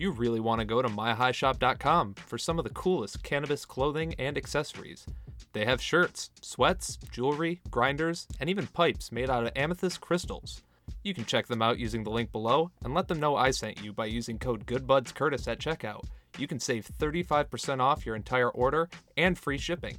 [0.00, 4.38] You really want to go to myhighshop.com for some of the coolest cannabis clothing and
[4.38, 5.04] accessories.
[5.52, 10.62] They have shirts, sweats, jewelry, grinders, and even pipes made out of amethyst crystals.
[11.04, 13.84] You can check them out using the link below and let them know I sent
[13.84, 16.04] you by using code GoodBudsCurtis at checkout.
[16.38, 19.98] You can save 35% off your entire order and free shipping.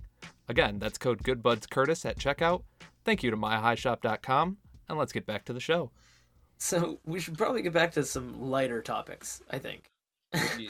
[0.49, 2.63] Again, that's code GoodBudsCurtis at checkout.
[3.05, 4.57] Thank you to myhighshop.com,
[4.89, 5.91] and let's get back to the show.
[6.57, 9.43] So we should probably get back to some lighter topics.
[9.51, 9.90] I think.
[10.33, 10.69] Yeah,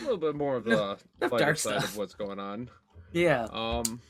[0.00, 1.84] a little bit more of the enough lighter dark side stuff.
[1.84, 2.68] of what's going on.
[3.12, 3.46] Yeah.
[3.52, 4.00] Um,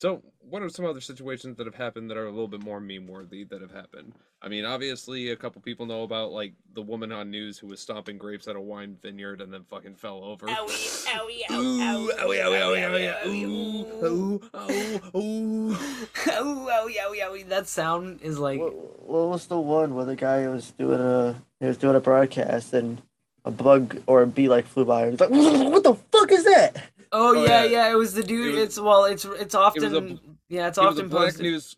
[0.00, 2.80] so what are some other situations that have happened that are a little bit more
[2.80, 4.14] meme worthy that have happened?
[4.42, 7.80] I mean, obviously, a couple people know about like the woman on news who was
[7.80, 10.46] stomping grapes at a wine vineyard and then fucking fell over.
[10.46, 15.74] Owie, owie, Ooh, owie, owie, owie, owie, ooh, ooh, ooh, ooh.
[15.74, 17.48] Owie, owie, owie, owie.
[17.48, 21.42] That sound is like What, what was the one where the guy was doing a
[21.58, 23.02] he was doing a broadcast and
[23.44, 25.30] a bug or a bee like flew by and he's like,
[25.72, 26.76] what the fuck is that?
[27.12, 27.70] Oh, Oh, yeah, yeah.
[27.86, 27.90] yeah.
[27.92, 28.48] It was the dude.
[28.54, 30.18] It was- it's well, it's it's often a-
[30.48, 31.42] yeah, it's He often black posted.
[31.42, 31.76] news.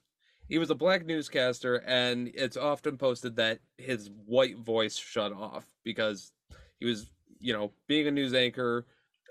[0.49, 5.65] He was a black newscaster, and it's often posted that his white voice shut off
[5.83, 6.31] because
[6.79, 7.09] he was,
[7.41, 8.85] you know, being a news anchor.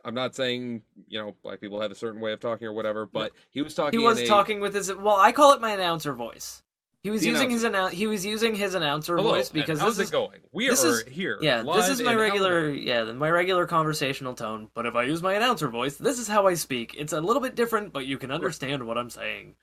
[0.03, 3.05] I'm not saying you know black people have a certain way of talking or whatever,
[3.05, 3.99] but he was talking.
[3.99, 6.63] He was in a, talking with his well, I call it my announcer voice.
[7.03, 9.97] He was The using his annou- he was using his announcer Hello, voice because how's
[9.97, 10.39] this is it going?
[10.51, 11.39] We this are is- here.
[11.41, 12.77] yeah, this is my regular Alabama.
[12.79, 14.69] yeah, my regular conversational tone.
[14.75, 16.93] But if I use my announcer voice, this is how I speak.
[16.95, 19.55] It's a little bit different, but you can understand what I'm saying.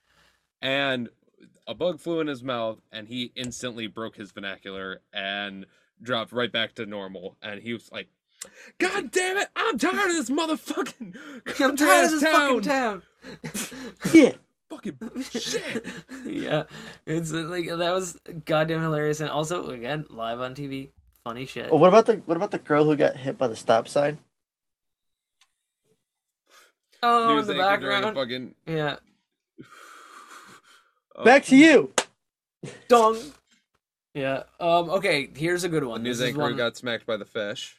[0.61, 1.09] and
[1.69, 5.67] a bug flew in his mouth, and he instantly broke his vernacular and
[6.03, 7.37] dropped right back to normal.
[7.43, 8.09] And he was like,
[8.79, 9.49] "God damn it!
[9.55, 11.15] I'm tired of this motherfucking
[11.61, 12.33] I'm tired of this town.
[12.33, 13.03] fucking town.
[14.15, 14.33] Yeah.
[14.71, 14.99] Fucking
[15.31, 15.87] shit."
[16.27, 16.65] yeah,
[17.07, 20.91] it's uh, like that was goddamn hilarious, and also again live on TV,
[21.25, 21.69] funny shit.
[21.71, 24.19] Oh, what about the what about the girl who got hit by the stop sign?
[27.03, 28.17] Oh, News the anchor during background.
[28.17, 28.55] fucking.
[28.67, 28.97] Yeah,
[31.17, 31.93] uh, Back to you.
[32.89, 33.19] dong.
[34.15, 34.43] Yeah.
[34.59, 34.91] Um.
[34.91, 35.29] Okay.
[35.35, 35.89] Here's a good one.
[35.89, 36.03] The one.
[36.03, 36.57] news This anchor one.
[36.57, 37.77] got smacked by the fish.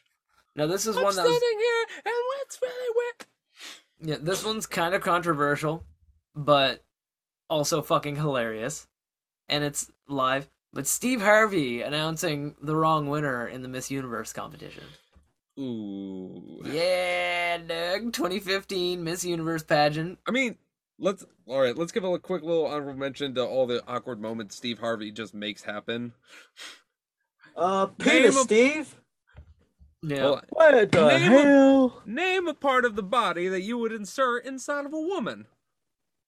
[0.56, 1.36] Now this is I'm one that was.
[1.36, 3.26] standing here and it's really wet.
[4.02, 5.84] Yeah, this one's kind of controversial,
[6.34, 6.82] but
[7.48, 8.86] also fucking hilarious,
[9.48, 10.48] and it's live.
[10.72, 14.84] But Steve Harvey announcing the wrong winner in the Miss Universe competition.
[15.58, 16.60] Ooh.
[16.64, 18.12] Yeah, Doug.
[18.12, 20.18] 2015 Miss Universe pageant.
[20.26, 20.56] I mean,
[20.98, 21.76] let's all right.
[21.76, 25.34] Let's give a quick little honorable mention to all the awkward moments Steve Harvey just
[25.34, 26.12] makes happen.
[27.56, 28.94] Uh, Name penis, a- Steve.
[30.02, 30.22] Yeah.
[30.24, 34.46] Well, What the Name a- name a part of the body that you would insert
[34.46, 35.46] inside of a woman.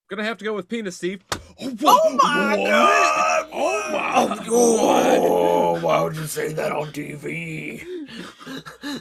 [0.08, 1.24] Gonna have to go with penis, Steve.
[1.60, 3.48] Oh, oh my god!
[3.52, 7.82] Oh my Oh, why would you say that on TV?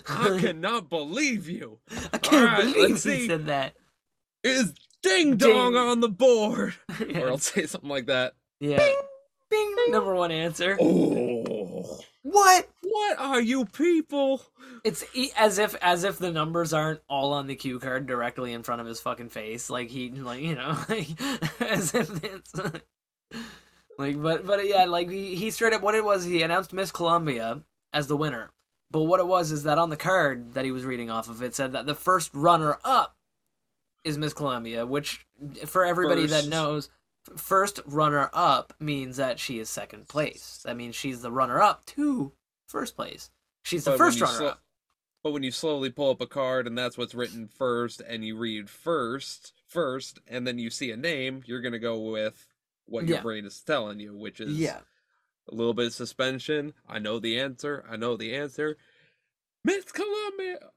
[0.07, 1.79] I cannot believe you.
[2.13, 3.27] I can't Alright, believe let's he see.
[3.27, 3.73] said that.
[4.43, 4.73] Is
[5.03, 5.77] ding dong Ding.
[5.77, 6.75] on the board?
[7.09, 7.19] yeah.
[7.21, 8.33] Or I'll say something like that.
[8.59, 8.77] yeah.
[9.49, 10.77] Bing, Number one answer.
[10.79, 12.69] Oh, What?
[12.91, 14.41] What are you people?
[14.83, 18.51] It's e- as if as if the numbers aren't all on the cue card directly
[18.51, 19.69] in front of his fucking face.
[19.69, 21.07] Like he like you know like
[21.61, 22.53] as if it's
[23.97, 26.91] like but but yeah like he, he straight up what it was he announced Miss
[26.91, 27.61] Colombia
[27.93, 28.49] as the winner.
[28.91, 31.41] But what it was is that on the card that he was reading off of
[31.41, 33.15] it said that the first runner up
[34.03, 35.25] is Miss Colombia, which
[35.65, 36.89] for everybody that knows
[37.37, 40.59] first runner up means that she is second place.
[40.65, 42.33] That means she's the runner up to
[42.71, 43.29] first place.
[43.63, 44.61] She's the But first runner slo- up.
[45.23, 48.35] But when you slowly pull up a card and that's what's written first, and you
[48.37, 52.47] read first, first, and then you see a name, you're gonna go with
[52.85, 53.21] what your Yeah.
[53.21, 54.81] brain is telling you, which is Yeah.
[55.47, 56.73] a little bit of suspension.
[56.87, 57.85] I know the answer.
[57.87, 58.77] I know the answer.
[59.63, 60.71] Miss Colombia.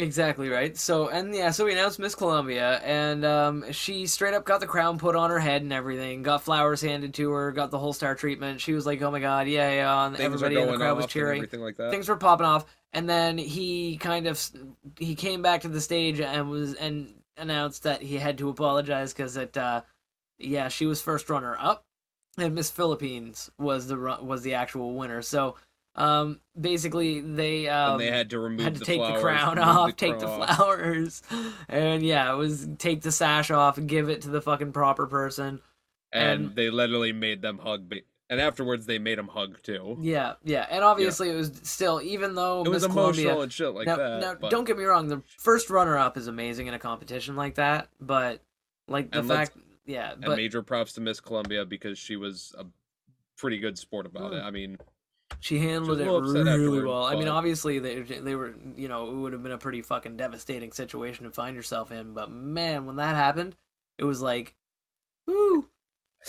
[0.00, 0.76] Exactly right.
[0.76, 4.66] So and yeah, so we announced Miss Colombia, and um, she straight up got the
[4.66, 6.22] crown put on her head and everything.
[6.22, 7.52] Got flowers handed to her.
[7.52, 8.62] Got the whole star treatment.
[8.62, 11.06] She was like, "Oh my god, yeah, yeah!" And Things everybody in the crowd was
[11.06, 11.38] cheering.
[11.38, 11.90] everything like that.
[11.90, 12.64] Things were popping off,
[12.94, 14.42] and then he kind of
[14.98, 19.12] he came back to the stage and was and announced that he had to apologize
[19.12, 19.82] because it, uh,
[20.38, 21.84] yeah, she was first runner up,
[22.38, 25.20] and Miss Philippines was the was the actual winner.
[25.20, 25.56] So.
[25.96, 29.58] Um, basically, they um, they had to remove had to the take flowers, the crown
[29.58, 31.22] off, the take the flowers,
[31.68, 35.06] and yeah, it was take the sash off and give it to the fucking proper
[35.06, 35.60] person.
[36.12, 37.92] and, And- they literally made them hug.
[38.30, 39.98] And afterwards, they made him hug too.
[40.00, 43.42] Yeah, yeah, and obviously it was still even though It was Miss emotional Colombia.
[43.42, 44.20] and shit like now, that.
[44.20, 47.56] now but- don't get me wrong, the first runner-up is amazing in a competition like
[47.56, 48.40] that, but
[48.86, 52.64] like the And fact, yeah, and major props to Miss Colombia because she was a
[53.36, 54.36] pretty good sport about it.
[54.42, 54.44] Mm.
[54.44, 54.78] I mean,
[55.38, 57.04] she handled it was a little upset really well.
[57.04, 60.16] I mean, obviously they they were you know it would have been a pretty fucking
[60.16, 63.54] devastating situation to find yourself in, but man, when that happened,
[63.98, 64.54] it was like,
[65.26, 65.68] woo.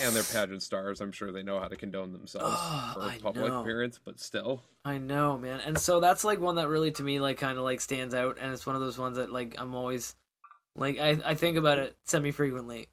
[0.02, 1.02] and they're pageant stars.
[1.02, 3.61] I'm sure they know how to condone themselves Oh, for a public know.
[3.61, 4.61] appearance, but still.
[4.86, 5.60] I know, man.
[5.65, 8.38] And so that's like one that really to me like kind of like stands out
[8.40, 10.15] and it's one of those ones that like I'm always
[10.76, 12.88] like I I think about it semi frequently.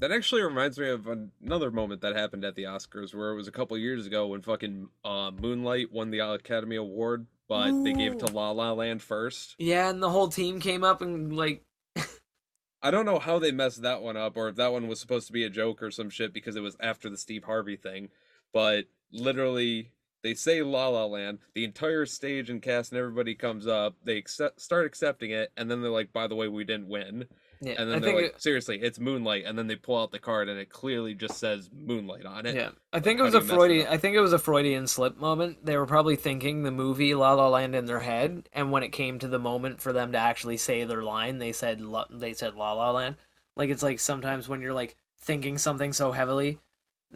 [0.00, 3.48] That actually reminds me of another moment that happened at the Oscars where it was
[3.48, 8.12] a couple years ago when fucking uh, Moonlight won the Academy Award, but they gave
[8.12, 9.56] it to La La Land first.
[9.58, 11.64] Yeah, and the whole team came up and like
[12.82, 15.26] I don't know how they messed that one up or if that one was supposed
[15.26, 18.10] to be a joke or some shit because it was after the Steve Harvey thing,
[18.52, 19.90] but literally
[20.22, 24.16] they say La La Land, the entire stage and cast and everybody comes up, they
[24.16, 27.26] accept, start accepting it, and then they're like, by the way, we didn't win.
[27.60, 30.10] Yeah, And I they're think like, it, seriously, it's Moonlight, and then they pull out
[30.12, 32.54] the card and it clearly just says Moonlight on it.
[32.54, 32.70] yeah.
[32.92, 33.86] I think it was a you mess it Freudian?
[33.88, 35.64] I think it was a Freudian slip moment.
[35.64, 38.90] They were probably thinking the movie La La Land in their head and when it
[38.92, 42.32] came to the moment for them to actually say their line, they said La, they
[42.32, 43.16] said La La Land.
[43.56, 46.58] Like it's like sometimes when you're like thinking something so heavily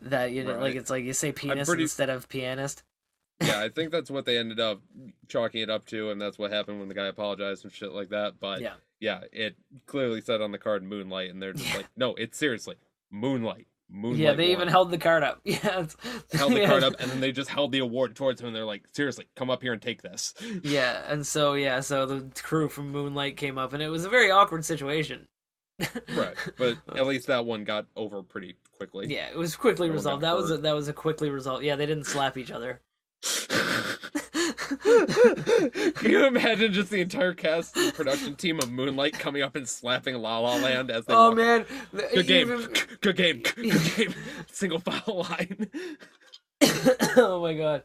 [0.01, 2.82] that you know, like it's like you say penis pretty- instead of pianist.
[3.43, 4.81] yeah, I think that's what they ended up
[5.28, 8.09] chalking it up to, and that's what happened when the guy apologized and shit like
[8.09, 8.40] that.
[8.40, 9.20] But yeah, Yeah.
[9.32, 9.56] it
[9.86, 11.76] clearly said on the card Moonlight, and they're just Yeah.
[11.78, 12.76] like, no, it's seriously
[13.10, 13.66] Moonlight.
[13.94, 14.20] Moonlight.
[14.20, 15.40] yeah, they won." even held the card up.
[15.44, 15.58] Yeah,
[16.32, 16.66] held the yeah.
[16.66, 19.26] card up, and then they just held the award towards him, and they're like, seriously,
[19.36, 20.32] come up here and take this.
[20.62, 24.08] Yeah, and so yeah, so the crew from Moonlight came up, and it was a
[24.08, 25.28] very awkward situation.
[26.14, 29.08] right, but at least that one got over pretty quickly.
[29.12, 30.22] yeah, it was quickly one resolved.
[30.22, 31.64] That was a, that was a quickly resolved.
[31.64, 32.80] Yeah, they didn't slap each other.
[34.82, 39.68] Can you imagine just the entire cast and production team of Moonlight coming up and
[39.68, 41.36] slapping La La Land as they oh walk?
[41.36, 41.64] man,
[42.14, 44.14] Good game, even- good game, good game.
[44.50, 45.70] Single file line.
[47.16, 47.82] oh my god,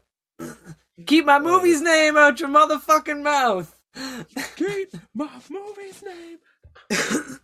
[1.06, 3.74] keep my movie's name out your motherfucking mouth.
[4.56, 6.38] Keep my movie's name.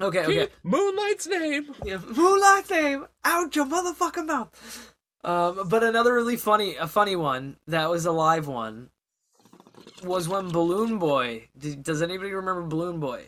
[0.00, 0.48] Okay, okay.
[0.62, 1.74] Moonlight's name.
[1.84, 4.94] Yeah, Moonlight name out your motherfucking mouth.
[5.24, 8.90] Um, but another really funny, a funny one that was a live one
[10.04, 11.48] was when Balloon Boy.
[11.58, 13.24] Did, does anybody remember Balloon Boy?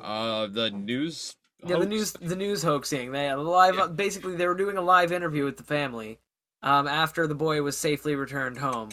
[0.00, 1.36] Uh, the news.
[1.64, 3.12] Yeah, the news, the news hoaxing.
[3.12, 3.76] They had a live.
[3.76, 3.86] Yeah.
[3.86, 6.18] Basically, they were doing a live interview with the family
[6.62, 8.90] um, after the boy was safely returned home.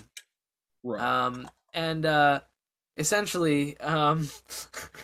[0.84, 1.02] Right.
[1.02, 2.42] Um, and uh,
[2.98, 4.30] essentially, um,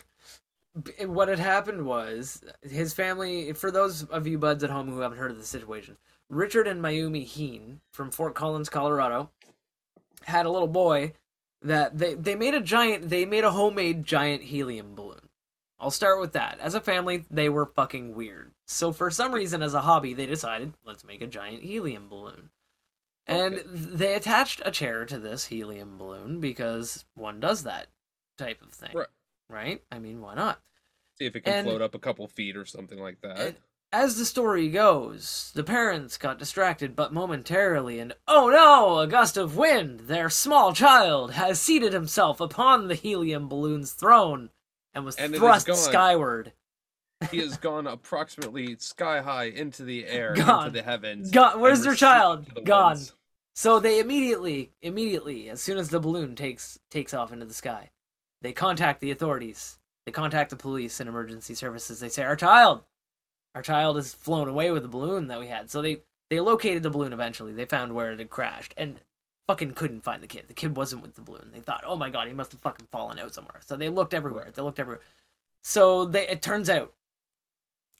[1.06, 3.54] what had happened was his family.
[3.54, 5.98] For those of you buds at home who haven't heard of the situation,
[6.30, 9.30] Richard and Mayumi Heene from Fort Collins, Colorado,
[10.24, 11.14] had a little boy
[11.62, 13.10] that they they made a giant.
[13.10, 15.30] They made a homemade giant helium balloon.
[15.80, 16.58] I'll start with that.
[16.60, 18.52] As a family, they were fucking weird.
[18.66, 22.50] So for some reason, as a hobby, they decided let's make a giant helium balloon.
[23.28, 23.68] And Okay.
[23.74, 27.88] they attached a chair to this helium balloon because one does that
[28.38, 28.92] type of thing.
[28.94, 29.08] Right.
[29.50, 29.84] Right?
[29.92, 30.62] I mean, why not?
[31.18, 33.56] See if it can and- float up a couple feet or something like that.
[33.98, 39.38] As the story goes, the parents got distracted but momentarily, and oh no, a gust
[39.38, 40.02] of wind!
[40.02, 44.50] Their small child has seated himself upon the helium balloon's throne
[44.94, 46.52] and was And thrust skyward.
[47.32, 50.66] he has gone approximately sky high into the air, Gone.
[50.68, 51.32] into the heavens.
[51.32, 51.62] Gone.
[51.62, 52.48] Where's their child?
[52.54, 52.96] the Gone.
[52.96, 53.14] winds.
[53.54, 57.92] So they immediately, immediately, as soon as the balloon takes takes off into the sky,
[58.42, 59.80] they contact the authorities.
[60.06, 62.02] They contact the police and emergency services.
[62.02, 62.84] They say, "Our child,
[63.56, 66.84] our child has flown away with the balloon that we had." So they they located
[66.84, 67.54] the balloon eventually.
[67.54, 69.00] They found where it had crashed and
[69.48, 70.48] fucking couldn't find the kid.
[70.48, 71.50] The kid wasn't with the balloon.
[71.54, 74.14] They thought, "Oh my god, he must have fucking fallen out somewhere." So they looked
[74.14, 74.52] everywhere.
[74.54, 75.02] They looked everywhere.
[75.64, 76.94] So they it turns out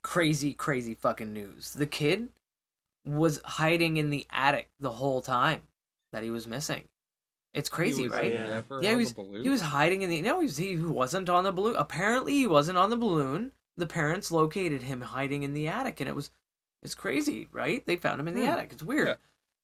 [0.04, 1.74] crazy crazy fucking news.
[1.74, 2.30] The kid
[3.06, 5.62] was hiding in the attic the whole time
[6.12, 6.84] that he was missing.
[7.54, 8.34] It's crazy, was right?
[8.34, 8.62] Yeah.
[8.82, 11.76] he was he was hiding in the no, he, was, he wasn't on the balloon.
[11.78, 13.52] Apparently, he wasn't on the balloon.
[13.78, 16.32] The parents located him hiding in the attic, and it was
[16.82, 17.86] it's crazy, right?
[17.86, 18.52] They found him in the Hmm.
[18.52, 18.74] attic.
[18.74, 19.16] It's weird, Yeah.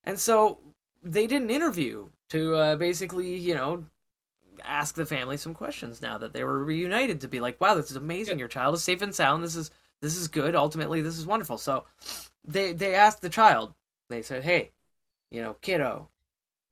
[0.03, 0.59] and so
[1.03, 3.85] they did an interview to uh, basically, you know,
[4.63, 7.89] ask the family some questions now that they were reunited to be like, wow, this
[7.91, 8.37] is amazing.
[8.39, 9.43] Your child is safe and sound.
[9.43, 9.71] This is
[10.01, 10.55] this is good.
[10.55, 11.57] Ultimately, this is wonderful.
[11.57, 11.85] So
[12.43, 13.73] they they asked the child.
[14.09, 14.71] They said, hey,
[15.29, 16.09] you know, kiddo,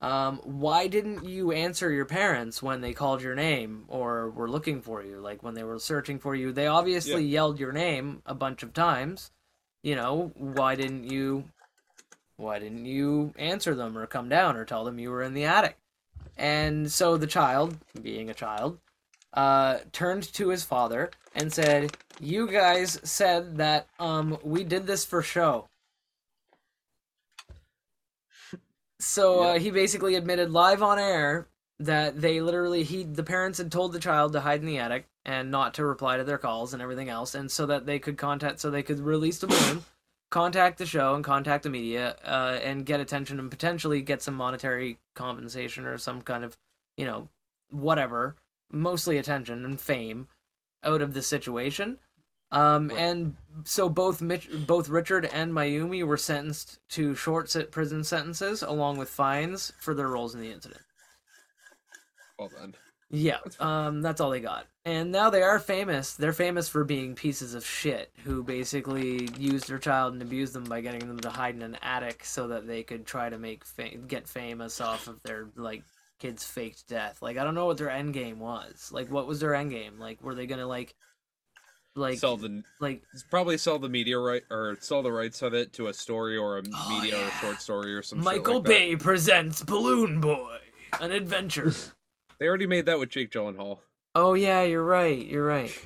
[0.02, 4.82] um, why didn't you answer your parents when they called your name or were looking
[4.82, 5.20] for you?
[5.20, 8.74] Like when they were searching for you, they obviously yelled your name a bunch of
[8.74, 9.32] times.
[9.84, 11.46] you know, why didn't you
[12.38, 15.46] why didn't you answer them or come down or tell them you were in the
[15.46, 15.78] attic?
[16.38, 18.80] And so the child, being a child,
[19.34, 25.06] uh, turned to his father and said, "You guys said that um we did this
[25.06, 25.68] for show."
[29.00, 31.48] So uh, he basically admitted live on air
[31.80, 35.08] that they literally he the parents had told the child to hide in the attic
[35.26, 38.18] and not to reply to their calls and everything else, and so that they could
[38.18, 39.84] contact so they could release the balloon,
[40.30, 44.34] contact the show and contact the media uh, and get attention and potentially get some
[44.34, 46.58] monetary compensation or some kind of
[46.98, 47.30] you know
[47.72, 48.36] whatever
[48.72, 50.28] mostly attention and fame
[50.84, 51.98] out of the situation.
[52.52, 58.04] Um, and so both Mitch, both Richard and Mayumi were sentenced to short sit prison
[58.04, 60.82] sentences along with fines for their roles in the incident.
[62.38, 62.74] Well then.
[63.12, 64.68] Yeah, That's um, that's all they got.
[64.86, 66.14] And now they are famous.
[66.14, 70.64] They're famous for being pieces of shit who basically used their child and abused them
[70.64, 73.66] by getting them to hide in an attic so that they could try to make
[73.66, 75.84] fa- get famous off of their like
[76.20, 77.22] kid's faked death.
[77.22, 78.92] Like I don't know what their end game was.
[78.92, 80.00] Like what was their end game?
[80.00, 80.94] Like were they gonna like
[82.00, 85.74] like sell the like probably sell the media right or sell the rights of it
[85.74, 88.56] to a story or a Oh, media or a short story or some shit Michael
[88.56, 88.70] like that.
[88.70, 90.58] Bay presents Balloon Boy,
[91.00, 91.72] an adventure.
[92.40, 93.80] They already made that with Jake Gyllenhaal,
[94.16, 95.26] oh yeah, you're right.
[95.26, 95.78] You're right.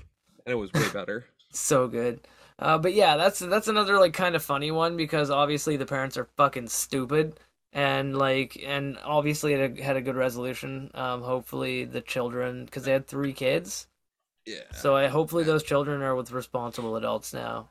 [0.45, 1.26] and it was way better.
[1.52, 2.19] so good.
[2.60, 6.15] Uh, but yeah, that's that's another like kind of funny one because obviously the parents
[6.15, 7.40] are fucking stupid
[7.73, 10.91] and like and obviously it had a good resolution.
[10.94, 13.88] Um, hopefully the children because they had three kids,
[14.45, 14.76] Yeah.
[14.76, 17.70] so I hopefully those children are with responsible adults now.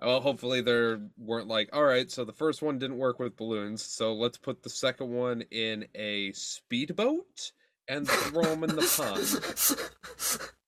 [0.00, 3.82] Well, hopefully they weren't like, all right, so the first one didn't work with balloons,
[3.82, 7.52] so let's put the second one in a speedboat
[7.88, 8.86] and throw them in the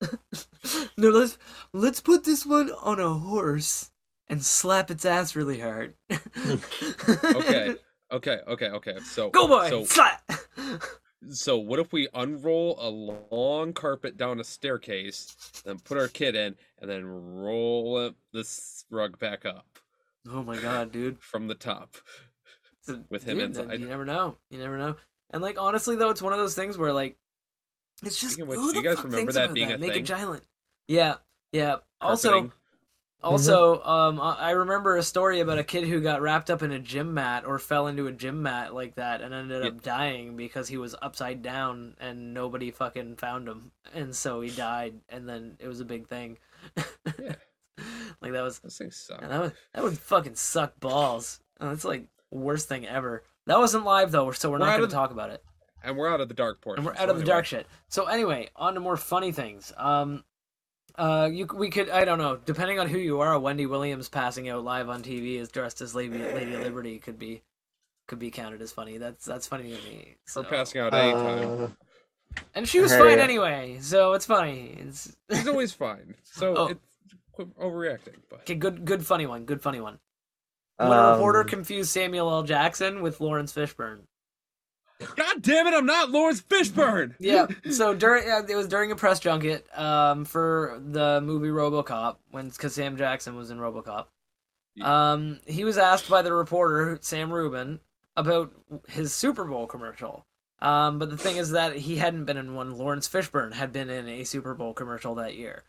[0.01, 0.91] pond.
[0.97, 1.39] no, let's
[1.73, 3.91] let's put this one on a horse
[4.29, 5.95] and slap its ass really hard.
[7.25, 7.75] Okay,
[8.13, 8.99] okay, okay, okay.
[9.05, 10.23] So Go boy, So, slap.
[11.29, 12.89] So what if we unroll a
[13.35, 19.19] long carpet down a staircase, then put our kid in, and then roll this rug
[19.19, 19.67] back up
[20.29, 21.21] oh my god, dude.
[21.21, 21.97] from the top?
[23.09, 23.81] With him dude, inside.
[23.81, 24.37] You never know.
[24.51, 24.97] You never know.
[25.31, 27.17] And like honestly though, it's one of those things where like
[28.03, 30.03] it's just which, who do you guys remember that being a Make thing?
[30.03, 30.43] a giant.
[30.89, 31.17] Yeah,
[31.53, 31.77] yeah.
[32.01, 32.51] Also,
[33.23, 33.53] Carpeting?
[33.53, 36.79] also, um, I remember a story about a kid who got wrapped up in a
[36.79, 40.69] gym mat or fell into a gym mat like that and ended up dying because
[40.69, 45.57] he was upside down and nobody fucking found him, and so he died, and then
[45.59, 46.39] it was a big thing.
[46.77, 47.35] Yeah.
[48.21, 49.21] like that was Those things suck.
[49.21, 51.41] that would that would fucking suck balls.
[51.61, 53.23] Oh, that's like worst thing ever.
[53.47, 55.43] That wasn't live though, so we're, We're not going to talk about it.
[55.83, 56.81] And we're out of the dark portion.
[56.81, 57.67] And we're so out of the dark shit.
[57.89, 59.73] So anyway, on to more funny things.
[59.77, 60.25] Um,
[61.01, 62.37] uh, you we could I don't know.
[62.45, 65.95] Depending on who you are, Wendy Williams passing out live on TV as dressed as
[65.95, 67.43] Lady Lady Liberty could be
[68.07, 68.99] could be counted as funny.
[68.99, 70.17] That's that's funny to me.
[70.27, 70.43] For So.
[70.45, 71.63] passing out anytime.
[71.65, 71.69] Uh,
[72.55, 72.99] and she was Hey.
[72.99, 74.77] fine anyway, so it's funny.
[74.81, 76.15] It's He's always fine.
[76.23, 76.67] So Oh.
[76.67, 76.81] it's
[77.59, 78.17] overreacting.
[78.29, 78.55] But okay.
[78.55, 79.45] Good good funny one.
[79.47, 79.99] Good funny one.
[80.77, 82.43] When a reporter um, confused Samuel L.
[82.43, 84.01] Jackson with Laurence Fishburne.
[85.17, 87.15] God damn it, I'm not Laurence Fishburne.
[87.19, 87.47] Yeah.
[87.71, 92.49] So during uh, it was during a press junket um, for the movie RoboCop when
[92.49, 94.07] because Sam Jackson was in RoboCop.
[94.75, 95.13] Yeah.
[95.13, 97.81] Um, he was asked by the reporter Sam Rubin
[98.17, 98.53] about
[98.89, 100.27] his Super Bowl commercial.
[100.63, 102.77] Um, but the thing is that he hadn't been in one.
[102.77, 105.65] Laurence Fishburne had been in a Super Bowl commercial that year.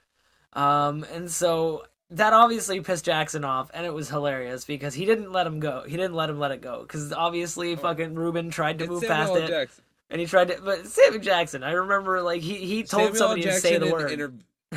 [0.53, 5.31] Um, and so that obviously pissed Jackson off, and it was hilarious because he didn't
[5.31, 5.83] let him go.
[5.87, 7.77] He didn't let him let it go because obviously oh.
[7.77, 9.37] fucking Rubin tried to It's move Samuel past L.
[9.37, 9.47] it.
[9.47, 9.83] Jackson.
[10.09, 13.43] And he tried to, but Samuel Jackson, I remember like he, he told Samuel somebody
[13.43, 14.11] to say the in word.
[14.11, 14.33] inter-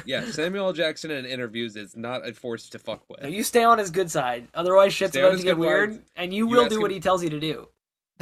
[0.06, 3.24] yeah, Samuel Jackson in interviews is not a force to fuck with.
[3.30, 6.48] You stay on his good side, otherwise shit's Stay about to get weird, and you,
[6.48, 7.68] You will do him- what he tells you to do.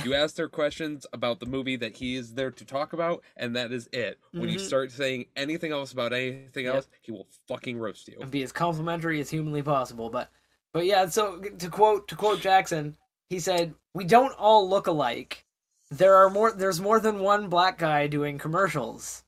[0.04, 3.54] You ask their questions about the movie that he is there to talk about, and
[3.56, 4.18] that is it.
[4.32, 4.66] When you Mhm.
[4.66, 6.74] start saying anything else about anything Yep.
[6.74, 8.16] else, he will fucking roast you.
[8.20, 10.08] and be as complimentary as humanly possible.
[10.08, 10.30] But,
[10.72, 11.06] but yeah.
[11.06, 12.96] So to quote to quote Jackson,
[13.28, 15.44] he said, "We don't all look alike.
[15.90, 16.52] There are more.
[16.52, 19.24] There's more than one black guy doing commercials."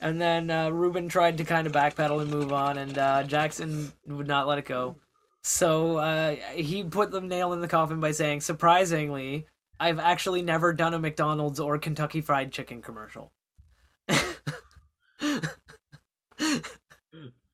[0.00, 3.90] And then uh, Rubin tried to kind of backpedal and move on, and uh, Jackson
[4.06, 4.96] would not let it go.
[5.42, 9.46] So uh, he put the nail in the coffin by saying, "Surprisingly,
[9.78, 13.32] I've actually never done a McDonald's or Kentucky Fried Chicken commercial."
[14.08, 14.20] and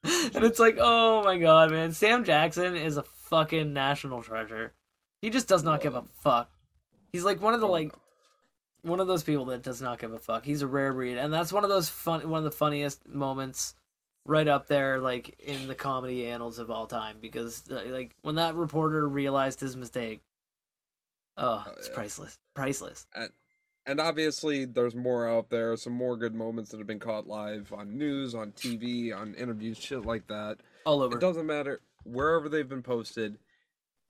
[0.05, 4.75] it's like, oh my god, man, Sam Jackson is a fucking national treasure.
[5.23, 6.51] He just does not give a fuck.
[7.13, 7.93] He's like one of the like
[8.83, 10.45] one of those people that does not give a fuck.
[10.45, 13.75] He's a rare breed, and that's one of those fun one of the funniest moments
[14.25, 18.37] right up there, like in the comedy annals of all time, because uh, like when
[18.37, 20.23] that reporter realized his mistake,
[21.41, 21.95] oh, Oh, it's yeah.
[21.95, 23.07] priceless, priceless.
[23.87, 25.75] And obviously, there's more out there.
[25.77, 29.79] Some more good moments that have been caught live on news, on TV, on interviews,
[29.79, 30.59] shit like that.
[30.85, 31.17] All over.
[31.17, 33.39] It doesn't matter wherever they've been posted.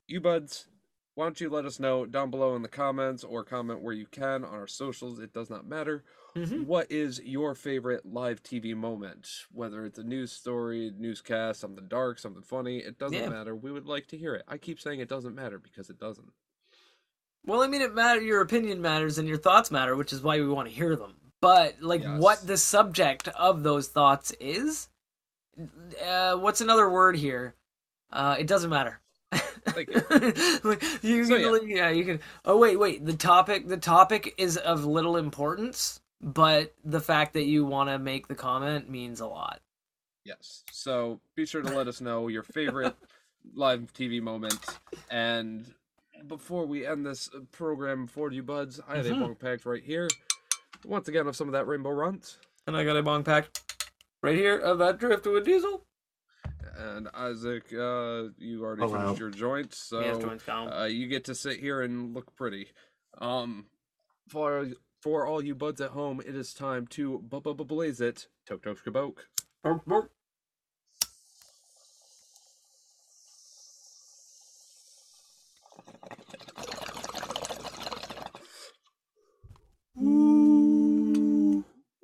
[0.08, 0.66] You buds,
[1.14, 4.06] why don't you let us know down below in the comments or comment where you
[4.06, 5.20] can on our socials?
[5.20, 6.04] It does not matter.
[6.34, 6.66] Mhm.
[6.66, 9.28] What is your favorite live TV moment?
[9.52, 13.28] Whether it's a news story, newscast, something dark, something funny, it doesn't Yeah.
[13.28, 13.54] matter.
[13.54, 14.44] We would like to hear it.
[14.48, 16.32] I keep saying it doesn't matter because it doesn't.
[17.46, 18.20] Well, I mean, it matter.
[18.20, 21.14] Your opinion matters and your thoughts matter, which is why we want to hear them.
[21.40, 24.88] But like, what the subject of those thoughts is,
[26.06, 27.54] uh, what's another word here?
[28.12, 29.00] Uh, it doesn't matter.
[30.64, 31.76] Like, you So, can, yeah.
[31.76, 32.20] yeah, you can.
[32.46, 33.04] Oh wait, wait.
[33.04, 37.98] The topic, the topic is of little importance, but the fact that you want to
[37.98, 39.60] make the comment means a lot.
[40.24, 40.64] Yes.
[40.72, 42.94] So be sure to let us know your favorite
[43.54, 44.58] live TV moment.
[45.10, 45.72] And
[46.26, 49.16] before we end this program for you buds, I have Mhm.
[49.16, 50.08] a bong packed right here.
[50.84, 52.38] Once again, of some of that Rainbow Runt.
[52.66, 53.48] And I got a bong pack
[54.22, 55.86] right here of that driftwood diesel.
[56.76, 59.14] And Isaac, uh, you already Oh, finished wow.
[59.16, 62.72] your joint, so Yes, joints uh, you get to sit here and look pretty.
[63.18, 63.66] Um,
[64.28, 64.66] for
[65.00, 68.28] for all you buds at home, it is time to blaze it.
[68.46, 69.20] Tok tok skaboke.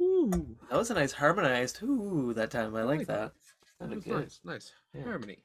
[0.01, 2.75] Ooh, That was a nice harmonized ooh that time.
[2.75, 3.33] I like like that.
[3.33, 3.33] that
[3.79, 4.21] Sounded was good.
[4.21, 5.05] nice, nice Yeah.
[5.05, 5.39] harmony.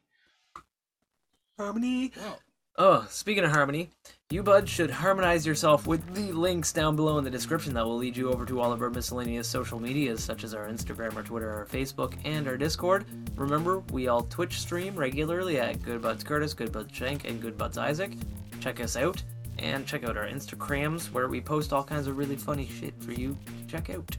[1.58, 2.12] Harmony.
[2.18, 2.40] Wow.
[2.78, 3.90] Oh, speaking of harmony,
[4.30, 7.98] you buds should harmonize yourself with the links down below in the description that will
[7.98, 11.22] lead you over to all of our miscellaneous social medias, such as our Instagram, our
[11.22, 13.04] Twitter, our Facebook, and our Discord.
[13.36, 17.58] Remember, we all Twitch stream regularly at Good Buds Curtis, Good Buds Shank, and Good
[17.58, 18.14] Buds Isaac.
[18.62, 19.22] Check us out,
[19.60, 23.12] and check out our Instagrams where we post all kinds of really funny shit for
[23.12, 24.16] you to check out.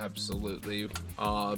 [0.00, 0.88] Absolutely.
[1.18, 1.56] Uh,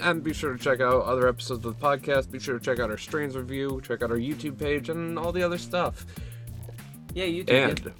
[0.00, 2.30] and be sure to check out other episodes of the podcast.
[2.30, 5.32] Be sure to check out our strains review, check out our YouTube page, and all
[5.32, 6.06] the other stuff.
[7.12, 7.52] Yeah, you do.
[7.52, 7.92] And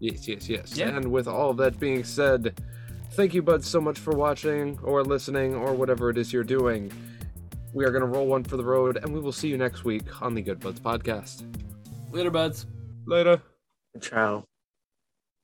[0.00, 0.76] yes, yes, yes.
[0.76, 0.96] Yeah.
[0.96, 2.58] And with all that being said,
[3.12, 6.90] thank you, buds, so much for watching or listening or whatever it is you're doing.
[7.74, 10.22] We are gonna roll one for the road, and we will see you next week
[10.22, 11.44] on the Good Buds podcast.
[12.10, 12.64] Later, buds.
[13.06, 13.42] Later.
[14.00, 14.44] Ciao.